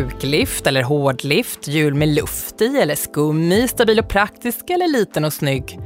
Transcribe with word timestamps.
mjuklift 0.00 0.66
eller 0.66 0.82
hårdlift, 0.82 1.68
hjul 1.68 1.94
med 1.94 2.08
luft 2.08 2.60
i 2.60 2.78
eller 2.78 2.94
skum 2.94 3.52
i, 3.52 3.68
stabil 3.68 3.98
och 3.98 4.08
praktisk 4.08 4.70
eller 4.70 4.88
liten 4.88 5.24
och 5.24 5.32
snygg. 5.32 5.78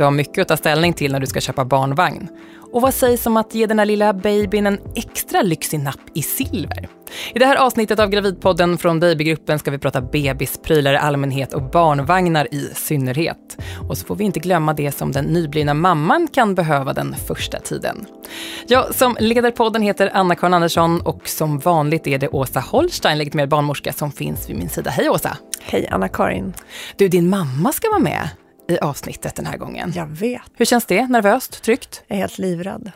Du 0.00 0.04
har 0.04 0.10
mycket 0.10 0.42
att 0.42 0.48
ta 0.48 0.56
ställning 0.56 0.92
till 0.92 1.12
när 1.12 1.20
du 1.20 1.26
ska 1.26 1.40
köpa 1.40 1.64
barnvagn. 1.64 2.28
Och 2.72 2.82
vad 2.82 2.94
sägs 2.94 3.26
om 3.26 3.36
att 3.36 3.54
ge 3.54 3.66
den 3.66 3.78
här 3.78 3.86
lilla 3.86 4.12
babyn 4.12 4.66
en 4.66 4.80
extra 4.96 5.42
lyxig 5.42 5.80
napp 5.80 6.00
i 6.14 6.22
silver? 6.22 6.88
I 7.34 7.38
det 7.38 7.46
här 7.46 7.56
avsnittet 7.56 7.98
av 7.98 8.08
Gravidpodden 8.08 8.78
från 8.78 9.00
Babygruppen 9.00 9.58
ska 9.58 9.70
vi 9.70 9.78
prata 9.78 10.00
bebisprylar 10.00 10.92
i 10.92 10.96
allmänhet 10.96 11.54
och 11.54 11.62
barnvagnar 11.62 12.54
i 12.54 12.70
synnerhet. 12.74 13.58
Och 13.88 13.98
så 13.98 14.06
får 14.06 14.16
vi 14.16 14.24
inte 14.24 14.40
glömma 14.40 14.72
det 14.72 14.92
som 14.92 15.12
den 15.12 15.24
nyblivna 15.24 15.74
mamman 15.74 16.28
kan 16.32 16.54
behöva 16.54 16.92
den 16.92 17.14
första 17.26 17.58
tiden. 17.58 18.06
Jag 18.66 18.94
som 18.94 19.16
leder 19.20 19.50
podden 19.50 19.82
heter 19.82 20.10
Anna-Karin 20.14 20.54
Andersson 20.54 21.00
och 21.00 21.28
som 21.28 21.58
vanligt 21.58 22.06
är 22.06 22.18
det 22.18 22.28
Åsa 22.28 22.60
Holstein, 22.60 23.18
legitimerad 23.18 23.48
barnmorska, 23.48 23.92
som 23.92 24.12
finns 24.12 24.50
vid 24.50 24.56
min 24.56 24.68
sida. 24.68 24.90
Hej 24.90 25.10
Åsa! 25.10 25.36
Hej 25.62 25.88
Anna-Karin! 25.90 26.52
Du, 26.96 27.08
din 27.08 27.28
mamma 27.30 27.72
ska 27.72 27.88
vara 27.88 27.98
med 27.98 28.28
i 28.70 28.78
avsnittet 28.78 29.34
den 29.34 29.46
här 29.46 29.56
gången. 29.56 29.92
Jag 29.96 30.06
vet. 30.06 30.42
Hur 30.54 30.64
känns 30.64 30.84
det? 30.84 31.06
Nervöst? 31.06 31.62
Tryggt? 31.62 32.02
Jag 32.06 32.16
är 32.16 32.20
helt 32.20 32.38
livrädd. 32.38 32.92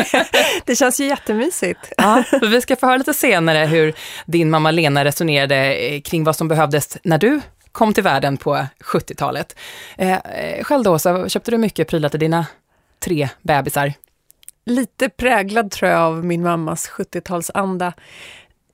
det 0.64 0.76
känns 0.76 1.00
ju 1.00 1.06
jättemysigt. 1.06 1.92
Ja, 1.96 2.24
vi 2.42 2.60
ska 2.60 2.76
få 2.76 2.86
höra 2.86 2.96
lite 2.96 3.14
senare 3.14 3.66
hur 3.66 3.94
din 4.26 4.50
mamma 4.50 4.70
Lena 4.70 5.04
resonerade 5.04 5.74
eh, 5.74 6.00
kring 6.00 6.24
vad 6.24 6.36
som 6.36 6.48
behövdes 6.48 6.98
när 7.02 7.18
du 7.18 7.40
kom 7.72 7.94
till 7.94 8.02
världen 8.02 8.36
på 8.36 8.66
70-talet. 8.80 9.56
Eh, 9.96 10.18
själv 10.62 10.84
då, 10.84 10.98
så 10.98 11.28
köpte 11.28 11.50
du 11.50 11.58
mycket 11.58 11.88
prylar 11.88 12.08
till 12.08 12.20
dina 12.20 12.46
tre 13.00 13.28
bebisar? 13.42 13.92
Lite 14.66 15.08
präglad 15.08 15.70
tror 15.70 15.90
jag 15.90 16.00
av 16.00 16.24
min 16.24 16.42
mammas 16.42 16.90
70-talsanda. 16.90 17.92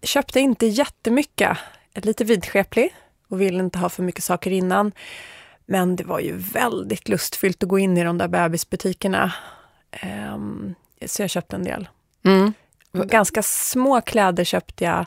Köpte 0.02 0.40
inte 0.40 0.66
jättemycket. 0.66 1.58
Lite 1.94 2.24
vidskeplig 2.24 2.94
och 3.28 3.40
ville 3.40 3.58
inte 3.58 3.78
ha 3.78 3.88
för 3.88 4.02
mycket 4.02 4.24
saker 4.24 4.50
innan. 4.50 4.92
Men 5.70 5.96
det 5.96 6.04
var 6.04 6.20
ju 6.20 6.36
väldigt 6.36 7.08
lustfyllt 7.08 7.62
att 7.62 7.68
gå 7.68 7.78
in 7.78 7.98
i 7.98 8.04
de 8.04 8.18
där 8.18 8.28
bebisbutikerna. 8.28 9.32
Um, 10.34 10.74
så 11.06 11.22
jag 11.22 11.30
köpte 11.30 11.56
en 11.56 11.64
del. 11.64 11.88
Mm. 12.24 12.52
Ganska 12.92 13.42
små 13.42 14.00
kläder 14.00 14.44
köpte 14.44 14.84
jag 14.84 15.06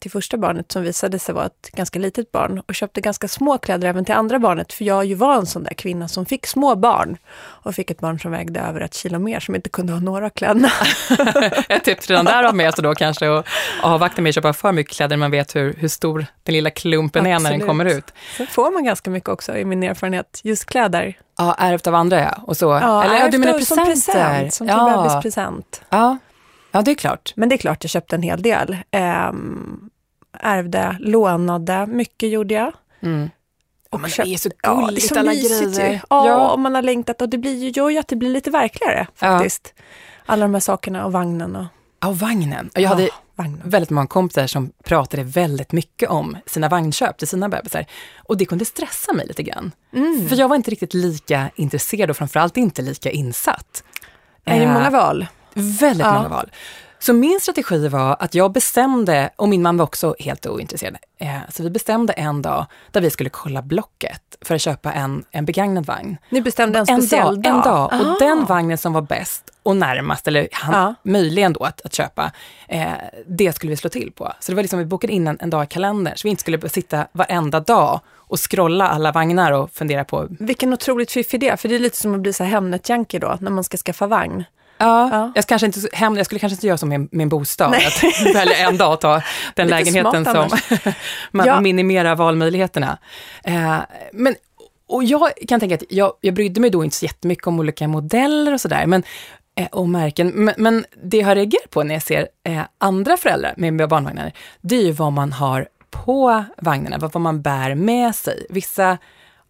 till 0.00 0.10
första 0.10 0.36
barnet 0.36 0.72
som 0.72 0.82
visade 0.82 1.18
sig 1.18 1.34
vara 1.34 1.46
ett 1.46 1.70
ganska 1.72 1.98
litet 1.98 2.32
barn 2.32 2.62
och 2.66 2.74
köpte 2.74 3.00
ganska 3.00 3.28
små 3.28 3.58
kläder 3.58 3.88
även 3.88 4.04
till 4.04 4.14
andra 4.14 4.38
barnet 4.38 4.72
för 4.72 4.84
jag 4.84 5.04
ju 5.04 5.14
var 5.14 5.34
en 5.34 5.46
sån 5.46 5.62
där 5.62 5.74
kvinna 5.74 6.08
som 6.08 6.26
fick 6.26 6.46
små 6.46 6.74
barn 6.74 7.16
och 7.36 7.74
fick 7.74 7.90
ett 7.90 8.00
barn 8.00 8.20
som 8.20 8.30
vägde 8.30 8.60
över 8.60 8.80
ett 8.80 8.94
kilo 8.94 9.18
mer 9.18 9.40
som 9.40 9.54
inte 9.54 9.68
kunde 9.68 9.92
ha 9.92 10.00
några 10.00 10.30
kläder. 10.30 10.72
ett 11.68 11.84
tips 11.84 12.10
redan 12.10 12.24
där 12.24 12.42
har 12.42 12.52
med 12.52 12.74
sig 12.74 12.84
då 12.84 12.94
kanske 12.94 13.38
att 13.38 13.46
avvakta 13.82 14.22
med 14.22 14.30
att 14.30 14.34
köpa 14.34 14.52
för 14.52 14.72
mycket 14.72 14.96
kläder 14.96 15.16
man 15.16 15.30
vet 15.30 15.56
hur, 15.56 15.74
hur 15.74 15.88
stor 15.88 16.26
den 16.42 16.52
lilla 16.52 16.70
klumpen 16.70 17.26
Absolut. 17.26 17.40
är 17.40 17.42
när 17.42 17.58
den 17.58 17.68
kommer 17.68 17.84
ut. 17.84 18.12
Sen 18.36 18.46
får 18.46 18.70
man 18.70 18.84
ganska 18.84 19.10
mycket 19.10 19.28
också 19.28 19.56
i 19.56 19.64
min 19.64 19.82
erfarenhet, 19.82 20.40
just 20.44 20.66
kläder. 20.66 21.16
Ja, 21.38 21.54
ärvt 21.58 21.86
av 21.86 21.94
andra 21.94 22.20
ja. 22.20 22.42
Och 22.46 22.56
så. 22.56 22.66
Ja, 22.66 23.04
Eller, 23.04 23.14
ärvt 23.14 23.32
du 23.32 23.38
menar 23.38 23.52
presenter? 23.52 23.84
Som 23.84 23.94
present, 23.94 24.54
som 24.54 24.66
ja. 24.66 24.96
bebispresent. 24.96 25.82
Ja. 25.88 26.18
Ja, 26.70 26.82
det 26.82 26.90
är 26.90 26.94
klart. 26.94 27.32
Men 27.36 27.48
det 27.48 27.54
är 27.54 27.58
klart 27.58 27.84
jag 27.84 27.90
köpte 27.90 28.16
en 28.16 28.22
hel 28.22 28.42
del. 28.42 28.76
Ähm, 28.90 29.90
ärvde, 30.32 30.96
lånade, 31.00 31.86
mycket 31.86 32.30
gjorde 32.30 32.54
jag. 32.54 32.72
Mm. 33.00 33.30
Och 33.90 34.00
men 34.00 34.10
köpt, 34.10 34.26
det 34.26 34.34
är 34.34 34.38
så 34.38 34.48
gulligt 34.62 35.10
ja, 35.10 35.20
alla 35.20 35.34
grejer. 35.34 36.00
Ja, 36.10 36.26
ja, 36.26 36.50
och 36.50 36.58
man 36.58 36.74
har 36.74 36.82
längtat 36.82 37.22
och 37.22 37.28
det 37.28 37.38
blir 37.38 37.56
ju, 37.56 37.70
gör 37.70 37.90
ju 37.90 37.98
att 37.98 38.08
det 38.08 38.16
blir 38.16 38.30
lite 38.30 38.50
verkligare 38.50 39.06
faktiskt. 39.14 39.74
Ja. 39.76 39.82
Alla 40.26 40.44
de 40.44 40.54
här 40.54 40.60
sakerna 40.60 41.04
och 41.04 41.12
vagnen. 41.12 41.56
Och... 41.56 41.64
Ja, 42.00 42.10
vagnen. 42.10 42.70
Jag 42.74 42.88
hade 42.88 43.08
vagnen. 43.34 43.60
väldigt 43.64 43.90
många 43.90 44.06
kompisar 44.06 44.46
som 44.46 44.72
pratade 44.84 45.22
väldigt 45.22 45.72
mycket 45.72 46.10
om 46.10 46.36
sina 46.46 46.68
vagnköp 46.68 47.18
till 47.18 47.28
sina 47.28 47.48
bebisar. 47.48 47.86
Och 48.16 48.36
det 48.36 48.44
kunde 48.44 48.64
stressa 48.64 49.12
mig 49.12 49.26
lite 49.26 49.42
grann. 49.42 49.72
Mm. 49.92 50.28
För 50.28 50.36
jag 50.36 50.48
var 50.48 50.56
inte 50.56 50.70
riktigt 50.70 50.94
lika 50.94 51.50
intresserad 51.56 52.10
och 52.10 52.16
framförallt 52.16 52.56
inte 52.56 52.82
lika 52.82 53.10
insatt. 53.10 53.84
Är 54.44 54.60
det 54.60 54.66
många 54.66 54.86
eh, 54.86 54.92
val? 54.92 55.26
Väldigt 55.60 56.06
ja. 56.06 56.14
många 56.14 56.28
val. 56.28 56.50
Så 57.02 57.12
min 57.12 57.40
strategi 57.40 57.88
var 57.88 58.16
att 58.20 58.34
jag 58.34 58.52
bestämde, 58.52 59.30
och 59.36 59.48
min 59.48 59.62
man 59.62 59.76
var 59.76 59.84
också 59.84 60.14
helt 60.18 60.46
ointresserad, 60.46 60.96
eh, 61.18 61.38
så 61.48 61.62
vi 61.62 61.70
bestämde 61.70 62.12
en 62.12 62.42
dag 62.42 62.66
där 62.90 63.00
vi 63.00 63.10
skulle 63.10 63.30
kolla 63.30 63.62
Blocket 63.62 64.36
för 64.40 64.54
att 64.54 64.60
köpa 64.60 64.92
en, 64.92 65.24
en 65.30 65.44
begagnad 65.44 65.86
vagn. 65.86 66.16
Ni 66.28 66.42
bestämde 66.42 66.78
en 66.78 66.86
speciell 66.86 67.42
dag? 67.42 67.54
En 67.54 67.60
dag. 67.60 67.92
Och 67.92 68.18
den 68.18 68.44
vagnen 68.44 68.78
som 68.78 68.92
var 68.92 69.02
bäst 69.02 69.50
och 69.62 69.76
närmast, 69.76 70.28
eller 70.28 70.48
han, 70.52 70.74
ja. 70.74 70.94
möjligen 71.02 71.52
då 71.52 71.64
att, 71.64 71.80
att 71.80 71.94
köpa, 71.94 72.32
eh, 72.68 72.92
det 73.26 73.52
skulle 73.52 73.70
vi 73.70 73.76
slå 73.76 73.90
till 73.90 74.12
på. 74.12 74.32
Så 74.40 74.52
det 74.52 74.56
var 74.56 74.62
liksom, 74.62 74.78
vi 74.78 74.84
bokade 74.84 75.12
in 75.12 75.26
en, 75.28 75.38
en 75.40 75.50
dag 75.50 75.64
i 75.64 75.66
kalendern, 75.66 76.16
så 76.16 76.26
vi 76.26 76.30
inte 76.30 76.40
skulle 76.40 76.68
sitta 76.68 77.06
varenda 77.12 77.60
dag 77.60 78.00
och 78.14 78.50
scrolla 78.50 78.88
alla 78.88 79.12
vagnar 79.12 79.52
och 79.52 79.70
fundera 79.72 80.04
på... 80.04 80.26
Vilken 80.30 80.72
otroligt 80.72 81.12
fiffig 81.12 81.42
idé, 81.42 81.56
för 81.56 81.68
det 81.68 81.74
är 81.74 81.78
lite 81.78 81.96
som 81.96 82.14
att 82.14 82.20
bli 82.20 82.32
så 82.32 82.44
Hemnet-junkie 82.44 83.18
då, 83.18 83.38
när 83.40 83.50
man 83.50 83.64
ska 83.64 83.76
skaffa 83.76 84.06
vagn. 84.06 84.44
Ja, 84.80 85.08
ja. 85.12 85.32
Jag, 85.34 85.46
kanske 85.46 85.66
inte, 85.66 85.80
hem, 85.92 86.16
jag 86.16 86.26
skulle 86.26 86.38
kanske 86.38 86.54
inte 86.54 86.66
göra 86.66 86.78
som 86.78 86.88
med 86.88 87.08
min 87.12 87.28
bostad, 87.28 87.70
Nej. 87.70 87.86
att 87.86 88.34
välja 88.34 88.56
en 88.56 88.76
dag 88.76 89.00
ta 89.00 89.22
den 89.54 89.68
lägenheten 89.68 90.24
som 90.24 90.58
man 91.30 91.46
ja. 91.46 91.60
minimerar 91.60 92.16
valmöjligheterna. 92.16 92.98
Eh, 93.44 93.78
men, 94.12 94.34
och 94.88 95.04
jag 95.04 95.30
kan 95.48 95.60
tänka 95.60 95.74
att 95.74 95.82
jag, 95.88 96.12
jag 96.20 96.34
brydde 96.34 96.60
mig 96.60 96.70
då 96.70 96.84
inte 96.84 96.96
så 96.96 97.04
jättemycket 97.04 97.46
om 97.46 97.60
olika 97.60 97.88
modeller 97.88 98.52
och 98.52 98.60
sådär, 98.60 98.86
men 98.86 99.02
eh, 99.56 99.66
och 99.66 99.88
märken. 99.88 100.28
Men, 100.28 100.54
men, 100.58 100.84
det 101.02 101.16
jag 101.16 101.36
reagerar 101.36 101.68
på 101.68 101.82
när 101.82 101.94
jag 101.94 102.02
ser 102.02 102.28
eh, 102.44 102.62
andra 102.78 103.16
föräldrar 103.16 103.54
med 103.56 103.88
barnvagnar, 103.88 104.32
det 104.60 104.76
är 104.76 104.82
ju 104.82 104.92
vad 104.92 105.12
man 105.12 105.32
har 105.32 105.68
på 105.90 106.44
vagnarna, 106.56 106.98
vad 106.98 107.22
man 107.22 107.42
bär 107.42 107.74
med 107.74 108.14
sig. 108.14 108.46
Vissa 108.50 108.98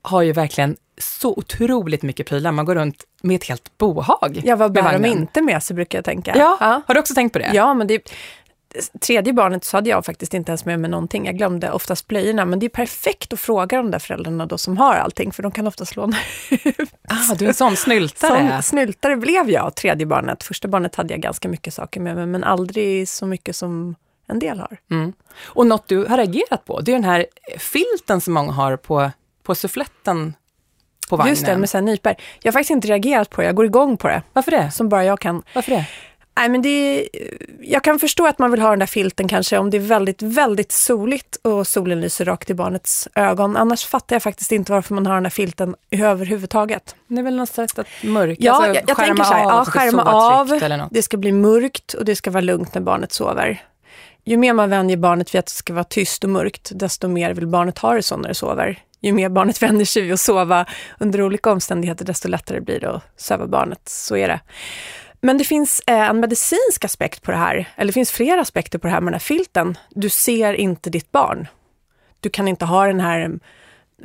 har 0.03 0.23
ju 0.23 0.33
verkligen 0.33 0.77
så 1.01 1.31
otroligt 1.31 2.03
mycket 2.03 2.29
prylar. 2.29 2.53
Man 2.53 2.65
går 2.65 2.75
runt 2.75 3.05
med 3.23 3.37
ett 3.37 3.45
helt 3.45 3.79
bohag. 3.79 4.41
Ja, 4.45 4.57
vad 4.57 4.73
bär 4.73 4.99
de 4.99 5.05
inte 5.05 5.43
med 5.43 5.63
sig 5.63 5.77
brukar 5.77 5.99
jag 5.99 6.05
tänka. 6.05 6.33
Ja, 6.37 6.57
ja, 6.61 6.83
har 6.87 6.95
du 6.95 7.01
också 7.01 7.15
tänkt 7.15 7.33
på 7.33 7.39
det? 7.39 7.51
Ja, 7.53 7.75
men 7.75 7.87
det 7.87 8.13
tredje 9.01 9.33
barnet 9.33 9.65
så 9.65 9.77
hade 9.77 9.91
jag 9.91 10.05
faktiskt 10.05 10.35
inte 10.35 10.51
ens 10.51 10.65
med 10.65 10.81
mig 10.81 10.91
någonting. 10.91 11.27
Jag 11.27 11.37
glömde 11.37 11.71
oftast 11.71 12.07
blöjorna, 12.07 12.45
men 12.45 12.59
det 12.59 12.67
är 12.67 12.71
perfekt 12.71 13.33
att 13.33 13.41
fråga 13.41 13.77
de 13.77 13.91
där 13.91 13.99
föräldrarna 13.99 14.47
då 14.47 14.59
som 14.59 14.77
har 14.77 14.95
allting, 14.95 15.33
för 15.33 15.43
de 15.43 15.53
kan 15.53 15.67
oftast 15.67 15.97
låna 15.97 16.17
ut. 16.51 16.91
Ah, 17.09 17.35
du 17.35 17.45
är 17.45 17.49
en 17.49 17.55
sån 17.55 17.77
snyltare. 17.77 18.51
Sån 18.51 18.63
snyltare 18.63 19.17
blev 19.17 19.51
jag, 19.51 19.75
tredje 19.75 20.07
barnet. 20.07 20.43
Första 20.43 20.69
barnet 20.69 20.95
hade 20.95 21.15
jag 21.15 21.21
ganska 21.21 21.49
mycket 21.49 21.75
saker 21.75 22.01
med 22.01 22.17
mig, 22.17 22.27
men 22.27 22.45
aldrig 22.45 23.09
så 23.09 23.27
mycket 23.27 23.57
som 23.57 23.95
en 24.27 24.39
del 24.39 24.59
har. 24.59 24.79
Mm. 24.91 25.13
Och 25.43 25.67
något 25.67 25.89
du 25.89 26.05
har 26.05 26.17
reagerat 26.17 26.65
på, 26.65 26.81
det 26.81 26.93
är 26.93 26.97
den 26.97 27.05
här 27.05 27.27
filten 27.59 28.21
som 28.21 28.35
många 28.35 28.53
har 28.53 28.77
på, 28.77 29.11
på 29.43 29.55
suffletten 29.55 30.35
på 31.11 31.17
vagnen. 31.17 31.33
Just 31.33 31.47
det, 31.47 31.57
med 31.57 31.71
sen 31.71 31.85
nyper. 31.85 32.17
Jag 32.43 32.53
har 32.53 32.53
faktiskt 32.53 32.71
inte 32.71 32.89
reagerat 32.89 33.31
på 33.31 33.41
det, 33.41 33.47
jag 33.47 33.55
går 33.55 33.67
igång 33.67 33.97
på 33.97 34.09
det. 34.09 34.23
Varför 34.33 34.51
det? 34.51 34.71
Som 34.71 34.89
bara 34.89 35.05
jag 35.05 35.21
kan. 35.21 35.43
Varför 35.55 35.71
det? 35.71 35.87
Nej, 36.37 36.49
men 36.49 36.63
det 36.63 37.09
jag 37.61 37.85
kan 37.85 37.99
förstå 37.99 38.27
att 38.27 38.39
man 38.39 38.51
vill 38.51 38.61
ha 38.61 38.71
den 38.71 38.79
där 38.79 38.87
filten 38.87 39.29
kanske 39.29 39.59
om 39.59 39.71
det 39.71 39.77
är 39.77 39.81
väldigt, 39.81 40.23
väldigt 40.23 40.73
soligt 40.73 41.37
och 41.43 41.67
solen 41.67 42.01
lyser 42.01 42.25
rakt 42.25 42.51
i 42.51 42.55
barnets 42.55 43.09
ögon. 43.15 43.57
Annars 43.57 43.85
fattar 43.85 44.17
jag 44.17 44.23
faktiskt 44.23 44.53
inte 44.53 44.73
varför 44.73 44.95
man 44.95 45.07
har 45.07 45.15
den 45.15 45.23
där 45.23 45.31
filten 45.31 45.75
överhuvudtaget. 45.91 46.95
Det 47.09 47.19
är 47.19 47.23
väl 47.23 47.37
något 47.37 47.49
sätt 47.49 47.79
att 47.79 47.87
mörka, 48.03 48.37
ja, 48.39 48.53
alltså, 48.53 48.75
jag, 48.75 48.85
jag 48.87 48.97
tänker 48.97 49.25
så 49.25 49.35
här, 49.35 49.45
av, 49.45 49.51
ja, 49.51 49.65
skärma 49.65 50.03
av, 50.03 50.89
det 50.91 51.03
ska 51.03 51.17
bli 51.17 51.33
mörkt 51.33 51.93
och 51.93 52.05
det 52.05 52.17
ska 52.17 52.31
vara 52.31 52.41
lugnt 52.41 52.75
när 52.75 52.83
barnet 52.83 53.13
sover. 53.13 53.63
Ju 54.25 54.37
mer 54.37 54.53
man 54.53 54.71
vänjer 54.71 54.97
barnet 54.97 55.35
vid 55.35 55.39
att 55.39 55.47
det 55.47 55.53
ska 55.53 55.73
vara 55.73 55.85
tyst 55.85 56.25
och 56.25 56.31
mörkt, 56.31 56.71
desto 56.75 57.09
mer 57.09 57.35
vill 57.35 57.47
barnet 57.47 57.79
ha 57.79 57.95
det 57.95 58.03
så 58.03 58.17
när 58.17 58.29
det 58.29 58.35
sover 58.35 58.79
ju 59.01 59.13
mer 59.13 59.29
barnet 59.29 59.63
vänjer 59.63 59.85
sig 59.85 60.03
vid 60.03 60.13
att 60.13 60.21
sova 60.21 60.67
under 60.99 61.23
olika 61.23 61.53
omständigheter, 61.53 62.05
desto 62.05 62.29
lättare 62.29 62.61
blir 62.61 62.81
det 62.81 62.91
att 62.91 63.03
söva 63.17 63.47
barnet. 63.47 63.81
Så 63.85 64.17
är 64.17 64.29
det. 64.29 64.41
Men 65.21 65.39
det 65.39 65.45
finns 65.45 65.83
eh, 65.87 66.11
en 66.11 66.21
medicinsk 66.21 66.85
aspekt 66.85 67.23
på 67.23 67.31
det 67.31 67.37
här, 67.37 67.69
eller 67.77 67.87
det 67.87 67.93
finns 67.93 68.11
flera 68.11 68.41
aspekter 68.41 68.79
på 68.79 68.87
det 68.87 68.93
här 68.93 69.01
med 69.01 69.07
den 69.07 69.15
här 69.15 69.21
filten. 69.21 69.79
Du 69.91 70.09
ser 70.09 70.55
inte 70.55 70.91
ditt 70.91 71.13
barn. 71.13 71.49
Du 72.21 72.31
kan 72.31 72.49
inte 72.49 72.65
ha 72.65 72.87
den 72.87 73.01
här 73.01 73.31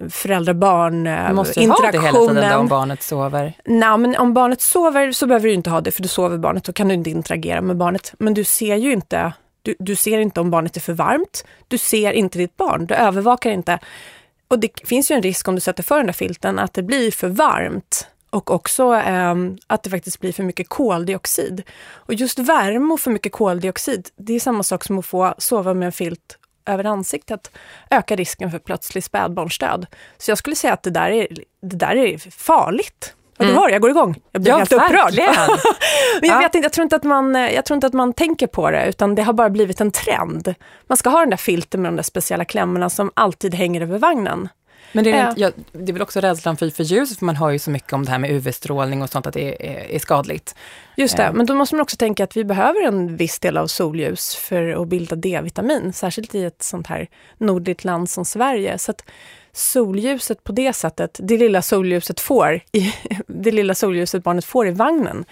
föräldrar-barn 0.10 1.08
interaktionen. 1.08 1.30
Du 1.30 1.36
måste 1.36 1.60
ha 1.60 1.92
det 1.92 2.02
hela 2.02 2.28
tiden 2.28 2.60
om 2.60 2.68
barnet 2.68 3.04
sover? 3.04 3.54
Nej, 3.66 3.98
men 3.98 4.16
om 4.16 4.34
barnet 4.34 4.62
sover 4.62 5.12
så 5.12 5.28
behöver 5.28 5.48
du 5.48 5.54
inte 5.54 5.70
ha 5.70 5.82
det, 5.82 5.92
för 5.92 6.02
då 6.02 6.08
sover 6.08 6.38
barnet, 6.38 6.64
då 6.64 6.74
kan 6.74 6.88
du 6.88 6.94
inte 6.94 7.10
interagera 7.10 7.62
med 7.62 7.78
barnet. 7.78 8.14
Men 8.20 8.34
du 8.34 8.44
ser 8.44 8.76
ju 8.76 8.94
inte, 8.94 9.34
du, 9.62 9.76
du 9.80 9.96
ser 9.96 10.20
inte 10.20 10.40
om 10.40 10.52
barnet 10.52 10.78
är 10.78 10.82
för 10.82 10.94
varmt, 10.94 11.46
du 11.68 11.78
ser 11.78 12.12
inte 12.12 12.38
ditt 12.38 12.58
barn, 12.58 12.86
du 12.86 12.94
övervakar 12.94 13.52
inte. 13.52 13.80
Och 14.56 14.62
det 14.62 14.88
finns 14.88 15.12
ju 15.12 15.16
en 15.16 15.22
risk 15.22 15.48
om 15.48 15.56
du 15.56 15.62
sätter 15.62 15.84
för 15.84 15.98
den 15.98 16.06
där 16.06 16.14
filten 16.14 16.60
att 16.60 16.74
det 16.74 16.84
blir 16.84 17.12
för 17.12 17.28
varmt 17.28 18.08
och 18.30 18.52
också 18.52 18.96
eh, 18.96 19.36
att 19.68 19.84
det 19.84 19.90
faktiskt 19.90 20.20
blir 20.20 20.34
för 20.34 20.44
mycket 20.44 20.70
koldioxid. 20.70 21.64
Och 21.92 22.14
just 22.14 22.40
värme 22.40 22.94
och 22.94 23.00
för 23.00 23.12
mycket 23.12 23.32
koldioxid, 23.32 24.10
det 24.16 24.34
är 24.34 24.40
samma 24.40 24.64
sak 24.64 24.84
som 24.84 25.00
att 25.00 25.06
få 25.06 25.36
sova 25.38 25.74
med 25.74 25.86
en 25.86 25.92
filt 25.92 26.38
över 26.66 26.84
ansiktet, 26.84 27.52
ökar 27.92 28.18
risken 28.18 28.52
för 28.52 28.60
plötslig 28.60 29.04
spädbarnsdöd. 29.04 29.86
Så 30.18 30.32
jag 30.32 30.38
skulle 30.38 30.56
säga 30.56 30.74
att 30.74 30.84
det 30.84 30.90
där 30.90 31.10
är, 31.10 31.28
det 31.62 31.76
där 31.76 31.96
är 31.96 32.18
farligt 32.32 33.16
Ja, 33.38 33.46
du 33.46 33.54
hör, 33.54 33.70
jag 33.70 33.82
går 33.82 33.90
igång. 33.92 34.16
Jag 34.32 34.42
blir 34.42 34.52
Ja, 34.52 34.58
helt 34.58 34.72
upprörd. 34.74 35.14
Men 35.16 35.24
jag, 36.30 36.36
Ja. 36.36 36.40
vet 36.40 36.56
inte, 36.56 36.66
jag, 36.66 36.74
tror 36.74 36.84
inte 36.84 36.96
att 36.96 37.04
man, 37.04 37.36
eh, 37.36 37.54
jag 37.54 37.66
tror 37.66 37.76
inte 37.76 37.88
att 37.88 37.94
man 37.94 38.14
tänker 38.14 38.48
på 38.48 38.72
det, 38.72 38.86
utan 38.90 39.16
det 39.16 39.22
har 39.24 39.34
bara 39.34 39.50
blivit 39.50 39.82
en 39.82 39.92
trend. 39.92 40.54
Man 40.88 40.98
ska 40.98 41.10
ha 41.10 41.20
den 41.20 41.30
där 41.30 41.38
filten 41.38 41.82
med 41.82 41.92
de 41.92 41.96
där 41.96 42.04
speciella 42.04 42.46
klämmorna 42.46 42.90
som 42.90 43.12
alltid 43.14 43.54
hänger 43.56 43.82
över 43.82 43.98
vagnen. 43.98 44.50
Men 44.92 45.04
det 45.04 45.12
är, 45.12 45.30
inte, 45.30 45.42
ja, 45.42 45.52
det 45.72 45.92
är 45.92 45.94
väl 45.94 46.02
också 46.02 46.20
rädslan 46.20 46.58
för, 46.58 46.70
för 46.70 46.84
ljus, 46.84 47.18
för 47.20 47.26
man 47.26 47.36
hör 47.36 47.50
ju 47.50 47.60
så 47.60 47.72
mycket 47.72 47.94
om 47.94 48.06
det 48.06 48.12
här 48.12 48.20
med 48.20 48.32
UV-strålning 48.32 49.02
och 49.02 49.10
sånt, 49.10 49.28
att 49.28 49.34
det 49.34 49.68
är, 49.70 49.96
är 49.96 50.00
skadligt. 50.00 50.56
Just 50.98 51.18
det, 51.18 51.24
Ja. 51.24 51.32
men 51.32 51.46
då 51.46 51.54
måste 51.56 51.76
man 51.76 51.82
också 51.82 51.98
tänka 51.98 52.24
att 52.24 52.38
vi 52.38 52.44
behöver 52.44 52.82
en 52.88 53.16
viss 53.18 53.40
del 53.40 53.58
av 53.58 53.68
solljus 53.68 54.36
för 54.36 54.82
att 54.82 54.88
bilda 54.88 55.16
D-vitamin, 55.16 55.94
särskilt 55.94 56.36
i 56.36 56.44
ett 56.46 56.64
sånt 56.64 56.88
här 56.88 57.08
nordligt 57.38 57.84
land 57.84 58.10
som 58.10 58.26
Sverige. 58.26 58.78
Så 58.78 58.92
att 58.92 59.04
solljuset 59.56 60.44
på 60.44 60.52
det 60.52 60.74
sättet, 60.74 61.20
det 61.24 61.38
lilla 61.38 61.62
solljuset 61.62 62.20
får, 62.20 62.62
i, 62.72 62.94
det 63.28 63.52
lilla 63.52 63.76
solljuset 63.76 64.24
barnet 64.24 64.46
får 64.46 64.68
i 64.68 64.72
vagnen, 64.72 65.26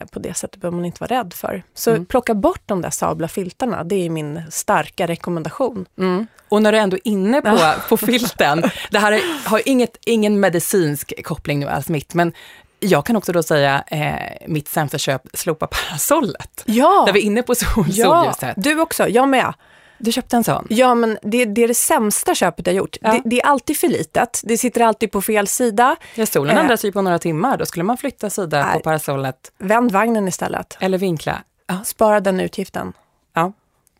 eh, 0.00 0.06
på 0.06 0.18
det 0.18 0.34
sättet 0.36 0.60
behöver 0.60 0.76
man 0.76 0.84
inte 0.84 1.00
vara 1.04 1.20
rädd 1.20 1.32
för. 1.34 1.62
Så 1.74 1.90
Mm. 1.90 2.06
plocka 2.06 2.34
bort 2.34 2.62
de 2.66 2.82
där 2.82 2.90
sabla 2.90 3.28
filtarna, 3.28 3.84
det 3.84 4.06
är 4.06 4.10
min 4.10 4.42
starka 4.50 5.06
rekommendation. 5.06 5.86
Mm. 5.98 6.26
Och 6.48 6.62
när 6.62 6.72
du 6.72 6.78
ändå 6.78 6.96
är 6.96 7.08
inne 7.08 7.42
på, 7.42 7.58
på 7.88 7.96
filten, 7.96 8.62
det 8.90 8.98
här 8.98 9.12
är, 9.12 9.48
har 9.48 9.62
inget, 9.64 9.96
ingen 10.06 10.40
medicinsk 10.40 11.24
koppling 11.24 11.60
nu 11.60 11.66
alls 11.68 11.88
mitt, 11.88 12.14
men 12.14 12.32
jag 12.80 13.06
kan 13.06 13.16
också 13.16 13.32
då 13.32 13.42
säga 13.42 13.84
eh, 13.86 14.46
mitt 14.48 14.68
sämsta 14.68 14.98
köp, 14.98 15.22
slopa 15.34 15.66
parasollet. 15.66 16.62
Ja, 16.66 17.02
Där 17.06 17.12
vi 17.12 17.20
är 17.20 17.24
inne 17.24 17.42
på 17.42 17.54
sol, 17.54 17.84
ja 17.88 18.06
solljuset. 18.24 18.54
du 18.64 18.80
också, 18.80 19.08
jag 19.08 19.28
med. 19.28 19.52
Du 19.98 20.12
köpte 20.12 20.36
en 20.36 20.44
sån? 20.44 20.66
Ja, 20.70 20.94
men 20.94 21.18
det, 21.22 21.44
det 21.44 21.64
är 21.64 21.68
det 21.68 21.74
sämsta 21.74 22.34
köpet 22.34 22.66
jag 22.66 22.76
gjort. 22.76 22.96
Ja. 23.00 23.12
Det, 23.12 23.22
det 23.24 23.40
är 23.40 23.46
alltid 23.46 23.76
för 23.76 23.88
litet, 23.88 24.40
det 24.44 24.58
sitter 24.58 24.80
alltid 24.80 25.12
på 25.12 25.22
fel 25.22 25.46
sida. 25.48 25.96
Ja, 26.14 26.26
solen 26.26 26.56
Eh. 26.56 26.62
ändras 26.62 26.84
ju 26.84 26.92
på 26.92 27.02
några 27.02 27.18
timmar, 27.18 27.56
då 27.56 27.66
skulle 27.66 27.84
man 27.84 27.96
flytta 27.96 28.30
sida 28.30 28.62
på 28.64 28.68
Nej. 28.72 28.82
parasollet 28.82 29.52
Vänd 29.58 29.92
vagnen 29.92 30.28
istället. 30.28 30.76
eller 30.80 30.98
vinkla. 30.98 31.38
Ja, 31.66 31.74
Spara 31.84 32.20
den 32.20 32.40
utgiften. 32.40 32.92
ja, 33.34 33.52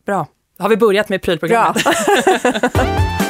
bra. 0.06 0.26
Har 0.58 0.68
vi 0.68 0.76
börjat 0.76 1.08
med 1.08 1.22
prylprogrammet? 1.22 1.76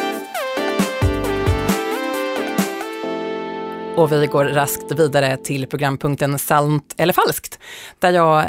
Och 3.99 4.13
vi 4.13 4.27
går 4.27 4.45
raskt 4.45 4.93
vidare 4.93 5.37
till 5.37 5.67
programpunkten 5.67 6.39
Sant 6.39 6.95
eller 6.97 7.13
falskt, 7.13 7.59
där 7.99 8.11
jag 8.11 8.39
eh, 8.39 8.47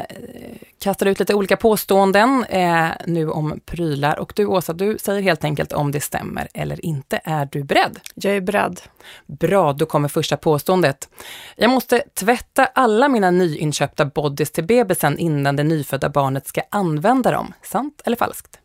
kastar 0.79 1.05
ut 1.05 1.19
lite 1.19 1.33
olika 1.33 1.57
påståenden 1.57 2.43
eh, 2.49 2.87
nu 3.05 3.29
om 3.29 3.59
prylar. 3.65 4.19
Och 4.19 4.33
du 4.35 4.45
Åsa, 4.45 4.73
du 4.73 4.97
säger 4.97 5.21
helt 5.21 5.43
enkelt 5.43 5.73
om 5.73 5.91
det 5.91 6.01
stämmer 6.01 6.47
eller 6.53 6.85
inte. 6.85 7.21
Är 7.23 7.49
du 7.51 7.63
beredd? 7.63 7.99
Jag 8.15 8.35
är 8.35 8.41
beredd. 8.41 8.81
Bra, 9.25 9.73
då 9.73 9.85
kommer 9.85 10.07
första 10.07 10.37
påståendet. 10.37 11.09
Jag 11.55 11.69
måste 11.69 12.03
tvätta 12.13 12.65
alla 12.65 13.07
mina 13.07 13.31
nyinköpta 13.31 14.05
bodys 14.05 14.51
till 14.51 14.63
bebisen 14.63 15.17
innan 15.17 15.55
det 15.55 15.63
nyfödda 15.63 16.09
barnet 16.09 16.47
ska 16.47 16.61
använda 16.69 17.31
dem. 17.31 17.53
Sant 17.63 18.01
eller 18.05 18.17
falskt? 18.17 18.59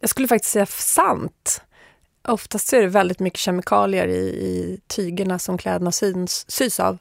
Jag 0.00 0.10
skulle 0.10 0.28
faktiskt 0.28 0.52
säga 0.52 0.66
sant. 0.66 1.62
Oftast 2.22 2.68
så 2.68 2.76
är 2.76 2.80
det 2.80 2.88
väldigt 2.88 3.20
mycket 3.20 3.40
kemikalier 3.40 4.08
i, 4.08 4.20
i 4.20 4.80
tygerna 4.86 5.38
som 5.38 5.58
kläderna 5.58 5.92
syns, 5.92 6.50
sys 6.50 6.80
av. 6.80 6.98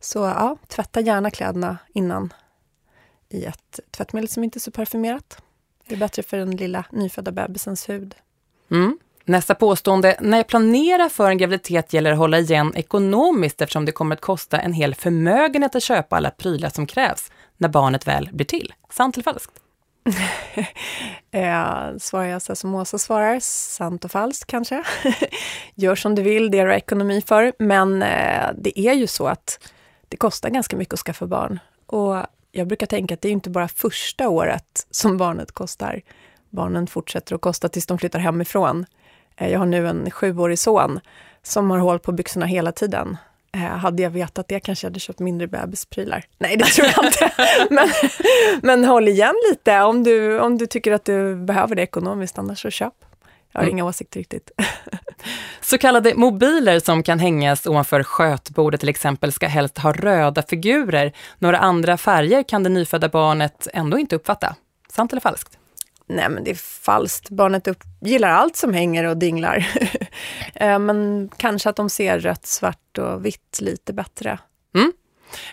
Så 0.00 0.18
ja, 0.18 0.56
tvätta 0.68 1.00
gärna 1.00 1.30
kläderna 1.30 1.78
innan 1.94 2.32
i 3.28 3.44
ett 3.44 3.80
tvättmedel 3.90 4.28
som 4.28 4.44
inte 4.44 4.58
är 4.58 4.60
så 4.60 4.70
parfymerat. 4.70 5.42
Det 5.86 5.94
är 5.94 5.98
bättre 5.98 6.22
för 6.22 6.36
den 6.36 6.50
lilla 6.50 6.84
nyfödda 6.90 7.32
bebisens 7.32 7.88
hud. 7.88 8.14
Mm. 8.70 8.98
Nästa 9.24 9.54
påstående. 9.54 10.16
När 10.20 10.36
jag 10.36 10.46
planerar 10.46 11.08
för 11.08 11.30
en 11.30 11.38
graviditet 11.38 11.92
gäller 11.92 12.10
det 12.10 12.14
att 12.14 12.18
hålla 12.18 12.38
igen 12.38 12.72
ekonomiskt 12.74 13.60
eftersom 13.60 13.84
det 13.84 13.92
kommer 13.92 14.16
att 14.16 14.20
kosta 14.20 14.60
en 14.60 14.72
hel 14.72 14.94
förmögenhet 14.94 15.74
att 15.74 15.82
köpa 15.82 16.16
alla 16.16 16.30
prylar 16.30 16.68
som 16.68 16.86
krävs 16.86 17.32
när 17.56 17.68
barnet 17.68 18.06
väl 18.06 18.30
blir 18.32 18.46
till. 18.46 18.72
Sant 18.90 19.16
eller 19.16 19.24
falskt? 19.24 19.61
Eh, 21.34 21.96
svarar 21.98 22.24
jag 22.24 22.42
så 22.42 22.56
som 22.56 22.74
Åsa 22.74 22.98
svarar, 22.98 23.40
sant 23.40 24.04
och 24.04 24.10
falskt 24.10 24.50
kanske. 24.50 24.84
Gör 25.74 25.94
som 25.94 26.14
du 26.14 26.22
vill, 26.22 26.50
det 26.50 26.58
är 26.58 26.66
du 26.66 26.74
ekonomi 26.74 27.22
för. 27.26 27.52
Men 27.58 28.02
eh, 28.02 28.50
det 28.58 28.80
är 28.80 28.92
ju 28.92 29.06
så 29.06 29.26
att 29.26 29.70
det 30.08 30.16
kostar 30.16 30.50
ganska 30.50 30.76
mycket 30.76 30.94
att 30.94 31.00
skaffa 31.00 31.26
barn. 31.26 31.58
Och 31.86 32.16
jag 32.52 32.66
brukar 32.66 32.86
tänka 32.86 33.14
att 33.14 33.20
det 33.20 33.28
är 33.28 33.32
inte 33.32 33.50
bara 33.50 33.68
första 33.68 34.28
året 34.28 34.86
som 34.90 35.16
barnet 35.16 35.52
kostar. 35.52 36.02
Barnen 36.50 36.86
fortsätter 36.86 37.34
att 37.34 37.40
kosta 37.40 37.68
tills 37.68 37.86
de 37.86 37.98
flyttar 37.98 38.18
hemifrån. 38.18 38.86
Eh, 39.36 39.48
jag 39.48 39.58
har 39.58 39.66
nu 39.66 39.88
en 39.88 40.10
sjuårig 40.10 40.58
son 40.58 41.00
som 41.42 41.70
har 41.70 41.78
hål 41.78 41.98
på 41.98 42.12
byxorna 42.12 42.46
hela 42.46 42.72
tiden. 42.72 43.16
Eh, 43.56 43.60
hade 43.60 44.02
jag 44.02 44.10
vetat 44.10 44.48
det 44.48 44.60
kanske 44.60 44.84
jag 44.86 44.90
hade 44.90 45.00
köpt 45.00 45.18
mindre 45.18 45.46
bebisprylar. 45.46 46.24
Nej, 46.38 46.56
det 46.56 46.64
tror 46.64 46.88
jag 46.96 47.04
inte. 47.04 47.32
men, 47.70 47.88
men 48.62 48.84
håll 48.84 49.08
igen 49.08 49.34
lite 49.50 49.80
om 49.80 50.02
du, 50.02 50.40
om 50.40 50.58
du 50.58 50.66
tycker 50.66 50.92
att 50.92 51.04
du 51.04 51.36
behöver 51.36 51.74
det 51.74 51.82
ekonomiskt, 51.82 52.38
annars 52.38 52.62
så 52.62 52.70
köp. 52.70 52.94
Jag 53.52 53.60
har 53.60 53.64
Mm. 53.64 53.76
inga 53.76 53.84
åsikter 53.84 54.18
riktigt. 54.20 54.50
Så 55.60 55.78
kallade 55.78 56.14
mobiler 56.14 56.80
som 56.80 57.02
kan 57.02 57.18
hängas 57.18 57.66
ovanför 57.66 58.02
skötbordet 58.02 58.80
till 58.80 58.88
exempel 58.88 59.32
ska 59.32 59.46
helst 59.46 59.78
ha 59.78 59.92
röda 59.92 60.42
figurer. 60.42 61.12
Några 61.38 61.58
andra 61.58 61.96
färger 61.96 62.42
kan 62.42 62.62
det 62.62 62.68
nyfödda 62.68 63.08
barnet 63.08 63.68
ändå 63.72 63.98
inte 63.98 64.16
uppfatta. 64.16 64.56
Sant 64.88 65.12
eller 65.12 65.20
falskt? 65.20 65.58
Nej, 66.12 66.28
men 66.28 66.44
det 66.44 66.50
är 66.50 66.54
falskt. 66.54 67.30
Barnet 67.30 67.68
upp, 67.68 67.82
gillar 68.00 68.28
allt 68.28 68.56
som 68.56 68.74
hänger 68.74 69.04
och 69.04 69.16
dinglar. 69.16 69.66
Eh, 70.54 70.78
men 70.78 71.30
kanske 71.36 71.70
att 71.70 71.76
de 71.76 71.90
ser 71.90 72.18
rött, 72.18 72.46
svart 72.46 72.98
och 72.98 73.26
vitt 73.26 73.58
lite 73.60 73.92
bättre. 73.92 74.38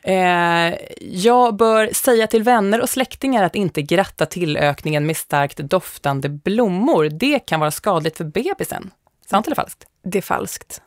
Eh, 0.04 0.76
jag 1.00 1.56
bör 1.56 1.94
säga 1.94 2.28
till 2.28 2.44
vänner 2.44 2.82
och 2.82 2.90
släktingar 2.90 3.44
att 3.44 3.56
inte 3.56 3.82
gratta 3.82 4.26
tillökningen 4.26 5.06
med 5.06 5.18
starkt 5.18 5.58
doftande 5.58 6.30
blommor. 6.30 7.10
Det 7.10 7.40
kan 7.40 7.60
vara 7.60 7.72
skadligt 7.72 8.18
för 8.18 8.24
bebisen. 8.24 8.92
Sant 9.30 9.46
eller 9.46 9.56
falskt? 9.56 9.86
Det 10.04 10.18
är 10.18 10.22
falskt. 10.22 10.82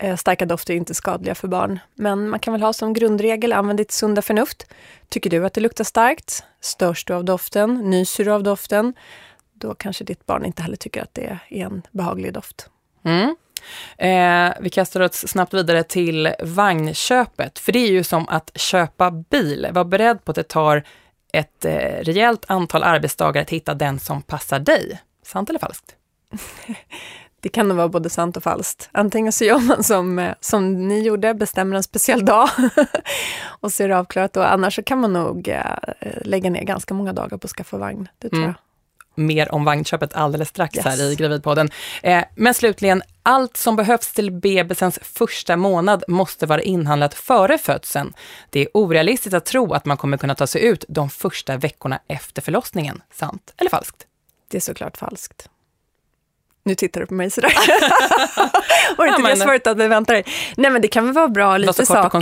Eh, 0.00 0.16
Starka 0.16 0.46
dofter 0.46 0.74
är 0.74 0.76
inte 0.76 0.94
skadliga 0.94 1.34
för 1.34 1.48
barn. 1.48 1.78
Men 1.94 2.28
man 2.28 2.40
kan 2.40 2.52
väl 2.52 2.62
ha 2.62 2.72
som 2.72 2.92
grundregel, 2.92 3.52
använd 3.52 3.78
ditt 3.78 3.92
sunda 3.92 4.22
förnuft. 4.22 4.66
Tycker 5.08 5.30
du 5.30 5.46
att 5.46 5.54
det 5.54 5.60
luktar 5.60 5.84
starkt? 5.84 6.44
Störs 6.60 7.04
du 7.04 7.14
av 7.14 7.24
doften? 7.24 7.74
Nyser 7.74 8.24
du 8.24 8.32
av 8.32 8.42
doften? 8.42 8.94
Då 9.52 9.74
kanske 9.74 10.04
ditt 10.04 10.26
barn 10.26 10.44
inte 10.44 10.62
heller 10.62 10.76
tycker 10.76 11.02
att 11.02 11.14
det 11.14 11.38
är 11.48 11.64
en 11.64 11.82
behaglig 11.90 12.32
doft. 12.32 12.70
Mm. 13.04 13.36
Eh, 13.98 14.54
vi 14.60 14.70
kastar 14.70 15.00
oss 15.00 15.28
snabbt 15.28 15.54
vidare 15.54 15.82
till 15.82 16.34
vagnköpet, 16.40 17.58
för 17.58 17.72
det 17.72 17.78
är 17.78 17.90
ju 17.90 18.04
som 18.04 18.28
att 18.28 18.50
köpa 18.54 19.10
bil. 19.10 19.68
Var 19.72 19.84
beredd 19.84 20.24
på 20.24 20.30
att 20.30 20.36
det 20.36 20.42
tar 20.42 20.84
ett 21.32 21.64
eh, 21.64 21.72
rejält 22.02 22.44
antal 22.48 22.82
arbetsdagar 22.82 23.42
att 23.42 23.50
hitta 23.50 23.74
den 23.74 23.98
som 23.98 24.22
passar 24.22 24.58
dig. 24.58 25.00
Sant 25.22 25.50
eller 25.50 25.58
falskt? 25.58 25.96
Det 27.40 27.48
kan 27.48 27.68
nog 27.68 27.76
vara 27.76 27.88
både 27.88 28.10
sant 28.10 28.36
och 28.36 28.42
falskt. 28.42 28.88
Antingen 28.92 29.32
så 29.32 29.44
gör 29.44 29.58
man 29.58 29.84
som, 29.84 30.18
eh, 30.18 30.34
som 30.40 30.88
ni 30.88 31.02
gjorde, 31.02 31.34
bestämmer 31.34 31.76
en 31.76 31.82
speciell 31.82 32.24
dag 32.24 32.48
och 33.60 33.72
det 33.78 33.92
avklarat. 33.92 34.36
Och 34.36 34.52
annars 34.52 34.74
så 34.74 34.82
kan 34.82 35.00
man 35.00 35.12
nog 35.12 35.48
eh, 35.48 35.64
lägga 36.24 36.50
ner 36.50 36.64
ganska 36.64 36.94
många 36.94 37.12
dagar 37.12 37.38
på 37.38 37.44
att 37.46 37.50
skaffa 37.50 37.78
vagn. 37.78 38.08
Det 38.18 38.28
tror 38.28 38.38
Mm. 38.40 38.48
jag. 38.48 38.54
Mer 39.14 39.54
om 39.54 39.64
vagnköpet 39.64 40.14
alldeles 40.14 40.48
strax 40.48 40.76
Yes. 40.76 40.84
här 40.86 41.02
i 41.12 41.14
Gravidpodden. 41.16 41.70
Eh, 42.02 42.24
men 42.34 42.54
slutligen, 42.54 43.02
allt 43.22 43.56
som 43.56 43.76
behövs 43.76 44.12
till 44.12 44.30
bebisens 44.32 44.98
första 45.02 45.56
månad 45.56 46.04
måste 46.08 46.46
vara 46.46 46.62
inhandlat 46.62 47.14
före 47.14 47.58
födseln. 47.58 48.12
Det 48.50 48.60
är 48.60 48.68
orealistiskt 48.74 49.34
att 49.34 49.44
tro 49.44 49.72
att 49.72 49.84
man 49.84 49.96
kommer 49.96 50.16
kunna 50.16 50.34
ta 50.34 50.46
sig 50.46 50.64
ut 50.64 50.84
de 50.88 51.10
första 51.10 51.56
veckorna 51.56 51.98
efter 52.08 52.42
förlossningen. 52.42 53.02
Sant 53.12 53.54
eller 53.56 53.70
falskt? 53.70 54.06
Det 54.48 54.56
är 54.56 54.60
såklart 54.60 54.96
falskt. 54.96 55.48
Nu 56.62 56.74
tittar 56.74 57.00
du 57.00 57.06
på 57.06 57.14
mig 57.14 57.30
sådär. 57.30 57.52
Var 58.96 59.06
det 59.06 59.10
inte 59.10 59.30
det 59.30 59.36
svaret 59.36 59.66
att 59.66 59.78
förvänta 59.78 60.12
dig? 60.12 60.24
Nej 60.56 60.70
men 60.70 60.82
det 60.82 60.88
kan 60.88 61.04
väl 61.04 61.14
vara 61.14 61.28
bra 61.28 61.56
lite 61.56 61.72
saker. 61.86 62.20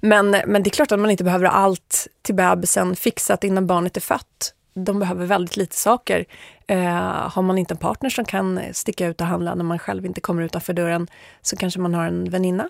Men, 0.00 0.30
men 0.30 0.62
det 0.62 0.68
är 0.68 0.72
klart 0.72 0.92
att 0.92 0.98
man 1.00 1.10
inte 1.10 1.24
behöver 1.24 1.46
allt 1.46 2.06
till 2.22 2.34
bebisen 2.34 2.96
fixat 2.96 3.44
innan 3.44 3.66
barnet 3.66 3.96
är 3.96 4.00
fött. 4.00 4.54
De 4.74 4.98
behöver 4.98 5.26
väldigt 5.26 5.56
lite 5.56 5.76
saker. 5.76 6.24
Eh, 6.66 7.30
har 7.30 7.42
man 7.42 7.58
inte 7.58 7.74
en 7.74 7.78
partner 7.78 8.10
som 8.10 8.24
kan 8.24 8.60
sticka 8.72 9.06
ut 9.06 9.20
och 9.20 9.26
handla 9.26 9.54
när 9.54 9.64
man 9.64 9.78
själv 9.78 10.06
inte 10.06 10.20
kommer 10.20 10.42
utanför 10.42 10.72
dörren 10.72 11.06
så 11.42 11.56
kanske 11.56 11.80
man 11.80 11.94
har 11.94 12.06
en 12.06 12.30
väninna, 12.30 12.68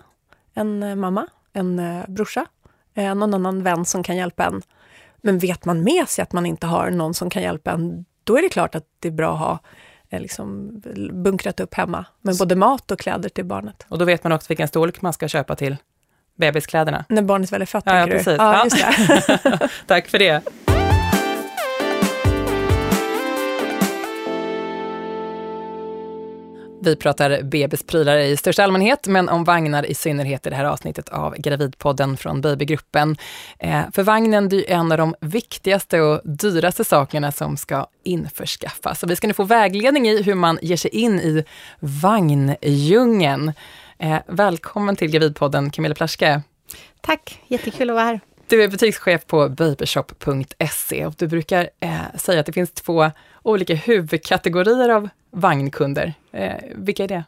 en 0.53 0.83
eh, 0.83 0.95
mamma, 0.95 1.27
en 1.53 1.79
eh, 1.79 2.03
brorsa, 2.07 2.45
eh, 2.95 3.15
någon 3.15 3.33
annan 3.33 3.63
vän 3.63 3.85
som 3.85 4.03
kan 4.03 4.17
hjälpa 4.17 4.45
en. 4.45 4.61
Men 5.21 5.39
vet 5.39 5.65
man 5.65 5.83
med 5.83 6.09
sig 6.09 6.23
att 6.23 6.33
man 6.33 6.45
inte 6.45 6.67
har 6.67 6.89
någon 6.89 7.13
som 7.13 7.29
kan 7.29 7.41
hjälpa 7.41 7.71
en, 7.71 8.05
då 8.23 8.37
är 8.37 8.41
det 8.41 8.49
klart 8.49 8.75
att 8.75 8.85
det 8.99 9.07
är 9.07 9.11
bra 9.11 9.33
att 9.33 9.39
ha 9.39 9.59
liksom, 10.19 10.81
bunkrat 11.13 11.59
upp 11.59 11.73
hemma 11.73 12.05
med 12.21 12.37
både 12.37 12.55
mat 12.55 12.91
och 12.91 12.99
kläder 12.99 13.29
till 13.29 13.45
barnet. 13.45 13.85
Och 13.89 13.97
då 13.97 14.05
vet 14.05 14.23
man 14.23 14.31
också 14.31 14.45
vilken 14.47 14.67
storlek 14.67 15.01
man 15.01 15.13
ska 15.13 15.27
köpa 15.27 15.55
till 15.55 15.77
bebiskläderna. 16.35 17.05
När 17.09 17.21
barnet 17.21 17.51
väl 17.51 17.61
är 17.61 17.65
fött, 17.65 17.83
Ja, 17.87 17.99
ja, 17.99 18.05
precis. 18.07 18.37
Ja, 18.37 18.65
Ja. 18.77 19.67
Tack 19.87 20.07
för 20.07 20.19
det. 20.19 20.41
Vi 26.85 26.95
pratar 26.95 27.41
bebisprylar 27.41 28.17
i 28.17 28.37
största 28.37 28.63
allmänhet, 28.63 29.07
men 29.07 29.29
om 29.29 29.43
vagnar 29.43 29.85
i 29.85 29.93
synnerhet 29.93 30.47
i 30.47 30.49
det 30.49 30.55
här 30.55 30.65
avsnittet 30.65 31.09
av 31.09 31.35
Gravidpodden 31.37 32.17
från 32.17 32.41
Babygruppen. 32.41 33.17
Eh, 33.59 33.81
för 33.93 34.03
vagnen 34.03 34.53
är 34.53 34.71
en 34.71 34.91
av 34.91 34.97
de 34.97 35.15
viktigaste 35.21 36.01
och 36.01 36.21
dyraste 36.23 36.83
sakerna 36.83 37.31
som 37.31 37.57
ska 37.57 37.87
införskaffas. 38.03 38.99
Så 38.99 39.07
vi 39.07 39.15
ska 39.15 39.27
nu 39.27 39.33
få 39.33 39.43
vägledning 39.43 40.07
i 40.07 40.21
hur 40.21 40.35
man 40.35 40.59
ger 40.61 40.77
sig 40.77 40.91
in 40.91 41.19
i 41.19 41.43
vagndjungeln. 41.79 43.53
Eh, 43.97 44.17
välkommen 44.27 44.95
till 44.95 45.11
Gravidpodden 45.11 45.69
Camilla 45.69 45.95
Plaschke. 45.95 46.41
Tack, 47.01 47.41
jättekul 47.47 47.89
att 47.89 47.93
vara 47.93 48.05
här. 48.05 48.19
Du 48.47 48.63
är 48.63 48.67
butikschef 48.67 49.25
på 49.25 49.49
babyshop.se 49.49 51.05
och 51.05 51.13
du 51.17 51.27
brukar 51.27 51.69
eh, 51.79 52.15
säga 52.17 52.39
att 52.39 52.45
det 52.45 52.53
finns 52.53 52.71
två 52.71 53.11
olika 53.43 53.75
huvudkategorier 53.75 54.89
av 54.89 55.09
vagnkunder. 55.35 56.13
Eh, 56.31 56.53
vilka 56.75 57.03
är 57.03 57.07
det? 57.07 57.23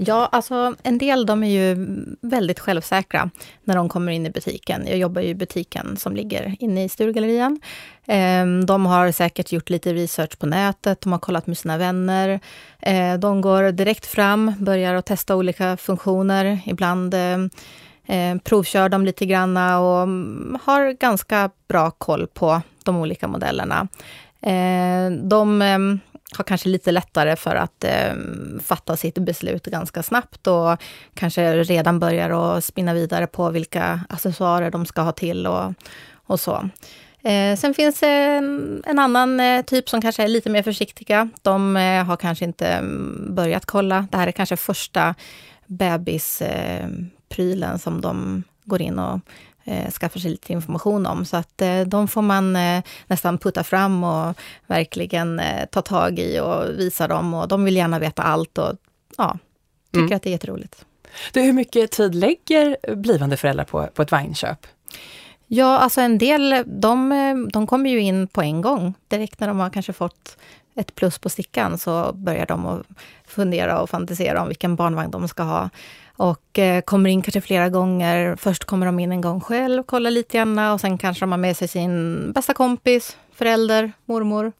Ja, 0.00 0.28
alltså 0.32 0.74
en 0.82 0.98
del 0.98 1.26
de 1.26 1.44
är 1.44 1.50
ju 1.50 1.86
väldigt 2.20 2.60
självsäkra 2.60 3.30
när 3.64 3.76
de 3.76 3.88
kommer 3.88 4.12
in 4.12 4.26
i 4.26 4.30
butiken. 4.30 4.86
Jag 4.86 4.98
jobbar 4.98 5.22
ju 5.22 5.28
i 5.28 5.34
butiken 5.34 5.96
som 5.96 6.16
ligger 6.16 6.56
inne 6.60 6.84
i 6.84 6.88
Sturegallerian. 6.88 7.60
Ehm, 8.06 8.66
de 8.66 8.86
har 8.86 9.12
säkert 9.12 9.52
gjort 9.52 9.70
lite 9.70 9.94
research 9.94 10.38
på 10.38 10.46
nätet, 10.46 11.00
de 11.00 11.12
har 11.12 11.18
kollat 11.18 11.46
med 11.46 11.58
sina 11.58 11.78
vänner. 11.78 12.40
Eh, 12.78 13.14
de 13.14 13.40
går 13.40 13.72
direkt 13.72 14.06
fram, 14.06 14.52
börjar 14.58 14.94
att 14.94 15.06
testa 15.06 15.36
olika 15.36 15.76
funktioner. 15.76 16.60
Ibland 16.66 17.14
eh, 17.14 17.38
eh, 18.06 18.38
provkör 18.44 18.88
de 18.88 19.04
lite 19.04 19.26
granna 19.26 19.80
och 19.80 20.02
mm, 20.02 20.58
har 20.62 20.92
ganska 20.92 21.50
bra 21.68 21.90
koll 21.90 22.26
på 22.26 22.62
de 22.84 22.96
olika 22.96 23.28
modellerna. 23.28 23.88
De 25.10 25.62
ehm, 25.62 26.00
har 26.36 26.44
kanske 26.44 26.68
lite 26.68 26.92
lättare 26.92 27.36
för 27.36 27.56
att 27.56 27.84
eh, 27.84 28.14
fatta 28.62 28.96
sitt 28.96 29.18
beslut 29.18 29.66
ganska 29.66 30.02
snabbt 30.02 30.46
och 30.46 30.82
kanske 31.14 31.62
redan 31.62 31.98
börjar 31.98 32.56
att 32.56 32.64
spinna 32.64 32.94
vidare 32.94 33.26
på 33.26 33.50
vilka 33.50 34.00
accessoarer 34.08 34.70
de 34.70 34.86
ska 34.86 35.02
ha 35.02 35.12
till 35.12 35.46
och, 35.46 35.74
och 36.26 36.40
så. 36.40 36.68
Eh, 37.22 37.56
sen 37.56 37.74
finns 37.74 38.00
det 38.00 38.08
en, 38.08 38.98
annan 38.98 39.40
eh, 39.40 39.62
typ 39.62 39.88
som 39.88 40.00
kanske 40.00 40.22
är 40.22 40.28
lite 40.28 40.50
mer 40.50 40.62
försiktiga. 40.62 41.28
De 41.42 41.76
eh, 41.76 42.04
har 42.04 42.16
kanske 42.16 42.44
inte 42.44 42.66
ehm, 42.66 43.34
börjat 43.34 43.66
kolla. 43.66 44.06
Det 44.10 44.16
här 44.16 44.26
är 44.26 44.32
kanske 44.32 44.56
första 44.56 45.14
bebisprylen 45.66 47.68
ehm, 47.68 47.74
eh, 47.74 47.76
som 47.76 48.00
de 48.00 48.42
går 48.64 48.82
in 48.82 48.98
och 48.98 49.20
eh, 49.68 49.90
skaffar 49.90 50.20
sig 50.20 50.30
lite 50.30 50.52
information 50.52 51.06
om. 51.06 51.24
Så 51.24 51.36
att 51.36 51.62
eh, 51.62 51.80
de 51.80 52.08
får 52.08 52.22
man 52.22 52.56
eh, 52.56 52.82
nästan 53.06 53.38
putta 53.38 53.64
fram 53.64 54.04
och 54.04 54.38
verkligen 54.66 55.40
ta 55.70 55.82
tag 55.82 56.18
i 56.18 56.40
och 56.40 56.64
visa 56.78 57.08
dem. 57.08 57.34
Och 57.34 57.48
de 57.48 57.64
vill 57.64 57.76
gärna 57.76 57.98
veta 57.98 58.22
allt 58.22 58.58
och 58.58 58.72
ja, 59.16 59.38
tycker 59.92 60.04
mm. 60.04 60.16
att 60.16 60.22
det 60.22 60.30
är 60.30 60.32
jätteroligt. 60.32 60.84
Du, 61.32 61.40
hur 61.40 61.52
mycket 61.52 61.90
tid 61.90 62.14
lägger 62.14 62.94
blivande 62.94 63.36
föräldrar 63.36 63.64
på, 63.64 63.86
på 63.86 64.02
ett 64.02 64.10
vagnköp? 64.10 64.66
Ja, 65.46 65.78
alltså 65.78 66.00
en 66.00 66.18
del, 66.18 66.64
de, 66.66 67.50
de 67.52 67.66
kommer 67.66 67.90
ju 67.90 68.00
in 68.00 68.28
på 68.28 68.42
en 68.42 68.60
gång. 68.60 68.94
Direkt 69.08 69.40
när 69.40 69.48
de 69.48 69.60
har 69.60 69.70
kanske 69.70 69.92
fått 69.92 70.36
ett 70.74 70.94
plus 70.94 71.18
på 71.18 71.28
stickan 71.28 71.78
så 71.78 72.12
börjar 72.12 72.46
de 72.46 72.66
att 72.66 72.86
fundera 73.26 73.80
och 73.80 73.90
fantisera 73.90 74.42
om 74.42 74.48
vilken 74.48 74.76
barnvagn 74.76 75.10
de 75.10 75.28
ska 75.28 75.42
ha 75.42 75.70
och 76.18 76.58
eh, 76.58 76.80
kommer 76.80 77.10
in 77.10 77.22
kanske 77.22 77.40
flera 77.40 77.68
gånger. 77.68 78.36
Först 78.36 78.64
kommer 78.64 78.86
de 78.86 78.98
in 78.98 79.12
en 79.12 79.20
gång 79.20 79.40
själv, 79.40 79.82
kollar 79.82 80.10
lite 80.10 80.36
grann 80.38 80.58
och 80.58 80.80
sen 80.80 80.98
kanske 80.98 81.22
de 81.22 81.30
har 81.30 81.38
med 81.38 81.56
sig 81.56 81.68
sin 81.68 82.32
bästa 82.32 82.54
kompis, 82.54 83.16
förälder, 83.34 83.92
mormor. 84.04 84.52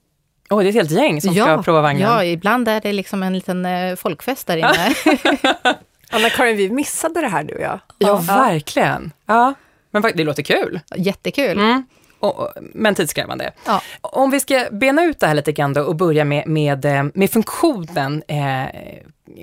Oh, 0.51 0.59
det 0.59 0.67
är 0.67 0.69
ett 0.69 0.75
helt 0.75 0.91
gäng 0.91 1.21
som 1.21 1.35
ja, 1.35 1.45
ska 1.45 1.63
prova 1.63 1.81
vagnen? 1.81 2.03
Ja, 2.03 2.25
ibland 2.25 2.69
är 2.69 2.81
det 2.81 2.93
liksom 2.93 3.23
en 3.23 3.33
liten 3.33 3.67
eh, 3.67 3.97
folkfest 3.97 4.47
där 4.47 4.57
inne. 4.57 4.95
Anna-Karin, 6.11 6.57
vi 6.57 6.71
missade 6.71 7.21
det 7.21 7.29
här 7.29 7.45
du 7.45 7.55
och 7.55 7.61
jag. 7.61 7.81
Ja, 7.99 8.09
ja. 8.09 8.17
verkligen. 8.27 9.13
Ja. 9.27 9.55
Men 9.91 10.03
det 10.03 10.25
låter 10.25 10.43
kul. 10.43 10.81
Jättekul. 10.97 11.59
Mm. 11.59 11.87
Och, 12.21 12.53
men 12.59 12.95
tidskrävande. 12.95 13.53
Ja. 13.67 13.83
Om 14.01 14.31
vi 14.31 14.41
ska 14.41 14.67
bena 14.73 15.05
ut 15.05 15.21
det 15.21 15.27
här 15.27 15.35
lite 15.35 15.53
grann 15.53 15.73
då 15.73 15.83
och 15.83 15.97
börja 15.97 16.25
med, 16.25 16.47
med, 16.47 16.85
eh, 16.85 17.05
med 17.15 17.31
funktionen 17.31 18.23
eh, 18.29 18.67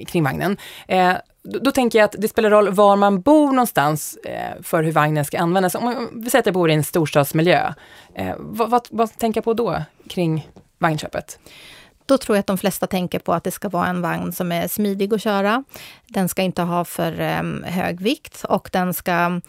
kring 0.07 0.23
vagnen. 0.23 0.57
Eh, 0.87 1.13
då, 1.45 1.59
då, 1.59 1.71
tänker 1.71 1.99
jag 1.99 2.05
att 2.05 2.15
det 2.17 2.27
spelar 2.27 2.49
roll 2.49 2.69
var 2.69 2.95
man 2.95 3.21
bor 3.21 3.47
någonstans 3.47 4.17
eh, 4.23 4.61
för 4.63 4.83
hur 4.83 4.91
vagnen 4.91 5.25
ska 5.25 5.39
användas. 5.39 5.75
Om 5.75 6.09
vi 6.13 6.29
säger 6.29 6.39
att 6.39 6.45
jag 6.45 6.53
bor 6.53 6.69
i 6.69 6.73
en 6.73 6.83
storstadsmiljö, 6.83 7.73
eh, 8.15 8.35
vad, 8.39 8.69
vad, 8.69 8.87
vad 8.89 9.17
tänker 9.17 9.37
jag 9.37 9.45
på 9.45 9.53
då 9.53 9.81
kring 10.09 10.49
vagnköpet? 10.77 11.39
Då 12.05 12.17
tror 12.17 12.37
jag 12.37 12.39
att 12.39 12.47
de 12.47 12.57
flesta 12.57 12.87
tänker 12.87 13.19
på 13.19 13.33
att 13.33 13.43
det 13.43 13.51
ska 13.51 13.69
vara 13.69 13.87
en 13.87 14.01
vagn 14.01 14.31
som 14.31 14.51
är 14.51 14.67
smidig 14.67 15.13
att 15.13 15.21
köra. 15.21 15.63
Den 16.07 16.29
ska 16.29 16.41
inte 16.41 16.61
ha 16.61 16.85
för 16.85 17.39
um, 17.39 17.63
hög 17.63 18.01
vikt 18.01 18.43
och 18.43 18.69
den 18.71 18.93
ska 18.93 19.41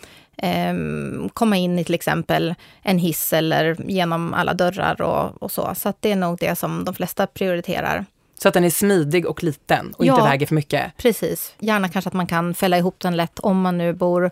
um, 0.71 1.31
komma 1.35 1.57
in 1.57 1.79
i 1.79 1.85
till 1.85 1.95
exempel 1.95 2.55
en 2.83 2.99
hiss 2.99 3.33
eller 3.33 3.77
genom 3.91 4.35
alla 4.35 4.55
dörrar 4.55 5.03
och, 5.03 5.43
och 5.43 5.53
så. 5.53 5.75
Så 5.75 5.93
det 6.01 6.13
är 6.13 6.17
nog 6.17 6.39
det 6.39 6.57
som 6.59 6.85
de 6.85 6.95
flesta 6.95 7.27
prioriterar. 7.27 8.05
Så 8.39 8.49
att 8.49 8.55
den 8.55 8.65
är 8.65 8.71
smidig 8.71 9.27
och 9.27 9.45
liten 9.45 9.95
och 9.99 10.05
ja, 10.05 10.15
inte 10.15 10.29
väger 10.29 10.47
för 10.47 10.55
mycket? 10.55 10.97
Precis. 10.97 11.55
Gärna 11.59 11.89
kanske 11.89 12.09
att 12.09 12.15
man 12.15 12.27
kan 12.27 12.55
fälla 12.55 12.79
ihop 12.79 13.01
den 13.01 13.17
lätt 13.17 13.39
om 13.39 13.61
man 13.61 13.79
nu 13.79 13.93
bor 13.93 14.31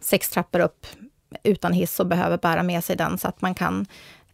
sex 0.00 0.28
trappor 0.28 0.60
upp 0.60 0.86
utan 1.42 1.72
hiss 1.72 2.00
och 2.00 2.06
behöver 2.06 2.38
bära 2.38 2.62
med 2.62 2.84
sig 2.84 2.96
den 2.96 3.18
så 3.18 3.28
att 3.28 3.42
man 3.42 3.54
kan 3.54 3.86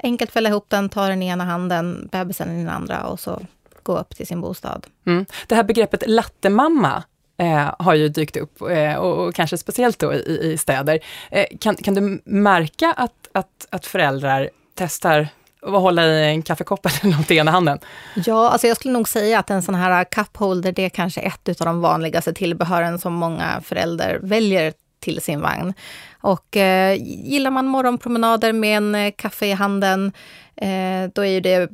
enkelt 0.02 0.32
fälla 0.32 0.48
ihop 0.48 0.66
den, 0.68 0.88
ta 0.88 1.08
den 1.08 1.22
i 1.22 1.26
ena 1.26 1.44
handen, 1.44 2.08
bebisen 2.12 2.50
i 2.50 2.58
den 2.58 2.68
andra 2.68 3.06
och 3.06 3.20
så 3.20 3.40
gå 3.82 3.98
upp 3.98 4.16
till 4.16 4.26
sin 4.26 4.40
bostad. 4.40 4.86
Mm. 5.06 5.26
Det 5.46 5.54
här 5.54 5.64
begreppet 5.64 6.04
lattemamma 6.06 7.02
eh, 7.36 7.74
har 7.78 7.94
ju 7.94 8.08
dykt 8.08 8.36
upp 8.36 8.60
eh, 8.60 8.94
och, 8.94 9.26
och, 9.26 9.34
kanske 9.34 9.58
speciellt 9.58 9.98
då 9.98 10.14
i, 10.14 10.52
i 10.52 10.58
städer. 10.58 10.98
Eh, 11.30 11.44
kan, 11.60 11.76
kan 11.76 11.94
du 11.94 12.22
märka 12.24 12.92
att, 12.92 13.28
att, 13.32 13.66
att 13.70 13.86
föräldrar 13.86 14.50
testar 14.74 15.28
och 15.62 15.80
hålla 15.80 16.06
i 16.06 16.24
en 16.24 16.42
kaffekopp 16.42 16.86
eller 17.02 17.16
något 17.16 17.30
i 17.30 17.36
ena 17.36 17.50
handen? 17.50 17.78
Ja, 18.14 18.50
alltså 18.50 18.66
jag 18.66 18.76
skulle 18.76 18.92
nog 18.92 19.08
säga 19.08 19.38
att 19.38 19.50
en 19.50 19.62
sån 19.62 19.74
här 19.74 20.00
uh, 20.00 20.08
cupholder, 20.10 20.72
det 20.72 20.84
är 20.84 20.88
kanske 20.88 21.20
ett 21.20 21.60
av 21.60 21.66
de 21.66 21.80
vanligaste 21.80 22.32
tillbehören 22.32 22.98
som 22.98 23.12
många 23.12 23.60
föräldrar 23.64 24.18
väljer 24.22 24.72
till 25.00 25.20
sin 25.20 25.40
vagn. 25.40 25.74
Och 26.20 26.56
eh, 26.56 26.94
gillar 27.02 27.50
man 27.50 27.66
morgonpromenader 27.66 28.52
med 28.52 28.76
en 28.76 28.94
eh, 28.94 29.12
kaffe 29.16 29.46
i 29.46 29.52
handen, 29.52 30.12
eh, 30.56 31.10
då 31.14 31.24
är 31.24 31.30
ju 31.30 31.40
det 31.40 31.70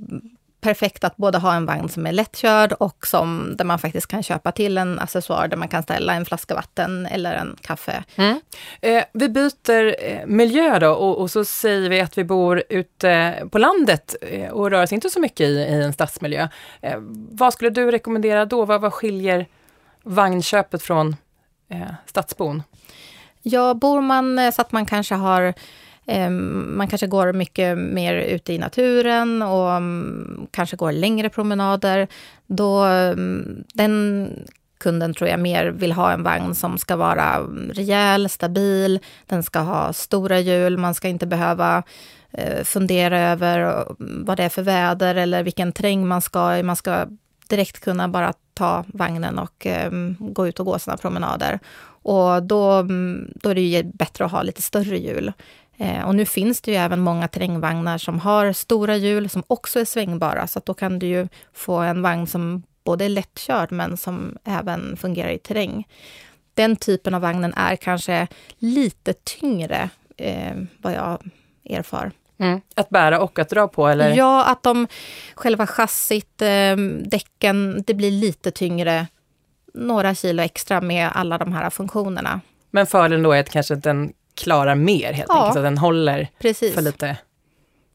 perfekt 0.69 1.05
att 1.05 1.17
både 1.17 1.39
ha 1.39 1.55
en 1.55 1.67
vagn 1.67 1.89
som 1.89 2.07
är 2.07 2.13
lättkörd 2.13 2.73
och 2.73 3.07
som, 3.07 3.55
där 3.57 3.65
man 3.65 3.79
faktiskt 3.79 4.07
kan 4.07 4.23
köpa 4.23 4.53
till 4.53 4.79
en 4.79 4.99
accessoar 4.99 5.49
där 5.49 5.57
man 5.57 5.69
kan 5.69 5.83
ställa 5.83 6.15
en 6.15 6.25
flaska 6.25 6.55
vatten 6.55 7.07
eller 7.07 7.35
en 7.35 7.57
kaffe. 7.61 8.05
Mm. 8.17 8.41
Eh, 8.81 9.05
vi 9.13 9.29
byter 9.29 10.05
eh, 10.05 10.27
miljö 10.27 10.79
då 10.79 10.91
och, 10.91 11.21
och, 11.21 11.31
så 11.31 11.45
säger 11.45 11.91
vi 11.91 12.01
att 12.01 12.19
vi 12.19 12.25
bor 12.25 12.63
ute 12.69 13.43
på 13.51 13.59
landet 13.59 14.17
eh, 14.21 14.51
och 14.51 14.71
rör 14.71 14.83
oss 14.83 14.93
inte 14.93 15.11
så 15.11 15.21
mycket 15.21 15.41
i, 15.41 15.53
i 15.53 15.83
en 15.83 15.93
stadsmiljö. 15.93 16.49
Eh, 16.81 16.99
vad 17.31 17.53
skulle 17.53 17.71
du 17.71 17.91
rekommendera 17.91 18.45
då? 18.45 18.65
Vad, 18.65 18.81
vad 18.81 18.93
skiljer 18.93 19.47
vagnköpet 20.03 20.83
från 20.83 21.17
eh, 21.71 21.95
stadsbon? 22.07 22.63
Ja, 23.43 23.75
bor 23.75 24.01
man 24.01 24.39
eh, 24.39 24.51
så 24.51 24.63
att 24.63 24.73
man 24.73 24.87
kanske 24.87 25.15
har 25.15 25.55
Ehm, 26.11 26.77
man 26.77 26.89
kanske 26.89 27.07
går 27.07 27.33
mycket 27.33 27.79
mer 27.79 28.15
ute 28.15 28.53
i 28.53 28.59
naturen 28.59 29.43
och 29.43 29.73
mm, 29.73 30.47
kanske 30.51 30.77
går 30.77 30.93
längre 30.93 31.29
promenader. 31.29 32.09
Då, 32.47 32.83
mm, 32.83 33.65
den 33.75 34.29
kunden 34.79 35.15
tror 35.15 35.31
jag 35.31 35.41
mer 35.41 35.67
vill 35.67 35.93
ha 35.93 36.13
en 36.13 36.23
vagn 36.23 36.55
som 36.55 36.79
ska 36.79 36.97
vara 36.97 37.35
mm, 37.35 37.71
rejäl, 37.75 38.29
stabil, 38.29 39.01
den 39.27 39.43
ska 39.43 39.59
ha 39.59 39.93
stora 39.93 40.41
hjul, 40.41 40.79
man 40.79 40.95
ska 40.95 41.09
inte 41.09 41.27
behöva 41.27 41.83
eh, 42.31 42.65
fundera 42.65 43.21
över 43.21 43.87
vad 43.99 44.37
det 44.37 44.45
är 44.45 44.49
för 44.49 44.63
väder 44.63 45.15
eller 45.15 45.43
vilken 45.43 45.73
terräng 45.73 46.07
man 46.07 46.23
ska 46.23 46.57
i. 46.57 46.63
Man 46.63 46.77
ska 46.77 47.07
direkt 47.49 47.81
kunna 47.81 48.09
bara 48.09 48.33
ta 48.55 48.85
vagnen 48.87 49.39
och 49.39 49.67
ehm, 49.67 50.17
gå 50.19 50.49
ut 50.49 50.61
och 50.61 50.67
gå 50.67 50.79
sina 50.79 50.97
promenader. 50.97 51.59
Och 52.03 52.43
då, 52.43 52.83
då 53.35 53.51
är 53.51 53.55
det 53.55 53.61
ju 53.61 53.83
bättre 53.83 54.25
att 54.25 54.33
ha 54.33 54.43
lite 54.43 54.63
större 54.63 54.99
hjul. 54.99 55.33
Eh, 55.79 56.05
och 56.05 56.15
nu 56.15 56.25
finns 56.25 56.61
det 56.61 56.71
ju 56.71 56.77
även 56.77 57.01
många 57.01 57.29
terrängvagnar 57.29 57.99
som 57.99 58.21
har 58.21 58.53
stora 58.53 58.97
hjul 58.97 59.29
som 59.29 59.43
också 59.47 59.81
är 59.81 59.85
svängbara, 59.85 60.47
så 60.47 60.61
då 60.65 60.75
kan 60.75 60.99
du 60.99 61.07
ju 61.07 61.29
få 61.53 61.77
en 61.77 62.03
vagn 62.03 62.27
som 62.27 62.63
både 62.85 63.05
är 63.05 63.09
lättkörd 63.09 63.73
men 63.73 63.97
som 63.97 64.39
även 64.45 64.97
fungerar 64.97 65.31
i 65.31 65.39
terräng. 65.39 65.89
Den 66.55 66.77
typen 66.77 67.15
av 67.15 67.21
vagnen 67.21 67.55
är 67.57 67.77
kanske 67.77 68.29
lite 68.59 69.13
tyngre, 69.13 69.91
eh, 70.17 70.57
vad 70.83 70.93
jag 70.93 71.31
erfar. 71.65 72.13
Mm. 72.39 72.61
Att 72.75 72.89
bära 72.89 73.21
och 73.21 73.39
att 73.39 73.49
dra 73.49 73.69
på? 73.69 73.89
Eller? 73.89 74.15
Ja, 74.17 74.45
att 74.45 74.63
de, 74.63 74.87
själva 75.35 75.67
chassit, 75.67 76.43
eh, 76.43 76.77
däcken, 77.01 77.85
det 77.87 77.95
blir 77.95 78.11
lite 78.11 78.51
tyngre. 78.51 79.07
Några 79.75 80.15
kilo 80.15 80.43
extra 80.43 80.81
med 80.81 81.11
alla 81.15 81.39
de 81.39 81.53
här 81.53 81.71
funktionerna. 81.71 82.41
Men 82.71 82.87
fördelen 82.87 83.23
då 83.23 83.33
är 83.33 83.41
att 83.41 83.51
kanske 83.51 83.75
den 83.75 84.13
klarar 84.39 84.75
mer 84.75 85.13
helt 85.13 85.29
ja. 85.29 85.39
enkelt, 85.39 85.57
att 85.57 85.65
den 85.65 85.79
håller 85.79 86.29
Precis. 86.39 86.75
för 86.75 86.83
lite 86.83 87.17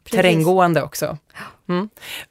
Precis. 0.04 0.18
terränggående 0.18 0.84
också. 0.84 1.18
Mm. 1.70 1.90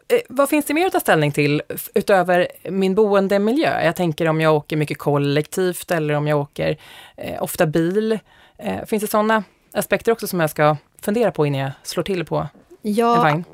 Eh, 0.08 0.18
vad 0.28 0.48
finns 0.48 0.66
det 0.66 0.74
mer 0.74 0.86
att 0.86 0.92
ta 0.92 1.00
ställning 1.00 1.32
till 1.32 1.62
utöver 1.94 2.48
min 2.64 2.94
boendemiljö? 2.94 3.84
Jag 3.84 3.96
tänker 3.96 4.28
om 4.28 4.40
jag 4.40 4.54
åker 4.54 4.76
mycket 4.76 4.98
kollektivt 4.98 5.90
eller 5.90 6.14
om 6.14 6.26
jag 6.26 6.40
åker 6.40 6.76
eh, 7.16 7.42
ofta 7.42 7.66
bil. 7.66 8.18
Eh, 8.58 8.84
finns 8.86 9.02
det 9.02 9.10
sådana 9.10 9.44
aspekter 9.72 10.12
också 10.12 10.26
som 10.26 10.40
jag 10.40 10.50
ska 10.50 10.76
fundera 11.02 11.32
på 11.32 11.46
innan 11.46 11.60
jag 11.60 11.72
slår 11.82 12.02
till 12.02 12.24
på 12.24 12.48
ja, 12.82 13.14
en 13.16 13.22
vagn? 13.22 13.44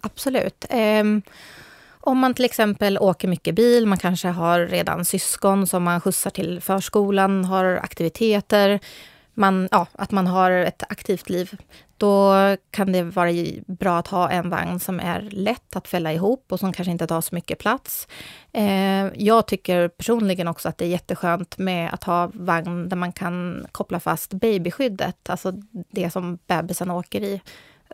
Absolut. 0.00 0.64
Um, 0.70 1.22
om 1.88 2.18
man 2.18 2.34
till 2.34 2.44
exempel 2.44 2.98
åker 2.98 3.28
mycket 3.28 3.54
bil, 3.54 3.86
man 3.86 3.98
kanske 3.98 4.28
har 4.28 4.60
redan 4.60 5.04
syskon 5.04 5.66
som 5.66 5.82
man 5.82 6.00
skjutsar 6.00 6.30
till 6.30 6.60
förskolan, 6.60 7.44
har 7.44 7.64
aktiviteter, 7.64 8.80
man, 9.36 9.68
ja, 9.70 9.86
att 9.92 10.10
man 10.10 10.26
har 10.26 10.50
ett 10.50 10.82
aktivt 10.88 11.28
liv, 11.28 11.56
då 11.96 12.34
kan 12.70 12.92
det 12.92 13.02
vara 13.02 13.30
bra 13.66 13.98
att 13.98 14.06
ha 14.08 14.30
en 14.30 14.50
vagn 14.50 14.80
som 14.80 15.00
är 15.00 15.28
lätt 15.30 15.76
att 15.76 15.88
fälla 15.88 16.12
ihop 16.12 16.52
och 16.52 16.60
som 16.60 16.72
kanske 16.72 16.92
inte 16.92 17.06
tar 17.06 17.20
så 17.20 17.34
mycket 17.34 17.58
plats. 17.58 18.08
Eh, 18.52 19.06
jag 19.14 19.46
tycker 19.46 19.88
personligen 19.88 20.48
också 20.48 20.68
att 20.68 20.78
det 20.78 20.84
är 20.84 20.88
jätteskönt 20.88 21.58
med 21.58 21.94
att 21.94 22.04
ha 22.04 22.30
vagn 22.34 22.88
där 22.88 22.96
man 22.96 23.12
kan 23.12 23.66
koppla 23.72 24.00
fast 24.00 24.34
babyskyddet, 24.34 25.30
alltså 25.30 25.52
det 25.90 26.10
som 26.10 26.38
bebisen 26.46 26.90
åker 26.90 27.20
i 27.20 27.40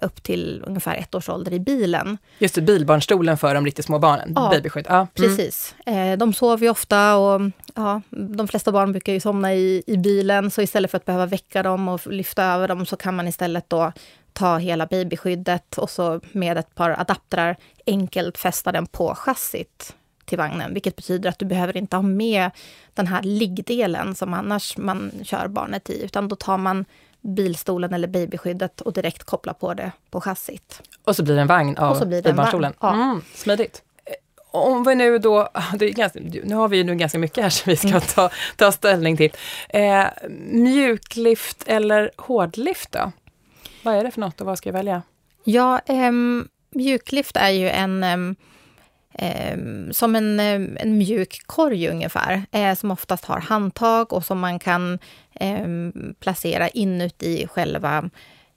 upp 0.02 0.22
till 0.22 0.62
ungefär 0.66 0.96
ett 0.96 1.14
års 1.14 1.28
ålder 1.28 1.52
i 1.52 1.60
bilen. 1.60 2.18
Just 2.38 2.54
det, 2.54 2.60
bilbarnstolen 2.60 3.38
för 3.38 3.54
de 3.54 3.64
riktigt 3.64 3.84
små 3.84 3.98
barnen, 3.98 4.32
ja, 4.36 4.50
babyskydd. 4.50 4.86
Ja, 4.88 4.94
mm. 4.94 5.08
precis. 5.14 5.74
Eh, 5.86 6.18
de 6.18 6.32
sover 6.32 6.64
ju 6.64 6.70
ofta 6.70 7.16
och 7.16 7.40
ja, 7.74 8.00
de 8.10 8.48
flesta 8.48 8.72
barn 8.72 8.92
brukar 8.92 9.12
ju 9.12 9.20
somna 9.20 9.54
i, 9.54 9.82
i 9.86 9.96
bilen, 9.96 10.50
så 10.50 10.62
istället 10.62 10.90
för 10.90 10.96
att 10.96 11.04
behöva 11.04 11.26
väcka 11.26 11.62
dem 11.62 11.88
och 11.88 12.06
lyfta 12.06 12.44
över 12.44 12.68
dem 12.68 12.86
så 12.86 12.96
kan 12.96 13.16
man 13.16 13.28
istället 13.28 13.70
då 13.70 13.92
ta 14.32 14.58
hela 14.58 14.86
babyskyddet 14.86 15.78
och 15.78 15.90
så 15.90 16.20
med 16.32 16.58
ett 16.58 16.74
par 16.74 17.00
adaptrar 17.00 17.56
enkelt 17.86 18.38
fästa 18.38 18.72
den 18.72 18.86
på 18.86 19.14
chassit 19.14 19.94
till 20.24 20.38
vagnen, 20.38 20.74
vilket 20.74 20.96
betyder 20.96 21.30
att 21.30 21.38
du 21.38 21.44
behöver 21.44 21.76
inte 21.76 21.96
ha 21.96 22.02
med 22.02 22.50
den 22.94 23.06
här 23.06 23.22
liggdelen 23.22 24.14
som 24.14 24.34
annars 24.34 24.76
man 24.76 25.12
kör 25.22 25.48
barnet 25.48 25.90
i, 25.90 26.04
utan 26.04 26.28
då 26.28 26.36
tar 26.36 26.58
man 26.58 26.84
bilstolen 27.22 27.94
eller 27.94 28.08
babyskyddet 28.08 28.80
och 28.80 28.92
direkt 28.92 29.24
koppla 29.24 29.54
på 29.54 29.74
det 29.74 29.92
på 30.10 30.20
chassit. 30.20 30.82
Och 31.04 31.16
så 31.16 31.22
blir 31.22 31.34
det 31.34 31.40
en 31.40 31.46
vagn 31.46 31.76
av 31.76 32.08
bilbarnstolen? 32.08 32.72
Ja. 32.80 32.92
Mm, 32.94 33.22
smidigt. 33.34 33.82
Eh, 34.04 34.14
om 34.50 34.84
vi 34.84 34.94
nu 34.94 35.18
då, 35.18 35.48
ganska, 35.78 36.20
nu 36.44 36.54
har 36.54 36.68
vi 36.68 36.76
ju 36.76 36.84
nu 36.84 36.94
ganska 36.94 37.18
mycket 37.18 37.42
här 37.42 37.50
som 37.50 37.70
vi 37.70 37.76
ska 37.76 37.88
mm. 37.88 38.00
ta, 38.00 38.30
ta 38.56 38.72
ställning 38.72 39.16
till. 39.16 39.32
Eh, 39.68 40.04
mjuklift 40.50 41.64
eller 41.66 42.10
hårdlift 42.16 42.92
då? 42.92 43.12
Vad 43.82 43.94
är 43.94 44.04
det 44.04 44.10
för 44.10 44.20
något 44.20 44.40
och 44.40 44.46
vad 44.46 44.58
ska 44.58 44.68
jag 44.68 44.74
välja? 44.74 45.02
Ja, 45.44 45.80
eh, 45.86 46.12
mjuklift 46.70 47.36
är 47.36 47.50
ju 47.50 47.68
en 47.68 48.04
eh, 48.04 48.16
eh, 49.14 49.58
som 49.90 50.16
en, 50.16 50.40
eh, 50.40 50.82
en 50.82 50.98
mjuk 50.98 51.42
korg 51.46 51.88
ungefär, 51.88 52.42
eh, 52.52 52.74
som 52.74 52.90
oftast 52.90 53.24
har 53.24 53.40
handtag 53.40 54.12
och 54.12 54.24
som 54.24 54.38
man 54.38 54.58
kan 54.58 54.98
eh, 55.34 55.66
placera 56.20 56.68
inuti 56.68 57.46
själva 57.46 58.10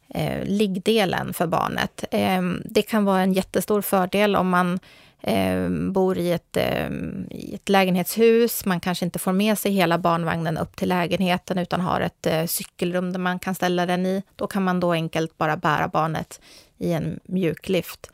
eh, 0.09 0.43
liggdelen 0.43 1.33
för 1.33 1.47
barnet. 1.47 2.03
Eh, 2.11 2.41
det 2.65 2.81
kan 2.81 3.05
vara 3.05 3.21
en 3.21 3.33
jättestor 3.33 3.81
fördel 3.81 4.35
om 4.35 4.49
man 4.49 4.79
eh, 5.21 5.69
bor 5.69 6.17
i 6.17 6.31
ett, 6.31 6.57
eh, 6.57 6.89
i 7.29 7.51
ett 7.55 7.69
lägenhetshus. 7.69 8.65
Man 8.65 8.79
kanske 8.79 9.05
inte 9.05 9.19
får 9.19 9.33
med 9.33 9.57
sig 9.57 9.71
hela 9.71 9.97
barnvagnen 9.97 10.57
upp 10.57 10.75
till 10.75 10.89
lägenheten 10.89 11.57
utan 11.57 11.81
har 11.81 12.01
ett 12.01 12.25
eh, 12.25 12.45
cykelrum 12.45 13.13
där 13.13 13.19
man 13.19 13.39
kan 13.39 13.55
ställa 13.55 13.85
den 13.85 14.05
i. 14.05 14.23
Då 14.35 14.47
kan 14.47 14.63
man 14.63 14.79
då 14.79 14.91
enkelt 14.91 15.37
bara 15.37 15.57
bära 15.57 15.87
barnet 15.87 16.41
i 16.77 16.93
en 16.93 17.19
mjuklift. 17.23 18.11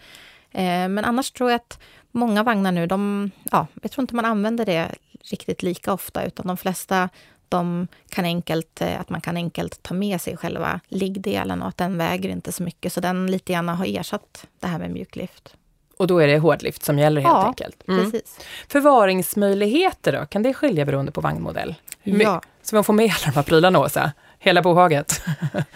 Eh, 0.52 0.88
men 0.90 1.06
annars 1.06 1.32
tror 1.32 1.52
jag 1.52 1.56
att 1.56 1.80
många 2.12 2.44
vagnar 2.44 2.72
nu, 2.72 2.88
de, 2.88 3.32
ja, 3.52 3.68
jag 3.82 3.92
tror 3.92 4.04
inte 4.04 4.16
man 4.16 4.26
använder 4.26 4.66
det 4.66 4.92
riktigt 5.32 5.64
lika 5.64 5.94
ofta, 5.94 6.26
utan 6.26 6.48
de 6.48 6.58
flesta 6.58 7.10
de 7.50 7.88
kan 8.10 8.26
enkelt, 8.26 8.82
eh, 8.82 9.00
att 9.00 9.10
man 9.10 9.22
kan 9.22 9.38
enkelt 9.38 9.84
ta 9.84 9.94
med 9.94 10.22
sig 10.22 10.38
själva 10.38 10.80
liggdelen 10.88 11.62
och 11.62 11.68
att 11.68 11.78
den 11.78 11.98
väger 11.98 12.30
inte 12.30 12.52
så 12.52 12.64
mycket. 12.64 12.94
Så 12.94 13.00
den 13.00 13.28
lite 13.28 13.54
grann 13.54 13.70
har 13.70 14.00
ersatt 14.00 14.48
det 14.60 14.68
här 14.68 14.80
med 14.80 14.92
mjuklift. 14.92 15.56
Och 15.98 16.08
då 16.08 16.20
är 16.20 16.28
det 16.28 16.38
hårdlift 16.40 16.84
som 16.84 17.00
gäller 17.00 17.22
helt 17.22 17.34
ja, 17.34 17.48
enkelt? 17.48 17.88
Mm. 17.88 18.12
precis. 18.12 18.40
Förvaringsmöjligheter 18.68 20.12
då, 20.12 20.26
kan 20.26 20.44
det 20.44 20.54
skilja 20.54 20.86
beroende 20.86 21.12
på 21.12 21.22
vagnmodell? 21.22 21.76
Ja. 22.04 22.42
Så 22.62 22.76
man 22.76 22.84
får 22.84 22.94
med 22.94 23.06
alla 23.06 23.26
de 23.26 23.36
här 23.36 23.44
prylarna, 23.44 23.80
Åsa? 23.80 24.12
Hela 24.40 24.62
bohaget? 24.62 25.22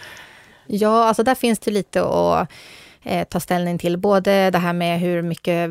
ja, 0.66 1.04
alltså 1.04 1.22
där 1.22 1.34
finns 1.34 1.58
det 1.58 1.70
lite 1.70 2.02
att 2.02 2.48
eh, 3.06 3.24
ta 3.24 3.40
ställning 3.40 3.78
till. 3.78 3.96
Både 3.98 4.50
det 4.50 4.58
här 4.58 4.72
med 4.72 5.00
hur 5.00 5.22
mycket 5.22 5.70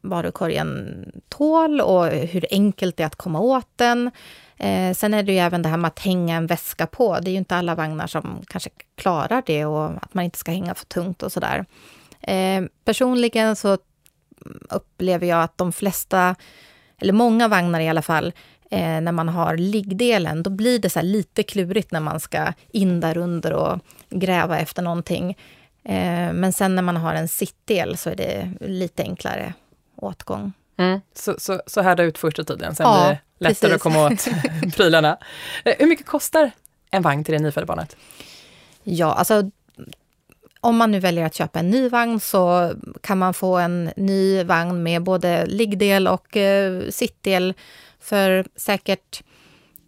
varukorgen 0.00 1.04
tål 1.28 1.80
och 1.80 2.06
hur 2.06 2.46
enkelt 2.50 2.96
det 2.96 3.02
är 3.02 3.06
att 3.06 3.16
komma 3.16 3.40
åt 3.40 3.68
den. 3.76 4.10
Eh, 4.56 4.94
sen 4.94 5.14
är 5.14 5.22
det 5.22 5.32
ju 5.32 5.38
även 5.38 5.62
det 5.62 5.68
här 5.68 5.76
med 5.76 5.88
att 5.88 5.98
hänga 5.98 6.36
en 6.36 6.46
väska 6.46 6.86
på. 6.86 7.18
Det 7.20 7.30
är 7.30 7.32
ju 7.32 7.38
inte 7.38 7.56
alla 7.56 7.74
vagnar 7.74 8.06
som 8.06 8.42
kanske 8.46 8.70
klarar 8.96 9.42
det 9.46 9.64
och 9.64 9.90
att 10.02 10.14
man 10.14 10.24
inte 10.24 10.38
ska 10.38 10.50
hänga 10.50 10.74
för 10.74 10.86
tungt 10.86 11.22
och 11.22 11.32
sådär. 11.32 11.64
Eh, 12.20 12.64
personligen 12.84 13.56
så 13.56 13.78
upplever 14.70 15.26
jag 15.26 15.42
att 15.42 15.58
de 15.58 15.72
flesta, 15.72 16.34
eller 17.00 17.12
många 17.12 17.48
vagnar 17.48 17.80
i 17.80 17.88
alla 17.88 18.02
fall, 18.02 18.32
eh, 18.70 19.00
när 19.00 19.12
man 19.12 19.28
har 19.28 19.56
liggdelen, 19.56 20.42
då 20.42 20.50
blir 20.50 20.78
det 20.78 20.90
så 20.90 21.02
lite 21.02 21.42
klurigt 21.42 21.92
när 21.92 22.00
man 22.00 22.20
ska 22.20 22.52
in 22.70 23.00
där 23.00 23.16
under 23.16 23.52
och 23.52 23.80
gräva 24.10 24.58
efter 24.58 24.82
någonting. 24.82 25.36
Eh, 25.88 26.32
men 26.32 26.52
sen 26.52 26.74
när 26.74 26.82
man 26.82 26.96
har 26.96 27.14
en 27.14 27.28
sittdel 27.28 27.96
så 27.96 28.10
är 28.10 28.16
det 28.16 28.50
lite 28.60 29.02
enklare 29.02 29.54
åtgång. 29.96 30.52
Mm. 30.76 31.00
Så, 31.14 31.34
så, 31.38 31.62
så 31.66 31.80
härda 31.80 32.02
ut 32.02 32.18
första 32.18 32.44
tiden, 32.44 32.74
sen 32.74 32.86
ja, 32.86 33.06
blir 33.06 33.08
det 33.08 33.20
lättare 33.38 33.70
precis. 33.70 33.74
att 33.74 33.80
komma 33.82 34.06
åt 34.06 34.28
prylarna. 34.76 35.18
Eh, 35.64 35.74
hur 35.78 35.86
mycket 35.86 36.06
kostar 36.06 36.50
en 36.90 37.02
vagn 37.02 37.24
till 37.24 37.32
det 37.34 37.40
nyfödda 37.40 37.66
barnet? 37.66 37.96
Ja, 38.82 39.12
alltså 39.12 39.50
om 40.60 40.76
man 40.76 40.90
nu 40.90 41.00
väljer 41.00 41.26
att 41.26 41.34
köpa 41.34 41.58
en 41.58 41.70
ny 41.70 41.88
vagn 41.88 42.20
så 42.20 42.72
kan 43.00 43.18
man 43.18 43.34
få 43.34 43.56
en 43.56 43.90
ny 43.96 44.44
vagn 44.44 44.82
med 44.82 45.02
både 45.02 45.46
liggdel 45.46 46.08
och 46.08 46.36
eh, 46.36 46.82
sittdel 46.90 47.54
för 48.00 48.46
säkert 48.56 49.22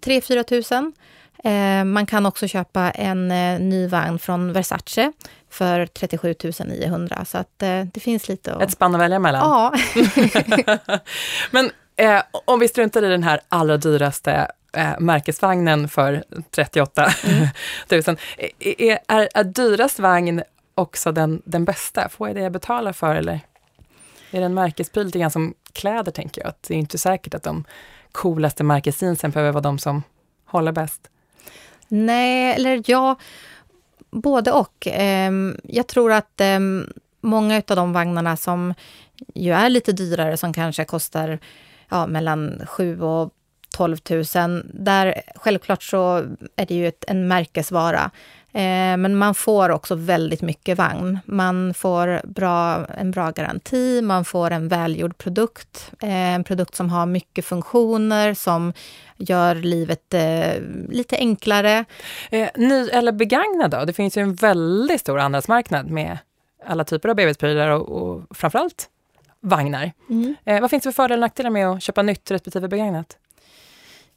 3-4 0.05 0.43
tusen. 0.43 0.93
Eh, 1.45 1.85
man 1.85 2.07
kan 2.07 2.27
också 2.27 2.49
köpa 2.49 2.91
en 2.91 3.31
eh, 3.31 3.61
ny 3.61 3.87
vagn 3.87 4.19
från 4.19 4.53
Versace 4.53 5.13
för 5.51 5.87
37 5.87 6.35
900. 6.65 7.25
Så 7.25 7.39
att 7.39 7.63
eh, 7.63 7.83
det 7.93 8.01
finns 8.01 8.29
lite 8.29 8.55
att... 8.55 8.63
Ett 8.63 8.73
spann 8.73 8.95
att 8.95 9.01
välja 9.01 9.19
mellan. 9.19 9.41
Ja. 9.41 9.75
Men 11.51 11.71
eh, 11.97 12.23
om 12.45 12.61
vi 12.61 12.69
struntar 12.69 13.03
i 13.03 13.09
den 13.09 13.23
här 13.23 13.41
allra 13.49 13.77
dyraste 13.77 14.51
eh, 14.73 14.99
märkesvagnen 14.99 15.89
för 15.89 16.25
38 16.51 17.07
mm. 17.25 17.49
000. 17.91 18.03
Är, 18.59 18.99
är, 19.09 19.29
är 19.35 19.45
dyrast 19.45 19.99
vagn 19.99 20.43
också 20.75 21.13
den, 21.13 21.43
den 21.45 21.65
bästa? 21.65 22.09
Får 22.09 22.29
jag 22.29 22.37
det 22.37 22.43
jag 22.43 22.53
betalar 22.53 22.93
för 22.93 23.15
eller? 23.15 23.41
Är 24.31 24.41
det 24.41 24.47
en 24.47 24.55
märkespryl 24.55 25.07
lite 25.07 25.19
grann 25.19 25.31
som 25.31 25.55
kläder 25.73 26.13
tänker 26.13 26.41
jag? 26.41 26.49
Att 26.49 26.63
det 26.63 26.75
är 26.75 26.79
inte 26.79 26.99
säkert 26.99 27.35
att 27.35 27.43
de 27.43 27.65
coolaste 28.13 28.65
märkesjeansen 28.65 29.31
behöver 29.31 29.53
vara 29.53 29.63
de 29.63 29.79
som 29.79 30.03
håller 30.47 30.73
bäst. 30.73 31.11
Nej, 31.91 32.55
eller 32.55 32.83
ja, 32.87 33.17
både 34.11 34.53
och. 34.53 34.87
Ehm, 34.91 35.57
jag 35.65 35.87
tror 35.87 36.13
att 36.13 36.41
ehm, 36.41 36.93
många 37.21 37.63
av 37.69 37.77
de 37.77 37.93
vagnarna 37.93 38.37
som 38.37 38.75
ju 39.35 39.53
är 39.53 39.69
lite 39.69 39.93
dyrare, 39.93 40.37
som 40.37 40.53
kanske 40.53 40.85
kostar 40.85 41.39
ja, 41.89 42.07
mellan 42.07 42.63
7 42.67 43.01
och 43.01 43.33
12 43.71 43.97
000, 44.11 44.25
där 44.75 45.23
självklart 45.37 45.83
så 45.83 46.25
är 46.57 46.67
det 46.67 46.75
ju 46.75 46.89
ett, 46.89 47.05
en 47.09 47.29
märkesvara. 47.29 48.11
Eh, 48.53 48.97
men 48.97 49.17
man 49.17 49.35
får 49.35 49.69
också 49.69 49.95
väldigt 49.95 50.43
mycket 50.43 50.79
vagn. 50.79 51.19
Man 51.25 51.75
får 51.75 52.27
bra, 52.27 52.87
en 52.87 53.11
bra 53.11 53.31
garanti, 53.31 54.03
man 54.03 54.25
får 54.25 54.51
en 54.51 54.69
välgjord 54.69 55.19
produkt. 55.19 55.93
Eh, 56.03 56.35
en 56.35 56.45
produkt 56.45 56.75
som 56.75 56.91
har 56.91 57.07
mycket 57.07 57.45
funktioner, 57.45 58.35
som 58.35 58.73
gör 59.17 59.55
livet 59.55 60.15
eh, 60.15 60.63
lite 60.89 61.17
enklare. 61.17 61.85
Eh, 62.31 62.49
ny 62.55 62.89
eller 62.89 63.13
begagnad 63.13 63.71
då? 63.71 63.85
Det 63.85 63.93
finns 63.93 64.17
ju 64.17 64.23
en 64.23 64.35
väldigt 64.35 65.01
stor 65.01 65.19
andrahandsmarknad 65.19 65.91
med 65.91 66.19
alla 66.67 66.85
typer 66.85 67.09
av 67.09 67.15
bebishprylar 67.15 67.71
och, 67.71 67.89
och 67.89 68.37
framförallt 68.37 68.89
vagnar. 69.41 69.93
Mm. 70.11 70.35
Eh, 70.45 70.61
vad 70.61 70.71
finns 70.71 70.83
det 70.83 70.93
för 70.93 71.03
fördelar 71.03 71.17
och 71.17 71.21
nackdelar 71.21 71.51
med 71.51 71.69
att 71.69 71.83
köpa 71.83 72.03
nytt 72.03 72.31
respektive 72.31 72.69
begagnat? 72.69 73.17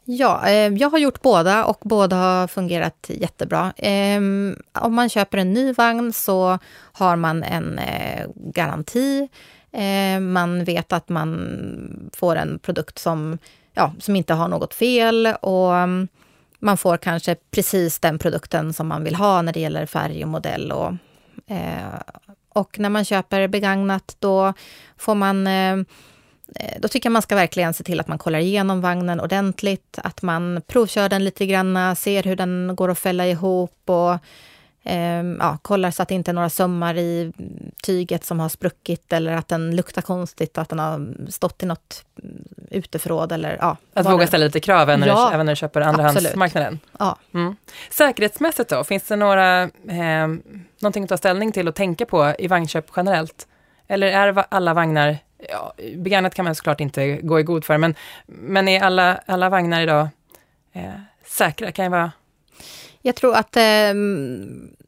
Ja, 0.05 0.47
eh, 0.47 0.73
jag 0.73 0.89
har 0.89 0.97
gjort 0.97 1.21
båda 1.21 1.65
och 1.65 1.79
båda 1.81 2.15
har 2.15 2.47
fungerat 2.47 3.09
jättebra. 3.09 3.73
Eh, 3.77 4.17
om 4.81 4.95
man 4.95 5.09
köper 5.09 5.37
en 5.37 5.53
ny 5.53 5.73
vagn 5.73 6.13
så 6.13 6.59
har 6.73 7.15
man 7.15 7.43
en 7.43 7.79
eh, 7.79 8.27
garanti. 8.35 9.29
Eh, 9.71 10.19
man 10.19 10.63
vet 10.63 10.93
att 10.93 11.09
man 11.09 12.09
får 12.13 12.35
en 12.35 12.59
produkt 12.59 12.99
som, 12.99 13.37
ja, 13.73 13.93
som 13.99 14.15
inte 14.15 14.33
har 14.33 14.47
något 14.47 14.73
fel 14.73 15.33
och 15.41 15.75
mm, 15.75 16.07
man 16.59 16.77
får 16.77 16.97
kanske 16.97 17.35
precis 17.51 17.99
den 17.99 18.19
produkten 18.19 18.73
som 18.73 18.87
man 18.87 19.03
vill 19.03 19.15
ha 19.15 19.41
när 19.41 19.53
det 19.53 19.59
gäller 19.59 19.85
färg 19.85 20.23
och 20.23 20.29
modell 20.29 20.71
och, 20.71 20.93
eh, 21.47 22.01
Och 22.53 22.79
när 22.79 22.89
man 22.89 23.05
köper 23.05 23.47
begagnat 23.47 24.15
då 24.19 24.53
får 24.97 25.15
man 25.15 25.47
eh, 25.47 25.77
då 26.79 26.87
tycker 26.87 27.07
jag 27.07 27.13
man 27.13 27.21
ska 27.21 27.35
verkligen 27.35 27.73
se 27.73 27.83
till 27.83 27.99
att 27.99 28.07
man 28.07 28.17
kollar 28.17 28.39
igenom 28.39 28.81
vagnen 28.81 29.19
ordentligt, 29.19 29.99
att 30.03 30.21
man 30.21 30.61
provkör 30.67 31.09
den 31.09 31.23
lite 31.23 31.45
grann, 31.45 31.95
ser 31.95 32.23
hur 32.23 32.35
den 32.35 32.75
går 32.75 32.89
att 32.89 32.99
fälla 32.99 33.27
ihop 33.27 33.81
och 33.85 34.13
eh, 34.83 35.23
ja, 35.39 35.57
kollar 35.61 35.91
så 35.91 36.03
att 36.03 36.09
det 36.09 36.15
inte 36.15 36.31
är 36.31 36.33
några 36.33 36.49
sömmar 36.49 36.97
i 36.97 37.33
tyget 37.83 38.25
som 38.25 38.39
har 38.39 38.49
spruckit 38.49 39.13
eller 39.13 39.33
att 39.33 39.47
den 39.47 39.75
luktar 39.75 40.01
konstigt, 40.01 40.57
att 40.57 40.69
den 40.69 40.79
har 40.79 41.29
stått 41.31 41.63
i 41.63 41.65
något 41.65 42.05
uteförråd 42.69 43.31
eller 43.31 43.57
ja. 43.61 43.77
Att 43.93 44.05
våga 44.05 44.27
ställa 44.27 44.45
lite 44.45 44.59
krav 44.59 44.89
även, 44.89 45.07
Ja, 45.07 45.15
när, 45.15 45.29
du, 45.29 45.33
även 45.33 45.45
när 45.45 45.53
du 45.53 45.55
köper 45.55 45.81
andrahandsmarknaden. 45.81 46.79
Ja. 46.99 47.17
Mm. 47.33 47.55
Säkerhetsmässigt 47.91 48.69
då, 48.69 48.83
finns 48.83 49.03
det 49.03 49.15
några, 49.15 49.63
eh, 49.89 50.27
någonting 50.79 51.03
att 51.03 51.09
ta 51.09 51.17
ställning 51.17 51.51
till 51.51 51.67
och 51.67 51.75
tänka 51.75 52.05
på 52.05 52.33
i 52.39 52.47
vagnköp 52.47 52.85
generellt? 52.95 53.47
Eller 53.87 54.07
är 54.07 54.45
alla 54.49 54.73
vagnar, 54.73 55.17
ja, 55.49 55.73
begagnat 55.97 56.35
kan 56.35 56.45
man 56.45 56.55
såklart 56.55 56.79
inte 56.79 57.17
gå 57.17 57.39
i 57.39 57.43
god 57.43 57.65
för, 57.65 57.77
men, 57.77 57.95
men 58.25 58.67
är 58.67 58.81
alla, 58.81 59.19
alla 59.25 59.49
vagnar 59.49 59.81
idag 59.81 60.07
eh, 60.73 60.91
säkra? 61.25 61.71
Kan 61.71 61.83
jag, 61.83 61.91
vara 61.91 62.11
Jag 63.01 63.15
tror 63.15 63.35
att 63.35 63.57
eh, 63.57 63.93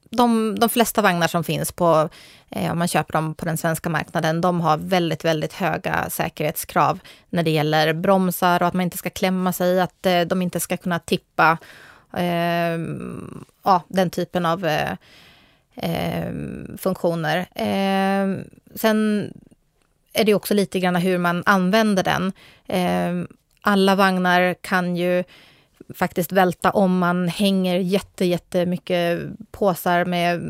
de, 0.09 0.55
de 0.59 0.69
flesta 0.69 1.01
vagnar 1.01 1.27
som 1.27 1.43
finns 1.43 1.71
på, 1.71 2.09
eh, 2.49 2.71
om 2.71 2.79
man 2.79 2.87
köper 2.87 3.13
dem 3.13 3.35
på 3.35 3.45
den 3.45 3.57
svenska 3.57 3.89
marknaden, 3.89 4.41
de 4.41 4.61
har 4.61 4.77
väldigt, 4.77 5.25
väldigt 5.25 5.53
höga 5.53 6.09
säkerhetskrav 6.09 6.99
när 7.29 7.43
det 7.43 7.51
gäller 7.51 7.93
bromsar 7.93 8.61
och 8.61 8.67
att 8.67 8.73
man 8.73 8.83
inte 8.83 8.97
ska 8.97 9.09
klämma 9.09 9.53
sig, 9.53 9.81
att 9.81 10.05
eh, 10.05 10.21
de 10.21 10.41
inte 10.41 10.59
ska 10.59 10.77
kunna 10.77 10.99
tippa. 10.99 11.57
Eh, 12.17 12.79
ja, 13.63 13.81
den 13.87 14.09
typen 14.09 14.45
av 14.45 14.65
eh, 14.65 14.91
eh, 15.75 16.31
funktioner. 16.77 17.37
Eh, 17.55 18.45
sen 18.75 19.31
är 20.15 20.23
det 20.23 20.34
också 20.34 20.54
lite 20.54 20.80
grann 20.80 20.95
hur 20.95 21.17
man 21.17 21.43
använder 21.45 22.04
den. 22.04 22.32
Eh, 22.67 23.28
alla 23.62 23.95
vagnar 23.95 24.54
kan 24.54 24.95
ju 24.95 25.23
faktiskt 25.95 26.32
välta 26.32 26.71
om 26.71 26.97
man 26.97 27.28
hänger 27.28 27.80
jätte, 27.80 28.25
jättemycket 28.25 29.19
påsar 29.51 30.06
med 30.06 30.41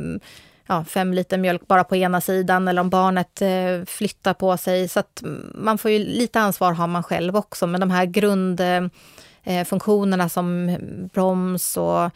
ja, 0.67 0.83
fem 0.83 1.13
liter 1.13 1.37
mjölk 1.37 1.67
bara 1.67 1.83
på 1.83 1.95
ena 1.95 2.21
sidan 2.21 2.67
eller 2.67 2.81
om 2.81 2.89
barnet 2.89 3.41
eh, 3.41 3.83
flyttar 3.85 4.33
på 4.33 4.57
sig. 4.57 4.87
Så 4.87 4.99
att 4.99 5.23
man 5.53 5.77
får 5.77 5.91
ju 5.91 5.99
lite 5.99 6.39
ansvar 6.39 6.73
har 6.73 6.87
man 6.87 7.03
själv 7.03 7.35
också. 7.35 7.67
Men 7.67 7.81
de 7.81 7.91
här 7.91 8.05
grundfunktionerna 8.05 10.23
eh, 10.23 10.29
som 10.29 10.77
broms 11.13 11.77
och 11.77 12.11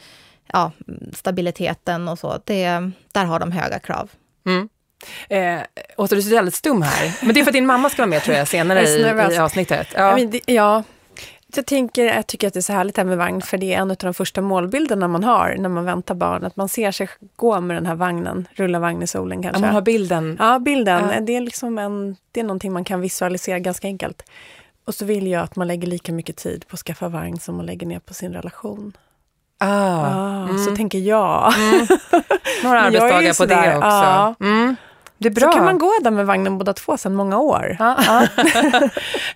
ja, 0.53 0.71
stabiliteten 1.13 2.07
och 2.07 2.19
så, 2.19 2.39
det, 2.43 2.91
där 3.11 3.25
har 3.25 3.39
de 3.39 3.51
höga 3.51 3.79
krav. 3.79 4.11
Mm. 4.45 4.69
Eh, 5.29 5.59
Åsa, 5.97 6.15
du 6.15 6.21
ser 6.21 6.35
väldigt 6.35 6.55
stum 6.55 6.81
här. 6.81 7.11
Men 7.21 7.33
det 7.33 7.39
är 7.39 7.43
för 7.43 7.49
att 7.51 7.53
din 7.53 7.65
mamma 7.65 7.89
ska 7.89 8.01
vara 8.01 8.09
med 8.09 8.23
tror 8.23 8.37
jag 8.37 8.47
senare 8.47 8.81
Jag 8.89 9.31
i, 9.31 9.35
i 9.35 9.37
avsnittet. 9.37 9.87
Ja. 9.95 10.01
Ja. 10.01 10.15
men 10.15 10.39
ja. 10.45 10.83
Jag, 11.55 11.65
tänker, 11.65 12.05
jag 12.15 12.27
tycker 12.27 12.47
att 12.47 12.53
det 12.53 12.59
är 12.59 12.61
så 12.61 12.73
härligt 12.73 12.97
här 12.97 13.03
med 13.03 13.17
vagn, 13.17 13.41
för 13.41 13.57
det 13.57 13.73
är 13.73 13.77
en 13.81 13.91
av 13.91 13.97
de 13.97 14.13
första 14.13 14.41
målbilderna 14.41 15.07
man 15.07 15.23
har 15.23 15.55
när 15.59 15.69
man 15.69 15.85
väntar 15.85 16.15
barn. 16.15 16.45
Att 16.45 16.55
man 16.55 16.69
ser 16.69 16.91
sig 16.91 17.09
gå 17.35 17.61
med 17.61 17.77
den 17.77 17.85
här 17.85 17.95
vagnen, 17.95 18.47
rulla 18.53 18.79
vagn 18.79 19.01
i 19.03 19.07
solen 19.07 19.37
Ja, 19.37 19.43
kanske. 19.43 19.61
man 19.61 19.73
har 19.73 19.81
bilden. 19.81 20.37
Ja, 20.39 20.59
bilden. 20.59 21.09
Ja. 21.13 21.19
Det, 21.19 21.35
är 21.35 21.41
liksom 21.41 21.77
en, 21.77 22.15
det 22.31 22.39
är 22.39 22.43
någonting 22.43 22.73
man 22.73 22.83
kan 22.83 23.01
visualisera 23.01 23.59
ganska 23.59 23.87
enkelt. 23.87 24.23
Och 24.85 24.95
så 24.95 25.05
vill 25.05 25.27
jag 25.27 25.43
att 25.43 25.55
man 25.55 25.67
lägger 25.67 25.87
lika 25.87 26.11
mycket 26.11 26.37
tid 26.37 26.67
på 26.67 26.73
att 26.73 26.79
skaffa 26.79 27.07
vagn 27.09 27.39
som 27.39 27.55
man 27.57 27.65
lägger 27.65 27.87
ner 27.87 27.99
på 27.99 28.13
sin 28.13 28.33
relation. 28.33 28.97
Ah. 29.57 29.67
Ah, 29.67 30.43
Mm. 30.43 30.65
Så 30.65 30.75
tänker 30.75 30.99
jag. 30.99 31.53
Några 32.63 32.81
Men 32.83 32.93
jag 32.93 33.11
arbetsdagar 33.11 33.33
på 33.33 33.45
det 33.45 33.77
också. 33.77 33.87
ja. 33.87 34.35
Mm. 34.41 34.75
Det 35.19 35.27
är 35.27 35.33
bra. 35.33 35.51
Så 35.51 35.57
kan 35.57 35.65
man 35.65 35.77
gå 35.77 35.91
där 36.03 36.11
med 36.11 36.25
vagnen 36.25 36.57
båda 36.57 36.73
två 36.73 36.97
sedan 36.97 37.15
många 37.15 37.37
år. 37.39 37.75
Ja, 37.79 38.27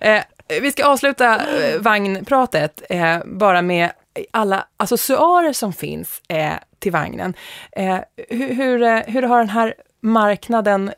eh, 0.00 0.22
vi 0.60 0.72
ska 0.72 0.86
avsluta 0.86 1.34
eh, 1.34 1.80
vagnpratet 1.80 2.82
eh, 2.90 3.18
bara 3.24 3.62
med 3.62 3.90
alla 4.30 4.66
accessoarer 4.76 5.52
som 5.52 5.72
finns 5.72 6.22
eh, 6.28 6.52
till 6.78 6.92
vagnen. 6.92 7.34
Hur, 8.28 8.54
hur, 8.54 9.10
hur 9.10 9.22
har 9.22 9.38
den 9.38 9.48
här 9.48 9.74
marknaden 10.00 10.92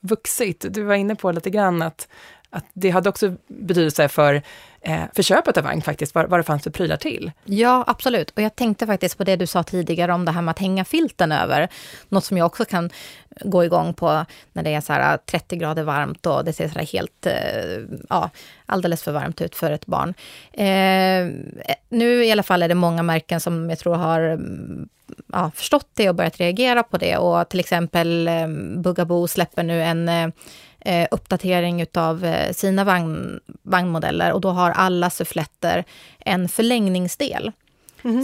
vuxit? 0.00 0.64
Du 0.70 0.82
var 0.82 0.94
inne 0.94 1.14
på 1.14 1.32
lite 1.32 1.50
grann 1.50 1.82
att, 1.82 2.08
att 2.50 2.64
det 2.72 2.90
hade 2.90 3.08
också 3.08 3.34
betydelse 3.48 4.08
för, 4.08 4.42
eh, 4.80 5.02
för 5.14 5.22
köpet 5.22 5.56
av 5.56 5.64
vagn 5.64 5.82
faktiskt, 5.82 6.14
vad, 6.14 6.30
vad 6.30 6.40
det 6.40 6.44
fanns 6.44 6.62
för 6.62 6.70
prylar 6.70 6.96
till. 6.96 7.32
Ja, 7.44 7.84
absolut. 7.86 8.30
Och 8.30 8.42
jag 8.42 8.56
tänkte 8.56 8.86
faktiskt 8.86 9.18
på 9.18 9.24
det 9.24 9.36
du 9.36 9.46
sa 9.46 9.62
tidigare 9.62 10.12
om 10.12 10.24
det 10.24 10.32
här 10.32 10.42
med 10.42 10.52
att 10.52 10.58
hänga 10.58 10.84
filten 10.84 11.32
över. 11.32 11.68
Något 12.08 12.24
som 12.24 12.38
jag 12.38 12.46
också 12.46 12.64
kan 12.64 12.90
gå 13.44 13.64
igång 13.64 13.94
på 13.94 14.24
när 14.52 14.62
det 14.62 14.74
är 14.74 14.80
så 14.80 14.92
här 14.92 15.14
ah, 15.14 15.18
30 15.26 15.56
grader 15.56 15.82
varmt 15.82 16.26
och 16.26 16.44
det 16.44 16.52
ser 16.52 16.68
så 16.68 16.78
här 16.78 16.86
helt, 16.86 17.26
eh, 17.26 17.96
ja, 18.08 18.30
alldeles 18.66 19.02
för 19.02 19.12
varmt 19.12 19.40
ut 19.40 19.54
för 19.54 19.70
ett 19.70 19.86
barn. 19.86 20.14
Eh, 20.52 21.32
nu 21.88 22.24
i 22.24 22.32
alla 22.32 22.42
fall 22.42 22.62
är 22.62 22.68
det 22.68 22.74
många 22.74 23.02
märken 23.02 23.40
som 23.40 23.70
jag 23.70 23.78
tror 23.78 23.94
har 23.94 24.20
mm, 24.20 24.88
ja, 25.32 25.50
förstått 25.54 25.88
det 25.94 26.08
och 26.08 26.14
börjat 26.14 26.40
reagera 26.40 26.82
på 26.82 26.98
det. 26.98 27.16
Och 27.16 27.48
till 27.48 27.60
exempel 27.60 28.28
eh, 28.28 28.48
Bugaboo 28.76 29.28
släpper 29.28 29.62
nu 29.62 29.82
en 29.82 30.08
eh, 30.08 30.28
eh, 30.80 31.08
uppdatering 31.10 31.80
utav 31.80 32.24
eh, 32.24 32.52
sina 32.52 32.84
vagn, 32.84 33.40
vagnmodeller 33.62 34.32
och 34.32 34.40
då 34.40 34.50
har 34.50 34.70
alla 34.70 35.10
suffletter 35.10 35.84
en 36.18 36.48
förlängningsdel. 36.48 37.52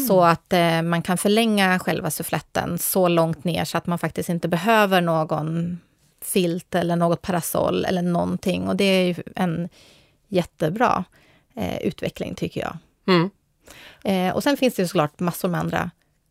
Så 0.08 0.24
att 0.24 0.52
eh, 0.52 0.82
man 0.82 1.02
kan 1.02 1.18
förlänga 1.18 1.78
själva 1.78 2.10
suffletten 2.10 2.78
så 2.78 3.08
långt 3.08 3.44
ner 3.44 3.64
så 3.64 3.78
att 3.78 3.86
man 3.86 3.98
faktiskt 3.98 4.28
inte 4.28 4.48
behöver 4.48 5.00
någon 5.00 5.78
filt 6.22 6.74
eller 6.74 6.96
något 6.96 7.22
parasoll 7.22 7.84
eller 7.84 8.02
någonting. 8.02 8.68
Och 8.68 8.76
det 8.76 8.84
är 8.84 9.04
ju 9.06 9.14
en 9.36 9.68
jättebra 10.28 11.04
eh, 11.56 11.78
utveckling 11.78 12.34
tycker 12.34 12.60
jag. 12.60 12.78
Mm. 13.08 13.30
Eh, 14.04 14.34
och 14.34 14.42
sen 14.42 14.56
finns 14.56 14.74
det 14.74 14.82
ju 14.82 14.88
såklart 14.88 15.20
massor 15.20 15.48
med 15.48 15.60
andra 15.60 15.90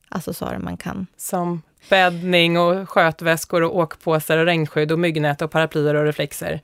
accessoarer 0.09 0.59
man 0.59 0.77
kan 0.77 1.07
Som 1.17 1.61
bäddning 1.89 2.59
och 2.59 2.89
skötväskor 2.89 3.63
och 3.63 3.77
åkpåsar 3.77 4.37
och 4.37 4.45
regnskydd 4.45 4.91
och 4.91 4.99
myggnät 4.99 5.41
och 5.41 5.51
paraplyer 5.51 5.95
och 5.95 6.05
reflexer. 6.05 6.61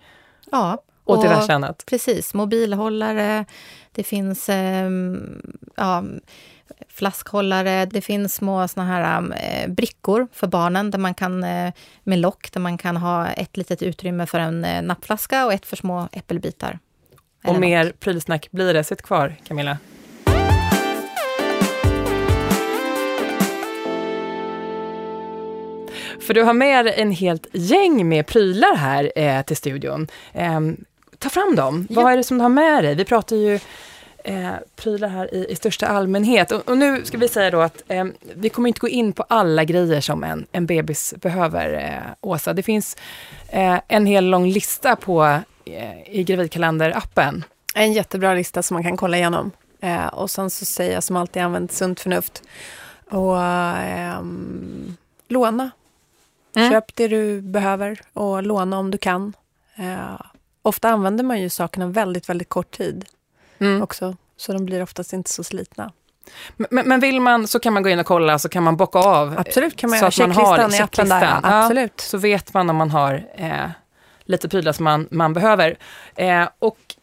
Ja. 0.52 0.84
Och 1.04 1.24
diverse 1.24 1.54
annat. 1.54 1.84
Precis, 1.86 2.34
mobilhållare, 2.34 3.46
det 3.92 4.04
finns 4.04 4.50
ehm, 4.50 5.42
ja, 5.76 6.04
flaskhållare, 6.88 7.86
det 7.86 8.02
finns 8.02 8.36
små 8.36 8.68
såna 8.68 8.86
här 8.86 9.34
eh, 9.36 9.72
brickor 9.72 10.28
för 10.34 10.48
barnen 10.48 10.92
där 10.92 11.00
man 11.00 11.14
kan, 11.14 11.44
eh, 11.44 11.74
med 12.04 12.20
lock, 12.20 12.52
där 12.52 12.62
man 12.62 12.78
kan 12.78 12.98
ha 12.98 13.28
ett 13.28 13.58
litet 13.58 13.82
utrymme 13.82 14.26
för 14.26 14.40
en 14.40 14.66
eh, 14.66 14.82
nappflaska 14.82 15.46
och 15.46 15.54
ett 15.54 15.66
för 15.66 15.76
små 15.76 16.10
äppelbitar. 16.12 16.80
Och 17.44 17.60
mer 17.60 17.94
prylsnack 18.00 18.48
blir 18.52 18.74
det. 18.74 18.84
Sitt 18.84 19.02
kvar, 19.02 19.36
Camilla. 19.48 19.78
För 26.22 26.34
du 26.34 26.44
har 26.44 26.54
med 26.54 26.86
dig 26.86 26.94
en 26.98 27.12
helt 27.12 27.48
gäng 27.52 28.10
med 28.10 28.28
prylar 28.28 28.76
här 28.76 29.12
eh, 29.16 29.42
till 29.42 29.58
studion. 29.58 30.08
Eh, 30.34 30.60
ta 31.18 31.30
fram 31.30 31.56
dem. 31.56 31.88
Ja. 31.90 32.02
Vad 32.02 32.14
är 32.14 32.18
det 32.18 32.24
som 32.24 32.38
du 32.38 32.42
har 32.42 32.50
med 32.50 32.84
dig? 32.84 32.96
Vi 32.96 33.06
pratar 33.06 33.36
ju 33.36 33.60
eh, 34.24 34.52
prylar 34.76 35.08
här 35.08 35.34
i, 35.34 35.46
i 35.50 35.56
största 35.56 35.88
allmänhet. 35.88 36.52
Och, 36.52 36.70
och 36.70 36.78
nu 36.78 37.06
ska 37.06 37.18
vi 37.18 37.28
säga 37.28 37.52
då 37.52 37.62
att 37.62 37.84
eh, 37.88 38.06
vi 38.36 38.50
kommer 38.50 38.68
inte 38.68 38.80
gå 38.80 38.88
in 38.88 39.14
på 39.14 39.24
alla 39.24 39.64
grejer 39.64 40.02
som 40.02 40.24
en, 40.24 40.46
en 40.52 40.66
bebis 40.66 41.14
behöver, 41.18 41.74
eh, 41.74 42.14
Åsa. 42.22 42.54
Det 42.54 42.64
finns 42.64 42.98
eh, 43.50 43.80
en 43.88 44.06
hel 44.06 44.26
lång 44.26 44.48
lista 44.48 44.96
på 44.96 45.24
eh, 45.66 46.18
i 46.18 46.24
Gravidkalender-appen. 46.24 47.44
En 47.76 47.94
jättebra 47.94 48.34
lista 48.34 48.64
som 48.64 48.76
man 48.76 48.84
kan 48.84 48.98
kolla 48.98 49.18
igenom. 49.18 49.52
Eh, 49.82 50.08
och 50.08 50.32
sen 50.32 50.50
så 50.50 50.66
säger 50.66 50.94
jag 50.94 51.04
som 51.04 51.16
alltid 51.16 51.42
använt 51.42 51.72
sunt 51.72 52.00
förnuft. 52.00 52.44
Och 53.10 53.42
ehm, 53.42 54.98
låna. 55.28 55.72
Mm. 56.56 56.72
Köp 56.72 56.96
det 56.96 57.08
du 57.08 57.42
behöver 57.42 58.00
och 58.14 58.44
låna 58.44 58.80
om 58.80 58.92
du 58.92 58.98
kan. 58.98 59.34
Eh, 59.76 60.22
ofta 60.62 60.90
använder 60.90 61.24
man 61.24 61.42
ju 61.42 61.50
sakerna 61.50 61.88
väldigt, 61.88 62.30
väldigt 62.30 62.50
kort 62.50 62.72
tid 62.78 63.06
Mm. 63.60 63.82
också. 63.82 64.16
Så 64.38 64.54
de 64.54 64.66
blir 64.66 64.84
oftast 64.84 65.14
inte 65.14 65.30
så 65.30 65.44
slitna. 65.44 65.92
Men, 66.58 66.88
men 66.88 67.00
vill 67.00 67.22
man 67.22 67.48
så 67.48 67.60
kan 67.60 67.74
man 67.74 67.84
gå 67.84 67.90
in 67.90 68.00
och 68.00 68.06
kolla 68.06 68.40
så 68.40 68.50
kan 68.50 68.64
man 68.64 68.78
bocka 68.78 69.00
av. 69.00 69.40
Absolut 69.40 69.76
kan 69.76 69.90
man 69.90 70.00
så 70.00 70.06
att 70.06 70.18
man 70.18 70.32
har 70.32 70.70
checklistan 70.70 71.10
där. 71.20 71.40
Ja. 71.44 71.64
Absolut. 71.64 72.00
Så 72.02 72.18
vet 72.18 72.54
man 72.54 72.70
om 72.70 72.76
man 72.76 72.92
har 72.92 73.28
eh, 73.36 73.70
lite 74.24 74.50
prylar 74.50 74.72
som 74.72 74.84
man, 74.84 75.08
man 75.12 75.34
behöver. 75.34 75.78
Eh, 76.16 76.48
och 76.60 76.78
eh, 76.90 77.01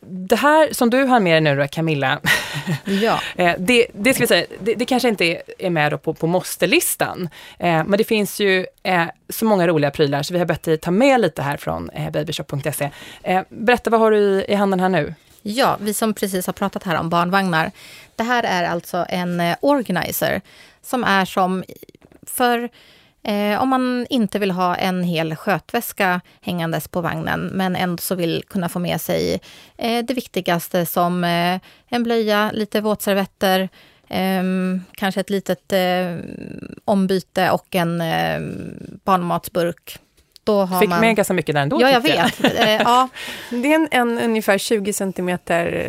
det 0.00 0.36
här 0.36 0.72
som 0.72 0.90
du 0.90 1.02
har 1.04 1.20
med 1.20 1.32
dig 1.42 1.54
nu 1.54 1.60
då, 1.62 1.68
Camilla, 1.68 2.20
Ja, 2.84 3.20
eh, 3.36 3.54
det, 3.58 3.86
det 3.94 4.14
ska 4.14 4.22
vi 4.22 4.26
säga, 4.26 4.46
det, 4.60 4.74
det 4.74 4.84
kanske 4.84 5.08
inte 5.08 5.42
är- 5.58 5.70
med 5.70 6.02
på, 6.02 6.14
på 6.14 6.26
måste-listan. 6.26 7.28
Eh, 7.58 7.84
men 7.84 7.90
det 7.98 8.04
finns 8.04 8.40
ju 8.40 8.66
eh, 8.82 9.04
så 9.28 9.44
många 9.44 9.66
roliga 9.66 9.90
prylar 9.90 10.22
så 10.22 10.32
vi 10.32 10.38
har 10.38 10.46
bett 10.46 10.62
dig 10.62 10.78
ta 10.78 10.90
med 10.90 11.20
lite 11.20 11.42
här 11.42 11.56
från 11.56 11.90
eh, 11.90 12.10
babyshop.se. 12.10 12.90
Eh, 13.22 13.42
berätta, 13.48 13.90
vad 13.90 14.00
har 14.00 14.10
du 14.10 14.18
i, 14.18 14.44
i 14.48 14.54
handen 14.54 14.80
här 14.80 14.88
nu? 14.88 15.14
Ja, 15.42 15.76
vi 15.80 15.94
som 15.94 16.14
precis 16.14 16.46
har 16.46 16.52
pratat 16.52 16.82
här 16.82 17.00
om 17.00 17.10
barnvagnar. 17.10 17.70
Det 18.16 18.22
här 18.22 18.42
är 18.42 18.64
alltså 18.64 19.06
en 19.08 19.40
eh, 19.40 19.56
organizer 19.60 20.40
som 20.82 21.04
är 21.04 21.24
som 21.24 21.64
för 22.26 22.68
Eh, 23.24 23.62
om 23.62 23.68
man 23.68 24.06
inte 24.10 24.38
vill 24.38 24.50
ha 24.50 24.76
en 24.76 25.04
hel 25.04 25.36
skötväska 25.36 26.20
hängandes 26.40 26.88
på 26.88 27.00
vagnen, 27.00 27.40
men 27.40 27.76
ändå 27.76 28.00
så 28.00 28.14
vill 28.14 28.44
kunna 28.48 28.68
få 28.68 28.78
med 28.78 29.00
sig 29.00 29.40
eh, 29.78 30.04
det 30.04 30.14
viktigaste 30.14 30.86
som 30.86 31.24
eh, 31.24 31.60
en 31.88 32.02
blöja, 32.02 32.50
lite 32.54 32.80
våtservetter, 32.80 33.68
ehm, 34.08 34.82
kanske 34.92 35.20
ett 35.20 35.30
litet 35.30 35.72
eh, 35.72 36.16
ombyte 36.84 37.50
och 37.50 37.74
en 37.74 38.00
eh, 38.00 38.40
barnmatsburk 39.04 39.98
då 40.44 40.64
har 40.64 40.80
Fick 40.80 40.88
man... 40.88 41.00
med 41.00 41.16
ganska 41.16 41.34
mycket 41.34 41.54
där 41.54 41.62
ändå. 41.62 41.80
Ja, 41.80 41.90
jag 41.90 42.00
vet. 42.00 42.44
Eh, 42.44 42.74
ja. 42.74 43.08
Det 43.50 43.72
är 43.72 43.74
en, 43.74 43.88
en, 43.90 44.18
ungefär 44.18 44.58
20 44.58 44.92
cm 44.92 45.38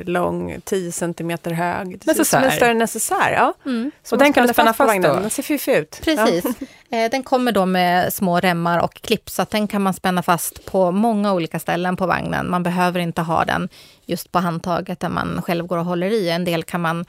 lång, 0.05 0.61
10 0.63 0.91
cm 0.91 1.37
hög. 1.43 2.05
Necessär. 2.05 2.23
Som 2.23 2.43
en 2.43 2.51
större 2.51 2.73
necessär. 2.73 3.31
Ja. 3.31 3.53
Mm. 3.65 3.91
och 4.11 4.17
den 4.17 4.33
kan 4.33 4.47
du 4.47 4.53
spänna 4.53 4.73
fast, 4.73 4.91
fast 4.91 5.03
då? 5.03 5.13
Den 5.13 5.29
ser 5.29 5.43
fiffig 5.43 5.73
ut. 5.73 6.01
Precis. 6.03 6.45
Ja. 6.89 6.97
Eh, 6.97 7.09
den 7.11 7.23
kommer 7.23 7.51
då 7.51 7.65
med 7.65 8.13
små 8.13 8.39
remmar 8.39 8.79
och 8.79 8.93
klipp, 8.93 9.29
så 9.29 9.41
att 9.41 9.49
den 9.49 9.67
kan 9.67 9.81
man 9.81 9.93
spänna 9.93 10.23
fast 10.23 10.65
på 10.65 10.91
många 10.91 11.33
olika 11.33 11.59
ställen 11.59 11.97
på 11.97 12.05
vagnen. 12.05 12.49
Man 12.49 12.63
behöver 12.63 12.99
inte 12.99 13.21
ha 13.21 13.45
den 13.45 13.69
just 14.05 14.31
på 14.31 14.39
handtaget 14.39 14.99
där 14.99 15.09
man 15.09 15.41
själv 15.41 15.65
går 15.65 15.77
och 15.77 15.85
håller 15.85 16.07
i. 16.07 16.29
En 16.29 16.45
del 16.45 16.63
kan 16.63 16.81
man 16.81 17.05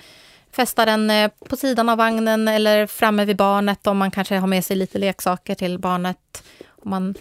fästa 0.52 0.84
den 0.84 1.10
eh, 1.10 1.30
på 1.48 1.56
sidan 1.56 1.88
av 1.88 1.98
vagnen 1.98 2.48
eller 2.48 2.86
framme 2.86 3.24
vid 3.24 3.36
barnet 3.36 3.86
om 3.86 3.98
man 3.98 4.10
kanske 4.10 4.36
har 4.36 4.46
med 4.46 4.64
sig 4.64 4.76
lite 4.76 4.98
leksaker 4.98 5.54
till 5.54 5.78
barnet. 5.78 6.42
Om 6.82 6.90
man 6.90 7.14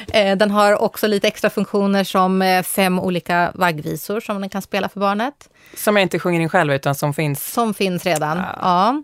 Den 0.37 0.51
har 0.51 0.81
också 0.81 1.07
lite 1.07 1.27
extra 1.27 1.49
funktioner 1.49 2.03
som 2.03 2.63
fem 2.65 2.99
olika 2.99 3.51
vaggvisor 3.55 4.19
som 4.19 4.41
den 4.41 4.49
kan 4.49 4.61
spela 4.61 4.89
för 4.89 4.99
barnet. 4.99 5.49
Som 5.75 5.95
jag 5.95 6.01
inte 6.01 6.19
sjunger 6.19 6.39
in 6.39 6.49
själv 6.49 6.73
utan 6.73 6.95
som 6.95 7.13
finns? 7.13 7.53
Som 7.53 7.73
finns 7.73 8.05
redan, 8.05 8.37
ja. 8.37 8.45
ja. 8.61 9.03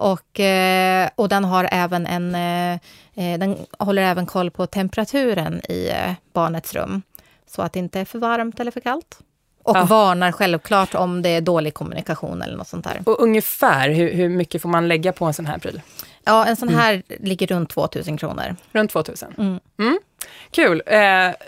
Och, 0.00 0.40
eh, 0.40 1.08
och 1.14 1.28
den 1.28 1.44
har 1.44 1.68
även 1.72 2.06
en 2.06 2.32
den 3.14 3.56
håller 3.78 4.02
även 4.02 4.26
koll 4.26 4.50
på 4.50 4.66
temperaturen 4.66 5.60
i 5.70 5.90
barnets 6.32 6.74
rum. 6.74 7.02
Så 7.46 7.62
att 7.62 7.72
det 7.72 7.78
inte 7.78 8.00
är 8.00 8.04
för 8.04 8.18
varmt 8.18 8.60
eller 8.60 8.70
för 8.70 8.80
kallt. 8.80 9.18
Och 9.62 9.76
ja. 9.76 9.84
varnar 9.84 10.32
självklart 10.32 10.94
om 10.94 11.22
det 11.22 11.28
är 11.28 11.40
dålig 11.40 11.74
kommunikation 11.74 12.42
eller 12.42 12.56
något 12.56 12.68
sånt 12.68 12.84
där. 12.84 13.02
Och 13.06 13.22
ungefär, 13.22 13.90
hur, 13.90 14.12
hur 14.12 14.28
mycket 14.28 14.62
får 14.62 14.68
man 14.68 14.88
lägga 14.88 15.12
på 15.12 15.24
en 15.24 15.34
sån 15.34 15.46
här 15.46 15.58
pryl? 15.58 15.80
Ja, 16.24 16.46
en 16.46 16.56
sån 16.56 16.68
mm. 16.68 16.80
här 16.80 16.92
mm. 16.92 17.02
ligger 17.20 17.46
runt 17.46 17.70
2000 17.70 18.16
kronor. 18.16 18.56
Runt 18.72 18.90
2000? 18.90 19.34
Mm. 19.38 19.60
Mm. 19.78 19.98
Kul. 20.50 20.82
Eh, 20.86 20.98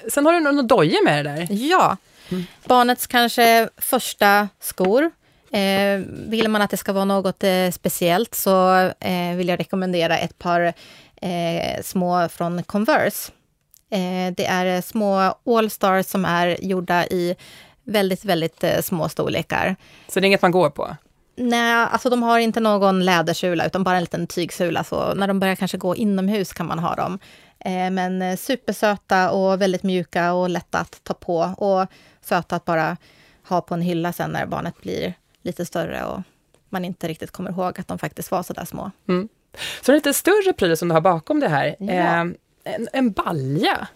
sen 0.09 0.27
har 0.27 0.33
du 0.33 0.41
några 0.41 0.63
dojor 0.63 1.05
med 1.05 1.25
dig 1.25 1.35
där. 1.37 1.57
Ja. 1.57 1.97
Mm. 2.29 2.45
Barnets 2.65 3.07
kanske 3.07 3.69
första 3.77 4.49
skor. 4.61 5.11
Eh, 5.53 6.01
vill 6.09 6.49
man 6.49 6.63
att 6.63 6.71
det 6.71 6.77
ska 6.77 6.93
vara 6.93 7.05
något 7.05 7.45
eh, 7.45 7.71
speciellt 7.71 8.35
så 8.35 8.75
eh, 9.01 9.37
vill 9.37 9.49
jag 9.49 9.61
rekommendera 9.61 10.19
ett 10.19 10.39
par 10.39 10.73
eh, 11.23 11.83
små 11.83 12.29
från 12.29 12.63
Converse. 12.63 13.33
Eh, 13.91 14.35
det 14.37 14.47
är 14.47 14.81
små 14.81 15.35
All-stars 15.47 16.07
som 16.07 16.25
är 16.25 16.65
gjorda 16.65 17.07
i 17.07 17.37
väldigt, 17.85 18.25
väldigt 18.25 18.65
små 18.81 19.09
storlekar. 19.09 19.77
Så 20.09 20.21
det 20.21 20.25
är 20.25 20.27
inget 20.27 20.43
man 20.43 20.51
går 20.51 20.71
på? 20.71 20.97
Nej, 21.37 21.87
alltså 21.91 22.11
de 22.11 22.23
har 22.23 22.39
inte 22.39 22.61
någon 22.61 23.05
lädersula 23.05 23.67
utan 23.67 23.85
bara 23.85 23.97
en 23.97 24.03
liten 24.03 24.27
tygsula. 24.27 24.85
Så 24.85 25.15
när 25.15 25.29
de 25.29 25.41
börjar 25.41 25.55
kanske 25.55 25.79
gå 25.79 25.97
inomhus 25.97 26.53
kan 26.53 26.67
man 26.67 26.79
ha 26.79 26.95
dem. 26.95 27.19
Eh, 27.59 27.91
men 27.91 28.23
eh, 28.23 28.37
supersöta 28.37 29.31
och 29.31 29.61
väldigt 29.61 29.83
mjuka 29.83 30.33
och 30.33 30.51
lätta 30.51 30.79
att 30.79 31.01
ta 31.05 31.15
på. 31.15 31.37
Och 31.57 31.87
söta 32.21 32.57
att 32.57 32.65
bara 32.65 32.97
ha 33.49 33.61
på 33.61 33.75
en 33.75 33.83
hylla 33.83 34.13
sen 34.13 34.31
när 34.31 34.47
barnet 34.47 34.81
blir 34.83 35.15
lite 35.43 35.67
större 35.67 36.05
och 36.05 36.21
man 36.69 36.85
inte 36.85 37.09
riktigt 37.09 37.31
kommer 37.31 37.51
ihåg 37.51 37.81
att 37.81 37.89
de 37.89 37.99
faktiskt 37.99 38.31
var 38.31 38.43
så 38.43 38.53
där 38.53 38.65
små. 38.65 38.91
Mm. 39.09 39.29
Så 39.81 39.93
en 39.93 39.97
lite 39.97 40.15
större 40.15 40.53
pryl 40.53 40.77
som 40.77 40.89
du 40.89 40.95
har 40.95 41.01
bakom 41.01 41.41
det 41.41 41.49
här, 41.49 41.77
ja. 41.79 41.93
eh, 41.93 42.27
en, 42.65 42.89
en 42.93 43.13
balja, 43.13 43.89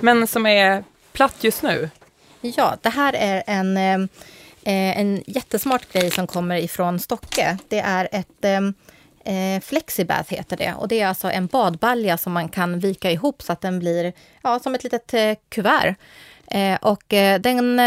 men 0.00 0.26
som 0.26 0.46
är 0.46 0.84
platt 1.12 1.36
just 1.40 1.62
nu. 1.62 1.90
Ja, 2.40 2.76
det 2.82 2.88
här 2.88 3.12
är 3.12 3.42
en 3.46 3.76
eh, 3.76 4.08
Eh, 4.66 4.98
en 5.00 5.22
jättesmart 5.26 5.92
grej 5.92 6.10
som 6.10 6.26
kommer 6.26 6.56
ifrån 6.56 7.00
Stocke. 7.00 7.58
Det 7.68 7.78
är 7.78 8.08
ett 8.12 8.44
eh, 8.44 8.60
eh, 9.34 9.60
Flexibath 9.60 10.32
heter 10.34 10.56
det. 10.56 10.74
Och 10.78 10.88
det 10.88 11.00
är 11.00 11.06
alltså 11.06 11.30
en 11.30 11.46
badbalja 11.46 12.18
som 12.18 12.32
man 12.32 12.48
kan 12.48 12.78
vika 12.78 13.10
ihop 13.10 13.42
så 13.42 13.52
att 13.52 13.60
den 13.60 13.78
blir 13.78 14.12
ja, 14.42 14.58
som 14.58 14.74
ett 14.74 14.84
litet 14.84 15.14
eh, 15.14 15.34
kuvert. 15.48 15.94
Eh, 16.50 16.78
och 16.82 17.14
eh, 17.14 17.40
den... 17.40 17.80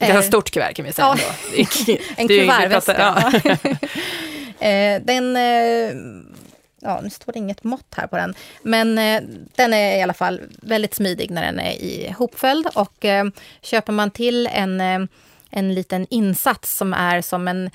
Eh, 0.00 0.08
Ganska 0.08 0.28
stort 0.28 0.50
kuvert 0.50 0.72
kan 0.74 0.84
vi 0.84 0.92
säga. 0.92 1.16
Ja, 1.56 1.66
en 2.16 2.28
kuvertväska. 2.28 2.94
Ja. 2.98 3.32
eh, 4.66 5.02
den... 5.02 5.36
ja, 6.80 7.00
nu 7.02 7.10
står 7.10 7.32
det 7.32 7.38
inget 7.38 7.64
mått 7.64 7.94
här 7.96 8.06
på 8.06 8.16
den. 8.16 8.34
Men 8.62 8.94
den 9.56 9.72
är 9.72 9.98
i 9.98 10.02
alla 10.02 10.14
fall 10.14 10.40
väldigt 10.62 10.94
smidig 10.94 11.30
när 11.30 11.42
den 11.42 11.60
är 11.60 11.72
ihopföljd. 11.82 12.66
Och 12.74 13.04
köper 13.62 13.92
man 13.92 14.10
till 14.10 14.46
en 14.46 15.08
en 15.50 15.74
liten 15.74 16.06
insats 16.10 16.76
som 16.76 16.94
är 16.94 17.20
som 17.20 17.48
en 17.48 17.70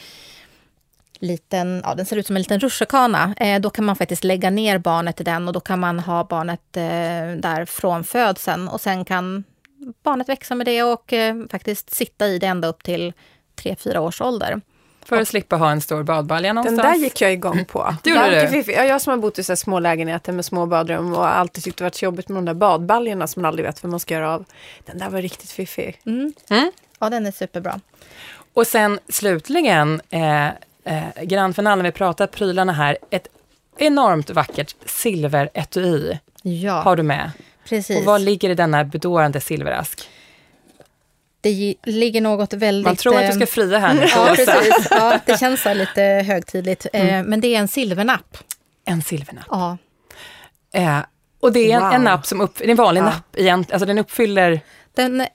liten, 1.19 1.81
ja 1.83 1.95
den 1.95 2.05
ser 2.05 2.17
ut 2.17 2.27
som 2.27 2.35
en 2.35 2.41
liten 2.41 2.59
rutschkana. 2.59 3.33
Eh, 3.38 3.61
då 3.61 3.69
kan 3.69 3.85
man 3.85 3.95
faktiskt 3.95 4.23
lägga 4.23 4.49
ner 4.49 4.77
barnet 4.77 5.21
i 5.21 5.23
den 5.23 5.47
och 5.47 5.53
då 5.53 5.59
kan 5.59 5.79
man 5.79 5.99
ha 5.99 6.23
barnet 6.23 6.77
eh, 6.77 7.39
där 7.41 7.65
från 7.65 8.03
födseln 8.03 8.67
och 8.67 8.81
sen 8.81 9.05
kan 9.05 9.43
barnet 10.04 10.30
växa 10.30 10.56
med 10.56 10.67
det 10.67 10.84
och 10.84 11.13
eh, 11.13 11.36
faktiskt 11.52 11.93
sitta 11.93 12.28
i 12.28 12.39
det 12.39 12.48
ända 12.48 12.67
upp 12.67 12.84
till 12.84 13.13
3-4 13.56 13.98
års 13.98 14.21
ålder. 14.21 14.62
För 15.06 15.21
att 15.21 15.28
slippa 15.28 15.56
ha 15.56 15.71
en 15.71 15.82
stor 15.82 16.04
badbalja 16.04 16.54
någonstans. 16.54 16.82
Den 16.82 16.91
där 16.91 17.00
gick 17.00 17.21
jag 17.21 17.34
igång 17.34 17.65
på. 17.65 17.95
Du 18.04 18.10
gjorde 18.10 18.63
det? 18.65 18.71
Jag 18.71 19.02
som 19.02 19.12
har 19.12 19.17
bott 19.17 19.39
i 19.39 19.43
så 19.43 19.56
små 19.56 19.80
lägenheter 19.80 20.34
med 20.34 20.45
små 20.45 20.65
badrum 20.65 21.13
och 21.13 21.28
alltid 21.28 21.63
tyckt 21.63 21.78
det 21.78 21.84
varit 21.84 21.95
så 21.95 22.06
jobbigt 22.06 22.30
med 22.30 22.38
de 22.38 22.45
där 22.45 22.54
badbaljorna 22.54 23.28
som 23.28 23.41
man 23.41 23.50
aldrig 23.50 23.65
vet 23.65 23.84
vad 23.84 23.89
man 23.89 24.00
ska 24.00 24.13
göra 24.13 24.34
av. 24.34 24.45
Den 24.86 24.98
där 24.98 25.10
var 25.10 25.21
riktigt 25.21 25.52
fiffig. 25.52 26.02
Mm. 26.06 26.34
Mm. 26.50 26.71
Ja, 27.00 27.10
den 27.10 27.26
är 27.26 27.32
superbra. 27.32 27.80
Och 28.54 28.67
sen 28.67 29.00
slutligen, 29.10 30.02
eh, 30.10 30.48
eh, 30.84 31.52
finalen, 31.56 31.84
vi 31.84 31.91
pratar 31.91 32.28
prylarna 32.28 32.74
här, 32.74 32.98
ett 33.10 33.28
enormt 33.78 34.30
vackert 34.30 34.76
silveretui 34.86 36.19
ja, 36.41 36.74
har 36.74 36.95
du 36.95 37.04
med. 37.04 37.32
Precis. 37.69 37.97
Och 37.97 38.04
vad 38.04 38.21
ligger 38.21 38.49
i 38.49 38.56
denna 38.56 38.84
bedårande 38.84 39.41
silverask? 39.41 40.10
Det 41.41 41.75
ligger 41.84 42.21
något 42.21 42.54
väldigt... 42.54 42.86
Man 42.86 42.95
tror 42.95 43.15
att 43.15 43.28
du 43.28 43.32
ska 43.32 43.41
eh, 43.41 43.47
fria 43.47 43.80
här 43.80 43.93
nu. 43.93 44.01
ja, 44.15 44.34
precis. 44.36 44.88
Ja, 44.91 45.19
det 45.25 45.39
känns 45.39 45.62
så 45.62 45.73
lite 45.73 46.01
högtidligt. 46.01 46.88
Eh, 46.93 47.13
mm. 47.13 47.25
Men 47.25 47.41
det 47.41 47.56
är 47.56 47.60
en 47.60 47.67
silvernapp. 47.67 48.38
En 48.86 49.01
silvernapp? 49.01 49.45
Ja. 49.49 49.78
Eh, 50.73 50.99
och 51.39 51.54
det 51.54 51.71
är 51.71 51.75
en, 51.75 51.84
wow. 51.84 51.93
en 51.93 52.04
napp 52.04 52.25
som 52.25 52.41
upp, 52.41 52.58
det 52.58 52.65
är 52.65 52.69
en 52.69 52.75
vanlig 52.75 53.01
ja. 53.01 53.06
napp 53.06 53.36
egentligen, 53.38 53.75
alltså 53.75 53.86
den 53.86 53.97
uppfyller 53.97 54.62
den 54.95 55.21
eh, 55.21 55.28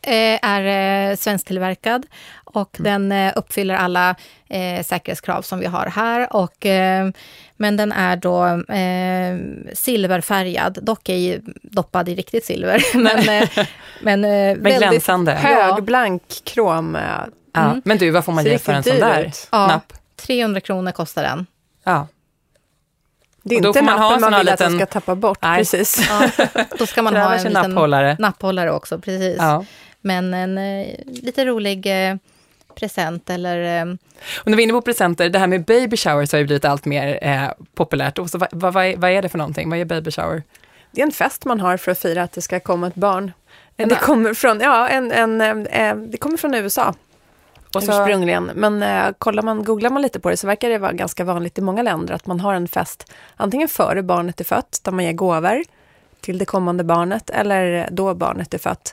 är 0.43 1.11
eh, 1.11 1.16
svensktillverkad 1.16 2.07
och 2.45 2.81
mm. 2.81 3.09
den 3.09 3.27
eh, 3.27 3.33
uppfyller 3.37 3.75
alla 3.75 4.14
eh, 4.49 4.83
säkerhetskrav 4.85 5.43
som 5.43 5.59
vi 5.59 5.66
har 5.66 5.87
här. 5.87 6.37
Och, 6.37 6.66
men 7.61 7.77
den 7.77 7.92
är 7.92 8.16
då 8.16 8.44
eh, 8.75 9.38
silverfärgad, 9.75 10.79
dock 10.83 11.09
ej 11.09 11.40
doppad 11.62 12.09
i 12.09 12.14
riktigt 12.14 12.44
silver. 12.44 12.83
men 12.94 13.27
men, 13.27 13.46
men 14.01 14.23
väldigt 14.62 14.79
glänsande. 14.79 15.33
Hög, 15.33 15.85
blank 15.85 16.23
krom. 16.44 16.99
Ja. 17.53 17.61
Mm. 17.64 17.83
Men 17.85 17.99
du, 17.99 18.11
vad 18.11 18.25
får 18.25 18.33
man 18.33 18.44
ge 18.44 18.59
för 18.59 18.73
en 18.73 18.83
sån 18.83 18.99
där 18.99 19.33
ja, 19.51 19.81
300 20.16 20.61
kronor 20.61 20.92
kostar 20.92 21.23
den. 21.23 21.46
Ja. 21.85 22.07
Det 23.42 23.55
är 23.57 23.61
då 23.61 23.68
inte 23.68 23.79
får 23.79 23.87
man 23.87 23.99
ha 23.99 24.14
en 24.14 24.20
nappen 24.20 24.20
sån 24.20 24.31
man 24.31 24.40
vill 24.40 24.49
att 24.49 24.59
den 24.59 24.73
liten- 24.73 24.87
ska 24.87 25.01
tappa 25.01 25.14
bort. 25.14 25.38
Nej. 25.42 25.59
Precis. 25.59 26.09
Ja, 26.11 26.46
då 26.79 26.87
ska 26.87 27.03
man 27.03 27.16
ha 27.16 27.35
en 27.35 27.37
liten 27.37 27.53
napphållare. 27.53 28.16
napphållare 28.18 28.73
också, 28.73 28.99
precis. 28.99 29.37
Ja. 29.38 29.64
Men 30.01 30.35
en 30.35 30.59
eh, 30.59 30.87
lite 31.07 31.44
rolig 31.44 32.11
eh, 32.11 32.16
present 32.81 33.31
eller... 33.31 33.81
Eh, 33.87 33.95
Och 34.40 34.47
när 34.51 34.57
vi 34.57 34.62
är 34.62 34.64
inne 34.64 34.73
på 34.73 34.83
presenter, 34.83 35.29
det 35.29 35.38
här 35.38 35.47
med 35.47 35.64
baby 35.64 35.97
showers 35.97 36.33
har 36.33 36.38
ju 36.38 36.45
blivit 36.45 36.64
allt 36.64 36.85
mer 36.85 37.19
eh, 37.23 37.51
populärt. 37.75 38.19
Och 38.19 38.31
så, 38.31 38.38
vad, 38.38 38.49
vad, 38.53 38.73
vad 38.75 38.85
är- 38.85 38.97
vad 38.97 39.11
är 39.11 39.23
det 39.23 39.29
för 39.29 39.38
någonting? 39.38 39.71
Vad 39.71 39.79
är 39.79 39.85
baby 39.85 40.11
shower? 40.11 40.43
Det 40.93 41.01
är 41.01 41.07
en 41.07 41.12
fest 41.12 41.45
man 41.45 41.61
har 41.61 41.77
för 41.77 41.93
att 41.93 41.99
fira 41.99 42.23
att 42.23 42.33
det 42.33 42.40
ska 42.43 42.61
komma 42.61 42.87
ett 42.87 42.95
barn. 42.95 43.33
En- 43.77 43.88
det 43.88 43.95
kommer 43.95 44.35
från, 44.35 44.61
ja, 44.61 44.88
en, 44.88 45.12
en, 45.12 45.40
eh, 45.66 45.95
det 45.97 46.16
kommer 46.19 46.37
från 46.37 46.55
USA 46.55 46.95
Och 47.75 47.83
så, 47.83 48.03
ursprungligen. 48.03 48.51
Men 48.55 48.83
eh, 48.83 49.05
kollar 49.19 49.43
man, 49.43 49.64
googlar 49.64 49.90
man 49.90 50.03
lite 50.03 50.21
på 50.21 50.31
det 50.31 50.37
så 50.37 50.47
verkar 50.47 50.69
det 50.69 50.79
vara 50.79 50.93
ganska 50.93 51.25
vanligt 51.25 51.59
i 51.59 51.61
många 51.61 51.83
länder 51.83 52.14
att 52.14 52.27
man 52.27 52.40
har 52.40 52.55
en 52.55 52.69
fest 52.69 53.12
antingen 53.37 53.69
före 53.69 54.03
barnet 54.03 54.40
är 54.40 54.45
fött, 54.45 54.81
där 54.85 54.93
man 54.93 55.05
ger 55.05 55.12
gåvor 55.12 55.62
till 56.21 56.38
det 56.38 56.45
kommande 56.45 56.85
barnet, 56.85 57.31
eller 57.31 57.88
då 57.90 58.14
barnet 58.14 58.55
är 58.55 58.59
fött. 58.59 58.93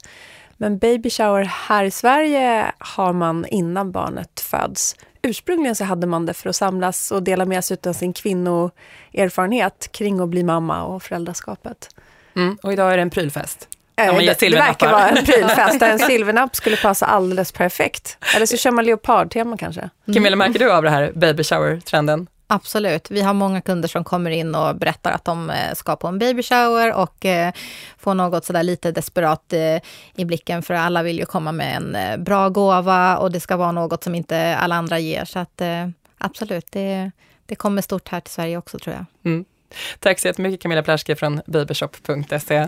Men 0.58 0.78
baby 0.78 1.10
shower 1.10 1.43
här 1.43 1.84
i 1.84 1.91
Sverige 1.91 2.72
har 2.78 3.13
man 3.13 3.46
innan 3.46 3.91
barnet 3.91 4.39
föds. 4.39 4.96
Ursprungligen 5.22 5.76
så 5.76 5.84
hade 5.84 6.08
man 6.08 6.26
det 6.26 6.34
för 6.34 6.50
att 6.50 6.56
samlas 6.56 7.12
och 7.12 7.24
dela 7.24 7.46
med 7.46 7.63
sig 7.63 7.78
av 7.86 7.93
sin 7.93 8.13
kvinnoerfarenhet 8.13 9.89
kring 9.91 10.20
att 10.20 10.30
bli 10.30 10.43
mamma 10.43 10.84
och 10.84 11.04
föräldraskapet. 11.04 11.89
mm, 12.36 12.58
och 12.63 12.74
idag 12.74 12.93
är 12.93 12.98
det 12.98 13.02
en 13.02 13.10
prylfest. 13.10 13.67
Eh, 13.96 14.17
det, 14.17 14.39
det 14.39 14.50
verkar 14.50 14.91
vara 14.91 15.10
en 15.10 15.26
prylfest 15.26 15.80
där 15.80 15.91
en 15.91 16.00
silvernapp 16.10 16.56
skulle 16.56 16.78
passa 16.78 17.06
alldeles 17.06 17.52
perfekt. 17.52 18.17
Eller 18.36 18.46
så 18.46 18.58
kör 18.58 18.72
man 18.72 18.86
leopardtema 18.86 19.58
kanske. 19.58 19.89
Camilla, 20.13 20.36
märker 20.36 20.60
du 20.60 20.72
av 20.72 20.84
det 20.84 20.89
här 20.89 21.12
baby 21.15 21.43
shower-trenden? 21.43 22.28
Absolut. 22.47 23.12
Vi 23.12 23.21
har 23.21 23.33
många 23.33 23.62
kunder 23.62 23.88
som 23.88 24.03
kommer 24.03 24.31
in 24.31 24.55
och 24.55 24.75
berättar 24.75 25.12
att 25.12 25.25
de 25.25 25.49
eh, 25.49 25.73
ska 25.73 25.95
på 25.95 26.07
en 26.07 26.19
baby 26.19 26.43
shower 26.43 26.93
och 26.93 27.25
eh, 27.25 27.53
får 27.97 28.13
något 28.13 28.45
sådär 28.45 28.63
lite 28.63 28.91
desperat 28.91 29.53
eh, 29.53 29.77
i 30.15 30.25
blicken 30.25 30.63
för 30.63 30.73
alla 30.73 31.03
vill 31.03 31.19
ju 31.19 31.25
komma 31.25 31.51
med 31.51 31.75
en 31.75 32.23
bra 32.23 32.49
gåva 32.49 33.17
och 33.17 33.31
det 33.31 33.39
ska 33.39 33.57
vara 33.57 33.71
något 33.71 34.03
som 34.03 34.15
inte 34.15 34.55
alla 34.57 34.75
andra 34.75 34.99
ger. 34.99 35.25
Så 35.25 35.39
att 35.39 35.62
absolut, 36.17 36.71
det, 36.71 37.12
det 37.45 37.55
kommer 37.55 37.81
stort 37.81 38.10
här 38.10 38.19
till 38.19 38.33
Sverige 38.33 38.57
också 38.57 38.79
tror 38.79 38.95
jag. 38.95 39.05
Mm. 39.31 39.45
Tack 39.99 40.19
så 40.19 40.27
jättemycket 40.27 40.62
Camilla 40.62 40.83
Plaschke 40.83 41.15
från 41.15 41.41
babyshop.se. 41.45 42.67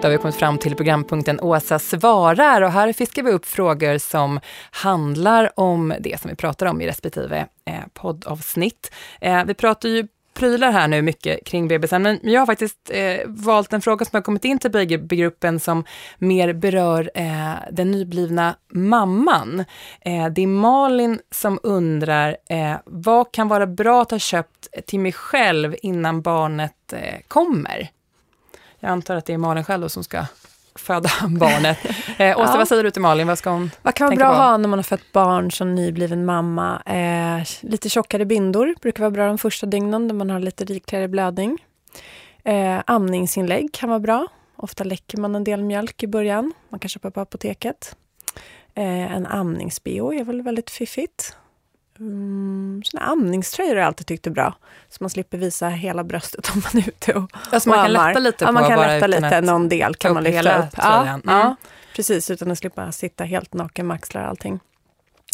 Då 0.00 0.08
har 0.08 0.10
vi 0.10 0.18
kommit 0.18 0.36
fram 0.36 0.58
till 0.58 0.76
programpunkten 0.76 1.40
Åsa 1.40 1.78
svarar 1.78 2.62
och 2.62 2.70
här 2.70 2.92
fiskar 2.92 3.22
vi 3.22 3.30
upp 3.30 3.46
frågor 3.46 3.98
som 3.98 4.40
handlar 4.70 5.60
om 5.60 5.94
det 6.00 6.20
som 6.20 6.30
vi 6.30 6.36
pratar 6.36 6.66
om 6.66 6.80
i 6.80 6.86
respektive 6.86 7.46
eh, 7.64 7.74
poddavsnitt. 7.94 8.92
Eh, 9.20 9.44
vi 9.44 9.54
pratar 9.54 9.88
ju 9.88 10.06
prylar 10.34 10.72
här 10.72 10.88
nu 10.88 11.02
mycket 11.02 11.46
kring 11.46 11.68
bebisen, 11.68 12.02
men 12.02 12.20
jag 12.22 12.40
har 12.40 12.46
faktiskt 12.46 12.90
eh, 12.90 13.16
valt 13.26 13.72
en 13.72 13.80
fråga 13.80 14.04
som 14.04 14.16
har 14.16 14.22
kommit 14.22 14.44
in 14.44 14.58
till 14.58 14.70
babygruppen 14.70 15.60
som 15.60 15.84
mer 16.18 16.52
berör 16.52 17.10
eh, 17.14 17.52
den 17.70 17.90
nyblivna 17.90 18.56
mamman. 18.72 19.64
Eh, 20.00 20.26
det 20.26 20.42
är 20.42 20.46
Malin 20.46 21.18
som 21.30 21.58
undrar, 21.62 22.36
eh, 22.50 22.74
vad 22.84 23.32
kan 23.32 23.48
vara 23.48 23.66
bra 23.66 24.02
att 24.02 24.10
ha 24.10 24.18
köpt 24.18 24.68
till 24.86 25.00
mig 25.00 25.12
själv 25.12 25.76
innan 25.82 26.22
barnet 26.22 26.92
eh, 26.92 27.20
kommer? 27.28 27.90
Jag 28.80 28.90
antar 28.90 29.16
att 29.16 29.26
det 29.26 29.32
är 29.32 29.38
Malin 29.38 29.64
själv 29.64 29.82
då 29.82 29.88
som 29.88 30.04
ska 30.04 30.24
föda 30.74 31.08
barnet. 31.28 31.78
Eh, 32.18 32.38
Åsa, 32.38 32.50
Ja. 32.52 32.56
vad 32.56 32.68
säger 32.68 32.82
du 32.84 32.90
till 32.90 33.02
Malin? 33.02 33.26
Vad 33.26 33.38
ska 33.38 33.50
hon 33.50 33.70
Vad 33.82 33.94
kan 33.94 34.06
vara 34.06 34.16
bra 34.16 34.26
att 34.28 34.36
ha 34.36 34.56
när 34.56 34.68
man 34.68 34.78
har 34.78 34.82
fött 34.84 35.12
barn 35.12 35.50
som 35.50 35.74
nybliven 35.74 36.24
mamma? 36.24 36.82
Eh, 36.86 37.46
lite 37.60 37.88
tjockare 37.88 38.24
bindor 38.24 38.74
brukar 38.80 39.00
vara 39.02 39.10
bra 39.10 39.26
de 39.26 39.38
första 39.38 39.66
dygnen, 39.66 40.08
där 40.08 40.14
man 40.14 40.30
har 40.30 40.40
lite 40.40 40.64
rikligare 40.64 41.08
blödning. 41.08 41.58
Eh, 42.44 42.80
amningsinlägg 42.86 43.72
kan 43.74 43.88
vara 43.88 44.00
bra. 44.00 44.26
Ofta 44.56 44.84
läcker 44.84 45.18
man 45.18 45.34
en 45.34 45.44
del 45.44 45.62
mjölk 45.64 46.02
i 46.02 46.06
början. 46.06 46.52
Man 46.68 46.80
kan 46.80 46.88
köpa 46.88 47.10
på 47.10 47.20
apoteket. 47.20 47.96
Eh, 48.74 49.12
en 49.16 49.26
amnings-bh 49.26 50.20
är 50.20 50.24
väl 50.24 50.42
väldigt 50.42 50.70
fiffigt. 50.70 51.36
Mm, 51.98 52.82
såna 52.84 53.02
amningströjor 53.02 53.70
har 53.70 53.76
jag 53.80 53.86
alltid 53.86 54.06
tyckt 54.06 54.26
är 54.26 54.30
bra. 54.30 54.54
Så 54.88 54.96
man 55.00 55.10
slipper 55.10 55.38
visa 55.38 55.68
hela 55.68 56.04
bröstet 56.04 56.50
om 56.54 56.62
man 56.72 56.82
är 56.82 56.88
ute 56.88 57.12
och, 57.14 57.30
Alltså 57.50 57.68
man 57.68 57.78
kan 57.78 57.96
ammar. 57.96 58.08
lätta 58.08 58.20
lite 58.20 58.44
ja, 58.44 58.52
man 58.52 58.68
kan 58.68 58.78
lätta 58.78 59.06
lite, 59.06 59.40
någon 59.40 59.68
del 59.68 59.94
kan 59.94 60.14
man 60.14 60.24
lyfta 60.24 60.58
upp. 60.58 60.74
Ja. 60.76 61.06
Mm. 61.06 61.20
ja, 61.24 61.56
precis, 61.96 62.30
utan 62.30 62.50
att 62.50 62.58
slippa 62.58 62.92
sitta 62.92 63.24
helt 63.24 63.54
naken 63.54 63.86
med 63.86 63.94
axlar 63.94 64.22
och 64.22 64.28
allting. 64.28 64.60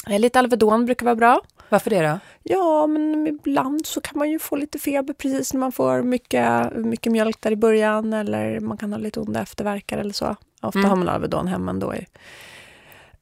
Eh, 0.09 0.19
Lite 0.21 0.39
Alvedon 0.39 0.87
brukar 0.87 1.05
vara 1.07 1.17
bra. 1.17 1.41
Varför 1.69 1.91
det 1.91 2.03
då? 2.09 2.19
Ja, 2.43 2.87
men 2.87 3.27
ibland 3.27 3.87
så 3.87 4.01
kan 4.01 4.19
man 4.19 4.31
ju 4.31 4.39
få 4.39 4.57
lite 4.57 4.79
feber 4.79 5.15
precis 5.15 5.53
när 5.53 5.61
man 5.61 5.73
får 5.73 6.03
mycket, 6.03 6.73
mycket 6.77 7.13
mjölk 7.13 7.41
där 7.41 7.51
i 7.51 7.57
början 7.57 8.13
eller 8.13 8.61
man 8.61 8.77
kan 8.77 8.93
ha 8.93 8.99
lite 8.99 9.21
onda 9.21 9.41
efterverkar 9.43 9.99
eller 9.99 10.13
så. 10.13 10.37
Ofta 10.63 10.79
Mm. 10.79 10.91
har 10.91 10.97
man 10.97 11.09
Alvedon 11.09 11.47
hemma 11.49 11.71
ändå. 11.71 11.95
i- 11.95 12.07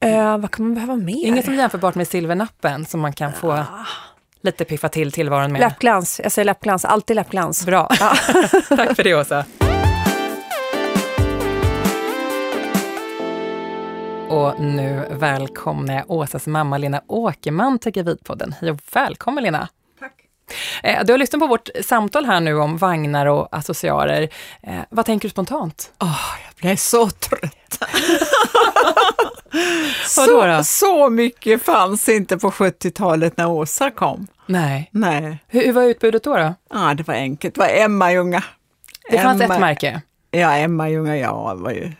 Eh, 0.01 0.37
vad 0.37 0.51
kan 0.51 0.65
man 0.65 0.73
behöva 0.73 0.95
mer? 0.95 1.27
Inget 1.27 1.45
som 1.45 1.53
är 1.53 1.57
jämförbart 1.57 1.95
med 1.95 2.07
silvernappen 2.07 2.85
som 2.85 2.99
man 2.99 3.13
kan 3.13 3.33
få 3.33 3.51
Ah. 3.51 3.65
lite 4.41 4.65
piffa 4.65 4.89
till 4.89 5.11
tillvaron 5.11 5.51
med. 5.51 5.59
Läppglans, 5.61 6.21
jag 6.23 6.31
säger 6.31 6.45
läppglans, 6.45 6.85
alltid 6.85 7.15
läppglans. 7.15 7.65
Bra. 7.65 7.87
Tack 8.69 8.95
för 8.95 9.03
det 9.03 9.15
Åsa. 9.15 9.45
Och 14.29 14.59
nu 14.59 15.05
välkomnar 15.11 15.93
jag 15.93 16.11
Åsas 16.11 16.47
mamma 16.47 16.77
Lena 16.77 17.01
Åkerman 17.07 17.79
till 17.79 17.91
Gravidpodden. 17.91 18.55
Hej 18.61 18.71
och 18.71 18.79
välkommen 18.93 19.43
Lena. 19.43 19.67
Eh, 20.83 21.03
Du 21.05 21.13
har 21.13 21.17
lyssnat 21.17 21.39
på 21.39 21.47
vårt 21.47 21.69
samtal 21.83 22.25
här 22.25 22.39
nu 22.39 22.55
om 22.59 22.77
vagnar 22.77 23.25
och 23.25 23.47
accessoarer. 23.51 24.29
Eh, 24.63 24.79
Vad 24.89 25.05
tänker 25.05 25.27
du 25.27 25.31
spontant? 25.31 25.91
Åh, 25.99 26.25
jag 26.45 26.53
blev 26.61 26.75
så 26.75 27.09
trött. 27.09 27.79
Vadå 30.17 30.45
då? 30.45 30.57
så, 30.57 30.63
så 30.63 31.09
mycket 31.09 31.63
fanns 31.63 32.09
inte 32.09 32.37
på 32.37 32.51
70-talet 32.51 33.37
när 33.37 33.47
Åsa 33.49 33.89
kom. 33.91 34.27
Nej. 34.45 34.89
Nej, 34.91 35.37
Hur, 35.47 35.65
hur 35.65 35.73
var 35.73 35.83
utbudet 35.83 36.23
då? 36.23 36.35
då? 36.37 36.53
ja, 36.73 36.93
det 36.93 37.07
var 37.07 37.13
enkelt. 37.15 37.55
Det 37.55 37.59
var 37.61 37.67
Emma-Ljunga. 37.67 38.43
Det 39.11 39.19
fanns 39.19 39.41
Emma- 39.41 39.53
ett 39.53 39.59
märke. 39.59 40.01
Ja, 40.31 40.55
Emma-Ljunga, 40.57 41.17
ja. 41.17 41.53
Var 41.55 41.71
ju, 41.71 41.91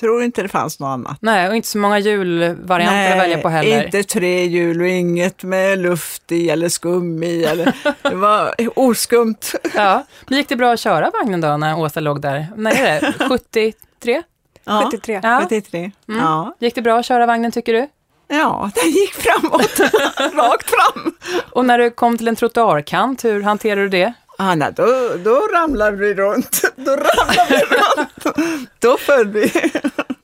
tror 0.00 0.22
inte 0.22 0.42
det 0.42 0.48
fanns 0.48 0.80
något 0.80 0.88
annat. 0.88 1.16
Nej, 1.20 1.48
och 1.48 1.56
inte 1.56 1.68
så 1.68 1.78
många 1.78 1.98
julvarianter 1.98 3.12
att 3.12 3.18
välja 3.18 3.38
på 3.38 3.48
heller. 3.48 3.84
inte 3.84 4.02
tre 4.02 4.46
hjul 4.46 4.80
och 4.80 4.88
inget 4.88 5.42
med 5.42 5.78
luft 5.78 6.32
i 6.32 6.50
eller 6.50 6.68
skum 6.68 7.22
i. 7.22 7.44
Eller, 7.44 7.76
det 8.10 8.14
var 8.14 8.54
oskumt. 8.76 9.54
Ja. 9.74 10.04
Men 10.28 10.38
gick 10.38 10.48
det 10.48 10.56
bra 10.56 10.72
att 10.72 10.80
köra 10.80 11.10
vagnen 11.10 11.40
då 11.40 11.56
när 11.56 11.78
Åsa 11.78 12.00
låg 12.00 12.20
där? 12.20 12.46
När 12.56 12.70
är 12.70 13.00
det? 13.00 13.12
73? 13.28 14.22
Ja, 14.64 14.82
73. 14.92 15.20
Ja. 15.22 15.40
73. 15.42 15.90
Mm. 16.08 16.20
Ja. 16.20 16.56
Gick 16.58 16.74
det 16.74 16.82
bra 16.82 16.98
att 16.98 17.06
köra 17.06 17.26
vagnen 17.26 17.52
tycker 17.52 17.72
du? 17.72 17.88
ja, 18.30 18.70
den 18.74 18.90
gick 18.90 19.14
framåt. 19.14 19.80
Rakt 20.34 20.70
fram. 20.70 21.14
Och 21.50 21.64
när 21.64 21.78
du 21.78 21.90
kom 21.90 22.18
till 22.18 22.28
en 22.28 22.36
trottoarkant, 22.36 23.24
hur 23.24 23.42
hanterade 23.42 23.82
du 23.82 23.88
det? 23.88 24.12
Anna, 24.40 24.70
då, 24.70 24.86
då 25.24 25.40
ramlade 25.54 25.96
vi 25.96 26.14
runt. 26.14 26.62
Då 26.76 26.90
ramlade 26.90 27.46
vi 27.48 27.56
runt. 27.76 28.70
Då 28.78 28.96
föll 28.96 29.28
vi. 29.28 29.52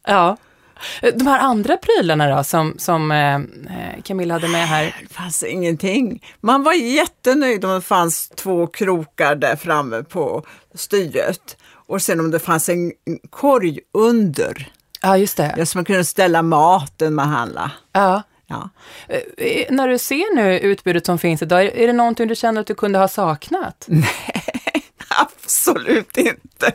Ja. 0.06 0.36
De 1.14 1.26
här 1.26 1.38
andra 1.38 1.76
prylarna 1.76 2.36
då, 2.36 2.44
som, 2.44 2.74
som 2.78 3.10
eh, 3.10 3.40
Camilla 4.04 4.34
hade 4.34 4.48
med 4.48 4.68
här. 4.68 4.96
Det 5.08 5.14
fanns 5.14 5.42
ingenting. 5.42 6.24
Man 6.40 6.62
var 6.62 6.72
jättenöjd 6.72 7.64
om 7.64 7.70
det 7.74 7.80
fanns 7.80 8.28
två 8.28 8.66
krokar 8.66 9.34
där 9.34 9.56
framme 9.56 10.02
på 10.02 10.42
styret. 10.74 11.56
Och 11.86 12.02
sen 12.02 12.20
om 12.20 12.30
det 12.30 12.38
fanns 12.38 12.68
en 12.68 12.92
korg 13.30 13.78
under, 13.94 14.68
Ja, 15.02 15.16
just 15.18 15.36
det. 15.36 15.66
så 15.66 15.78
man 15.78 15.84
kunde 15.84 16.04
ställa 16.04 16.42
maten 16.42 17.14
man 17.14 17.28
handlade. 17.28 17.70
Ja. 17.92 18.22
Ja. 18.46 18.70
Eh, 19.08 19.64
När 19.70 19.88
du 19.88 19.98
ser 19.98 20.34
nu 20.34 20.58
utbudet 20.58 21.06
som 21.06 21.18
finns 21.18 21.42
idag, 21.42 21.64
är 21.64 21.86
det 21.86 21.92
någonting 21.92 22.28
du 22.28 22.34
känner 22.36 22.60
att 22.60 22.66
du 22.66 22.74
kunde 22.74 22.98
ha 22.98 23.08
saknat? 23.08 23.88
Absolut 25.08 26.16
inte. 26.16 26.72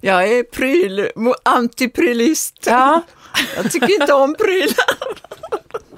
Jag 0.00 0.28
är 0.28 0.42
pryl, 0.42 1.08
antiprylist. 1.42 2.54
Ja. 2.66 3.02
Jag 3.56 3.72
tycker 3.72 4.00
inte 4.00 4.12
om 4.12 4.34
prylar. 4.34 4.96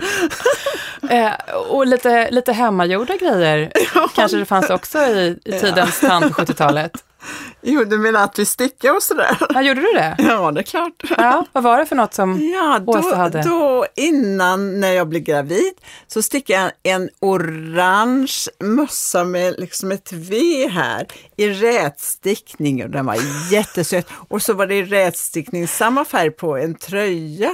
Eh, 1.10 1.32
och 1.68 1.86
lite, 1.86 2.30
lite 2.30 2.52
hemmagjorda 2.52 3.16
grejer 3.16 3.72
kanske 4.14 4.36
det 4.36 4.44
fanns 4.44 4.70
också 4.70 4.98
i, 4.98 5.38
i 5.44 5.52
tidens 5.52 6.00
tand 6.00 6.34
på 6.36 6.42
70-talet. 6.42 6.92
Jo, 7.60 7.84
du 7.84 7.98
menar 7.98 8.24
att 8.24 8.38
vi 8.38 8.44
stickar 8.44 8.96
och 8.96 9.02
sådär? 9.02 9.36
Ja, 9.54 9.62
gjorde 9.62 9.80
du 9.80 9.92
det? 9.92 10.16
Ja, 10.18 10.50
det 10.50 10.60
är 10.60 10.64
klart. 10.64 10.92
Ja, 11.18 11.46
vad 11.52 11.62
var 11.64 11.78
det 11.78 11.86
för 11.86 11.96
något 11.96 12.14
som... 12.14 12.50
Ja, 12.54 12.78
då, 12.78 12.92
Åsa 12.92 13.16
hade. 13.16 13.42
då 13.42 13.86
innan 13.96 14.80
när 14.80 14.92
jag 14.92 15.08
blev 15.08 15.22
gravid 15.22 15.72
så 16.06 16.22
stickade 16.22 16.72
jag 16.82 16.92
en 16.94 17.08
orange 17.20 18.32
mössa 18.58 19.24
med 19.24 19.54
liksom 19.58 19.92
ett 19.92 20.12
V 20.12 20.68
här 20.68 21.06
i 21.36 21.48
rätstickning 21.48 22.84
och 22.84 22.90
den 22.90 23.06
var 23.06 23.16
jättesöt. 23.50 24.06
Och 24.28 24.42
så 24.42 24.54
var 24.54 24.66
det 24.66 24.74
i 24.74 24.84
rätstickning 24.84 25.68
samma 25.68 26.04
färg 26.04 26.30
på 26.30 26.56
en 26.56 26.74
tröja. 26.74 27.50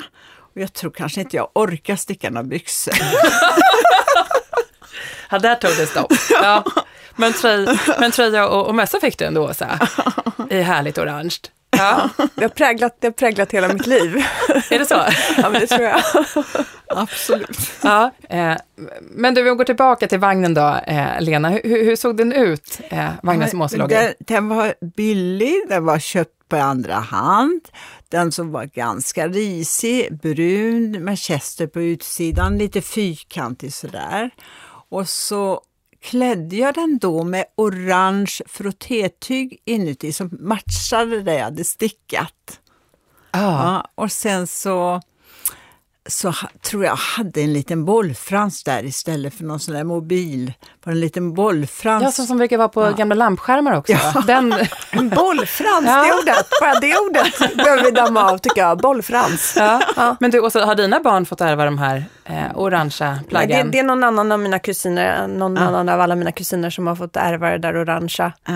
Och 0.55 0.61
jag 0.61 0.73
tror 0.73 0.91
kanske 0.91 1.21
inte 1.21 1.37
jag 1.37 1.49
orkar 1.55 1.97
sticka 1.97 2.31
några 2.31 2.45
byxor. 2.45 2.95
Ja, 5.31 5.39
där 5.39 5.55
tog 5.55 5.71
det 5.77 5.87
stopp. 5.87 6.13
Ja. 6.31 6.65
Men, 7.19 7.33
tröj, 7.33 7.79
men 8.01 8.11
tröja 8.11 8.49
och, 8.49 8.67
och 8.67 8.75
mössa 8.75 9.01
fick 9.01 9.19
du 9.19 9.25
ändå, 9.25 9.49
Åsa. 9.49 9.79
I 10.51 10.61
härligt 10.61 10.99
orange. 10.99 11.39
Ja. 11.71 12.09
Det, 12.35 12.45
har 12.45 12.49
präglat, 12.49 12.97
det 13.01 13.07
har 13.07 13.13
präglat 13.13 13.53
hela 13.53 13.73
mitt 13.73 13.87
liv. 13.87 14.17
Är 14.71 14.79
det 14.79 14.87
så? 14.87 15.03
Ja, 15.37 15.51
men 15.51 15.61
det 15.61 15.67
tror 15.67 15.83
jag. 15.83 16.03
Absolut. 16.87 17.59
Ja. 17.83 18.11
Eh, 18.29 18.57
men 19.01 19.35
du, 19.35 19.43
vi 19.43 19.51
går 19.51 19.65
tillbaka 19.65 20.07
till 20.07 20.19
vagnen 20.19 20.55
då, 20.55 20.81
eh, 20.87 21.21
Lena. 21.21 21.49
Hur, 21.49 21.85
hur 21.85 21.97
såg 21.97 22.17
den 22.17 22.33
ut, 22.33 22.81
eh, 22.91 23.11
vagnen 23.23 23.51
som 23.51 23.63
Åsa 23.63 23.77
låg 23.77 23.93
i? 23.93 24.15
den, 24.19 24.49
var 24.49 24.75
billig, 24.97 25.55
den 25.69 25.85
var 25.85 25.99
köpt 25.99 26.49
på 26.49 26.57
andra 26.57 26.95
hand. 26.95 27.61
Den 28.09 28.33
som 28.33 28.53
var 28.53 28.65
ganska 28.65 29.29
risig, 29.29 30.21
brun, 30.21 31.05
med 31.05 31.19
chester 31.19 31.67
på 31.67 31.81
utsidan, 31.81 32.59
lite 32.59 32.83
fyrkantig 32.83 33.75
sådär. 33.75 34.31
Och 34.91 35.09
så 35.09 35.61
klädde 36.01 36.57
jag 36.57 36.75
den 36.75 36.99
då 36.99 37.25
med 37.25 37.45
orange 37.57 38.39
frottétyg 38.47 39.63
inuti 39.65 40.13
som 40.13 40.31
matchade 40.41 41.23
det 41.23 41.35
jag 41.35 41.45
hade 41.45 41.65
stickat. 41.65 42.61
Ah. 43.31 43.41
Ja, 43.41 43.89
och 43.95 44.13
sen 44.13 44.47
så, 44.47 45.01
så 46.09 46.35
tror 46.71 46.85
jag 46.85 46.97
hade 46.97 47.41
en 47.41 47.53
liten 47.53 47.85
bollfrans 47.85 48.65
där 48.65 48.85
istället 48.85 49.35
för 49.35 49.45
någon 49.45 49.61
sån 49.61 49.75
där 49.75 49.85
mobil. 49.85 50.53
Var 50.85 50.93
en 50.93 51.01
liten 51.01 51.35
bollfrans. 51.35 52.03
Ja, 52.05 52.11
så 52.11 52.23
som 52.23 52.39
brukar 52.39 52.59
vara 52.59 52.69
på 52.69 52.83
Ja. 52.85 52.91
gamla 52.91 53.15
lampskärmar 53.15 53.73
också. 53.77 53.95
Den, 54.27 54.53
En 54.91 55.09
bollfrans, 55.09 55.87
Ja. 55.87 56.03
det 56.05 56.13
ordet, 56.23 56.47
bara 56.61 56.75
det 56.81 56.97
ordet 56.99 57.57
behöver 57.57 57.85
vi 57.85 57.91
damma 57.91 58.33
av 58.33 58.39
tycker 58.39 58.61
jag. 58.61 58.79
Bollfrans. 58.79 59.55
ja. 59.97 60.17
Men 60.21 60.31
du, 60.31 60.41
Åsa, 60.41 60.65
har 60.65 60.75
dina 60.75 61.01
barn 61.01 61.27
fått 61.27 61.41
ärva 61.41 61.65
de 61.65 61.79
här 61.79 62.05
eh, 62.25 62.35
orangea 62.59 63.11
Nej, 63.11 63.19
det, 63.23 63.29
plaggen? 63.29 63.71
det 63.71 63.79
är 63.79 63.85
någon 63.85 64.05
annan 64.05 64.33
av 64.33 64.41
mina 64.41 64.59
kusiner, 64.59 65.29
någon 65.29 65.59
annan 65.59 65.89
av 65.89 66.01
alla 66.01 66.15
mina 66.15 66.33
kusiner 66.33 66.71
som 66.71 66.87
har 66.87 66.97
fått 66.97 67.17
ärva 67.17 67.51
det 67.51 67.59
där 67.59 67.77
orangea. 67.81 68.33
Ja. 68.47 68.53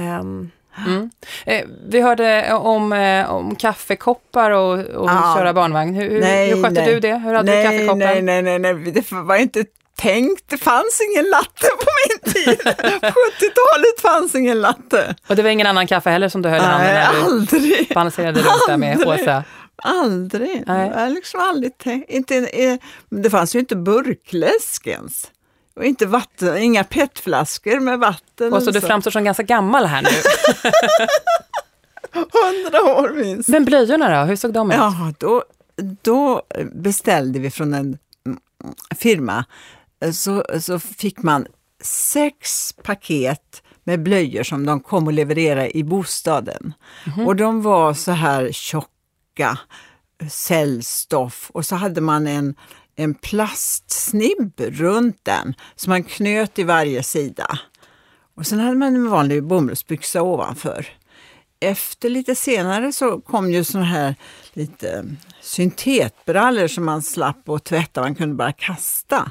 Ehm, 0.00 0.50
Mm. 0.86 1.10
Eh, 1.46 1.64
vi 1.88 2.00
hörde 2.00 2.52
om, 2.52 2.92
eh, 2.92 3.30
om 3.30 3.56
kaffekoppar 3.56 4.50
och, 4.50 4.78
och 4.78 5.08
Ja. 5.10 5.34
Köra 5.38 5.52
barnvagn. 5.52 5.94
Hur, 5.94 6.10
hur, 6.10 6.20
Nej, 6.20 6.48
hur 6.50 6.62
skötte 6.62 6.80
nej. 6.80 6.94
du 6.94 7.00
det? 7.00 7.16
Hur 7.16 7.34
hade 7.34 7.52
nej, 7.52 7.64
du 7.64 7.70
kaffekoppen? 7.70 7.98
Nej, 7.98 8.22
nej, 8.22 8.42
nej, 8.42 8.58
nej, 8.58 8.74
det 8.92 9.12
var 9.12 9.36
inte 9.36 9.64
tänkt. 9.98 10.44
Det 10.50 10.58
fanns 10.58 11.00
ingen 11.10 11.30
latte 11.30 11.66
på 11.80 11.86
min 12.08 12.32
tid. 12.34 12.60
70-talet 12.64 14.00
fanns 14.02 14.34
ingen 14.34 14.60
latte. 14.60 15.14
Och 15.26 15.36
det 15.36 15.42
var 15.42 15.50
ingen 15.50 15.66
annan 15.66 15.86
kaffe 15.86 16.10
heller 16.10 16.28
som 16.28 16.42
du 16.42 16.48
höll 16.48 16.60
i 16.60 16.64
handen 16.64 16.94
när 16.94 17.12
du 17.12 17.18
aldrig. 17.24 17.88
balanserade 17.94 18.40
runt 18.40 18.66
där 18.66 18.76
med 18.76 18.92
Aldrig. 18.92 19.20
Åsa? 19.22 19.44
Aldrig. 19.82 20.62
Nej. 20.66 20.88
Jag 20.94 21.00
har 21.00 21.08
liksom 21.08 21.40
aldrig 21.40 21.78
tänkt. 21.78 22.10
Inte, 22.10 22.36
eh, 22.36 22.76
det 23.10 23.30
fanns 23.30 23.54
ju 23.54 23.58
inte 23.58 23.76
burkläsk 23.76 24.86
ens. 24.86 25.30
Och 25.76 25.84
inte 25.84 26.06
vatten, 26.06 26.56
inga 26.56 26.84
petflaskor 26.84 27.80
med 27.80 27.98
vatten. 27.98 28.52
Och 28.52 28.62
så 28.62 28.70
du 28.70 28.80
framstår 28.80 29.10
som 29.10 29.24
ganska 29.24 29.42
gammal 29.42 29.86
här 29.86 30.02
nu. 30.02 30.08
Hundra 32.12 32.82
år 32.82 33.12
minst. 33.14 33.48
Men 33.48 33.64
blöjorna 33.64 34.20
då, 34.20 34.26
hur 34.26 34.36
såg 34.36 34.52
de 34.52 34.70
ut? 34.70 34.76
Ja, 34.76 35.12
då, 35.18 35.44
då 36.02 36.42
beställde 36.72 37.38
vi 37.38 37.50
från 37.50 37.74
en 37.74 37.98
firma, 38.96 39.44
så, 40.12 40.44
så 40.60 40.78
fick 40.78 41.22
man 41.22 41.46
sex 41.82 42.72
paket 42.82 43.62
med 43.84 44.02
blöjor 44.02 44.42
som 44.42 44.66
de 44.66 44.80
kom 44.80 45.06
och 45.06 45.12
levererade 45.12 45.76
i 45.76 45.84
bostaden. 45.84 46.74
Och 47.26 47.36
de 47.36 47.62
var 47.62 47.94
så 47.94 48.12
här 48.12 48.52
tjocka, 48.52 49.58
cellstoff 50.30 51.50
och 51.54 51.66
så 51.66 51.76
hade 51.76 52.00
man 52.00 52.26
en, 52.26 52.54
en 52.96 53.14
plastsnibb 53.14 54.60
runt 54.60 55.20
den 55.22 55.54
som 55.76 55.90
man 55.90 56.04
knöt 56.04 56.58
i 56.58 56.62
varje 56.62 57.02
sida. 57.02 57.58
Och 58.36 58.46
sen 58.46 58.60
hade 58.60 58.76
man 58.76 58.94
en 58.94 59.10
vanlig 59.10 59.44
bomullsbyxa 59.44 60.22
ovanför. 60.22 60.86
Efter 61.60 62.08
lite 62.08 62.34
senare 62.34 62.92
så 62.92 63.20
kom 63.20 63.50
ju 63.50 63.64
såna 63.64 63.84
här 63.84 64.14
lite 64.52 65.04
syntetbrallor 65.40 66.66
som 66.66 66.84
man 66.84 67.02
slapp 67.02 67.48
att 67.48 67.64
tvätta, 67.64 68.00
man 68.00 68.14
kunde 68.14 68.34
bara 68.34 68.52
kasta. 68.52 69.30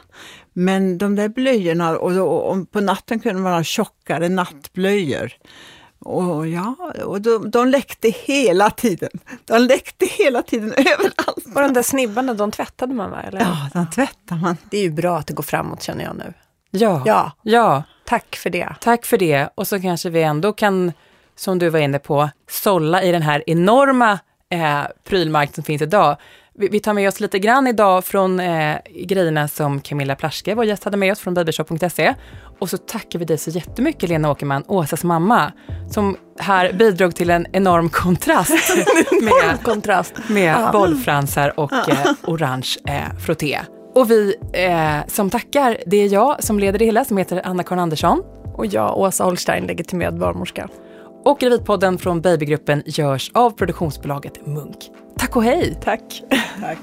Men 0.53 0.97
de 0.97 1.15
där 1.15 1.29
blöjorna, 1.29 1.97
och, 1.97 2.13
då, 2.13 2.27
och 2.27 2.71
på 2.71 2.81
natten 2.81 3.19
kunde 3.19 3.41
man 3.41 3.53
ha 3.53 3.63
tjockare 3.63 4.29
nattblöjor. 4.29 5.33
Och 6.05 6.47
ja, 6.47 6.75
och 7.05 7.21
de, 7.21 7.51
de 7.51 7.67
läckte 7.67 8.09
hela 8.09 8.69
tiden. 8.69 9.09
De 9.45 9.61
läckte 9.61 10.05
hela 10.05 10.41
tiden 10.41 10.73
överallt. 10.77 11.45
och 11.55 11.61
de 11.61 11.73
där 11.73 11.83
snibbarna, 11.83 12.33
de 12.33 12.51
tvättade 12.51 12.93
man 12.93 13.11
va? 13.11 13.21
Eller? 13.21 13.39
Ja, 13.39 13.69
de 13.73 13.89
tvättar 13.89 14.35
man. 14.35 14.57
Det 14.69 14.77
är 14.77 14.81
ju 14.81 14.91
bra 14.91 15.17
att 15.17 15.27
det 15.27 15.33
går 15.33 15.43
framåt 15.43 15.83
känner 15.83 16.03
jag 16.03 16.15
nu. 16.15 16.33
Ja. 16.71 17.03
Ja, 17.05 17.31
ja. 17.41 17.83
tack 18.05 18.35
för 18.35 18.49
det. 18.49 18.75
Tack 18.81 19.05
för 19.05 19.17
det. 19.17 19.49
Och 19.55 19.67
så 19.67 19.81
kanske 19.81 20.09
vi 20.09 20.23
ändå 20.23 20.53
kan, 20.53 20.93
som 21.35 21.59
du 21.59 21.69
var 21.69 21.79
inne 21.79 21.99
på, 21.99 22.29
sålla 22.49 23.03
i 23.03 23.11
den 23.11 23.21
här 23.21 23.43
enorma 23.47 24.19
eh, 24.49 24.81
prylmarknad 25.03 25.55
som 25.55 25.63
finns 25.63 25.81
idag. 25.81 26.17
Vi, 26.57 26.67
vi 26.67 26.79
tar 26.79 26.93
med 26.93 27.07
oss 27.07 27.19
lite 27.19 27.39
grann 27.39 27.67
idag 27.67 28.05
från 28.05 28.39
eh, 28.39 28.77
grejerna 28.95 29.47
som 29.47 29.81
Camilla 29.81 30.15
Plaschke, 30.15 30.55
vår 30.55 30.65
gäst, 30.65 30.83
hade 30.83 30.97
med 30.97 31.11
oss 31.11 31.19
från 31.19 31.33
babyshop.se. 31.33 32.13
Och 32.59 32.69
så 32.69 32.77
tackar 32.77 33.19
vi 33.19 33.25
dig 33.25 33.37
så 33.37 33.49
jättemycket, 33.49 34.09
Lena 34.09 34.31
Åkerman, 34.31 34.63
Åsas 34.67 35.03
mamma, 35.03 35.51
som 35.91 36.17
här 36.39 36.73
bidrog 36.73 37.15
till 37.15 37.29
en 37.29 37.47
enorm 37.51 37.89
kontrast 37.89 38.75
med, 39.21 39.63
Kontrast. 39.63 40.13
med 40.29 40.71
bollfransar 40.71 41.59
och 41.59 41.89
eh, 41.89 42.11
orange 42.23 42.75
eh, 42.87 43.17
frotté. 43.25 43.59
Och 43.95 44.11
vi 44.11 44.35
eh, 44.53 45.07
som 45.07 45.29
tackar, 45.29 45.77
det 45.85 45.97
är 45.97 46.13
jag 46.13 46.43
som 46.43 46.59
leder 46.59 46.79
det 46.79 46.85
hela, 46.85 47.05
som 47.05 47.17
heter 47.17 47.41
Anna-Karin 47.45 47.79
Andersson. 47.79 48.23
Och 48.53 48.65
jag, 48.65 48.97
Åsa 48.97 49.23
Holstein, 49.23 49.67
legitimerad 49.67 50.19
barnmorska. 50.19 50.69
Och 51.25 51.39
Gravidpodden 51.39 51.97
från 51.97 52.21
Babygruppen 52.21 52.83
görs 52.85 53.31
av 53.33 53.51
produktionsbolaget 53.51 54.45
Munk. 54.47 54.77
Tack 55.17 55.35
och 55.35 55.43
hej! 55.43 55.79
Tack. 55.83 56.23
Tack. 56.61 56.77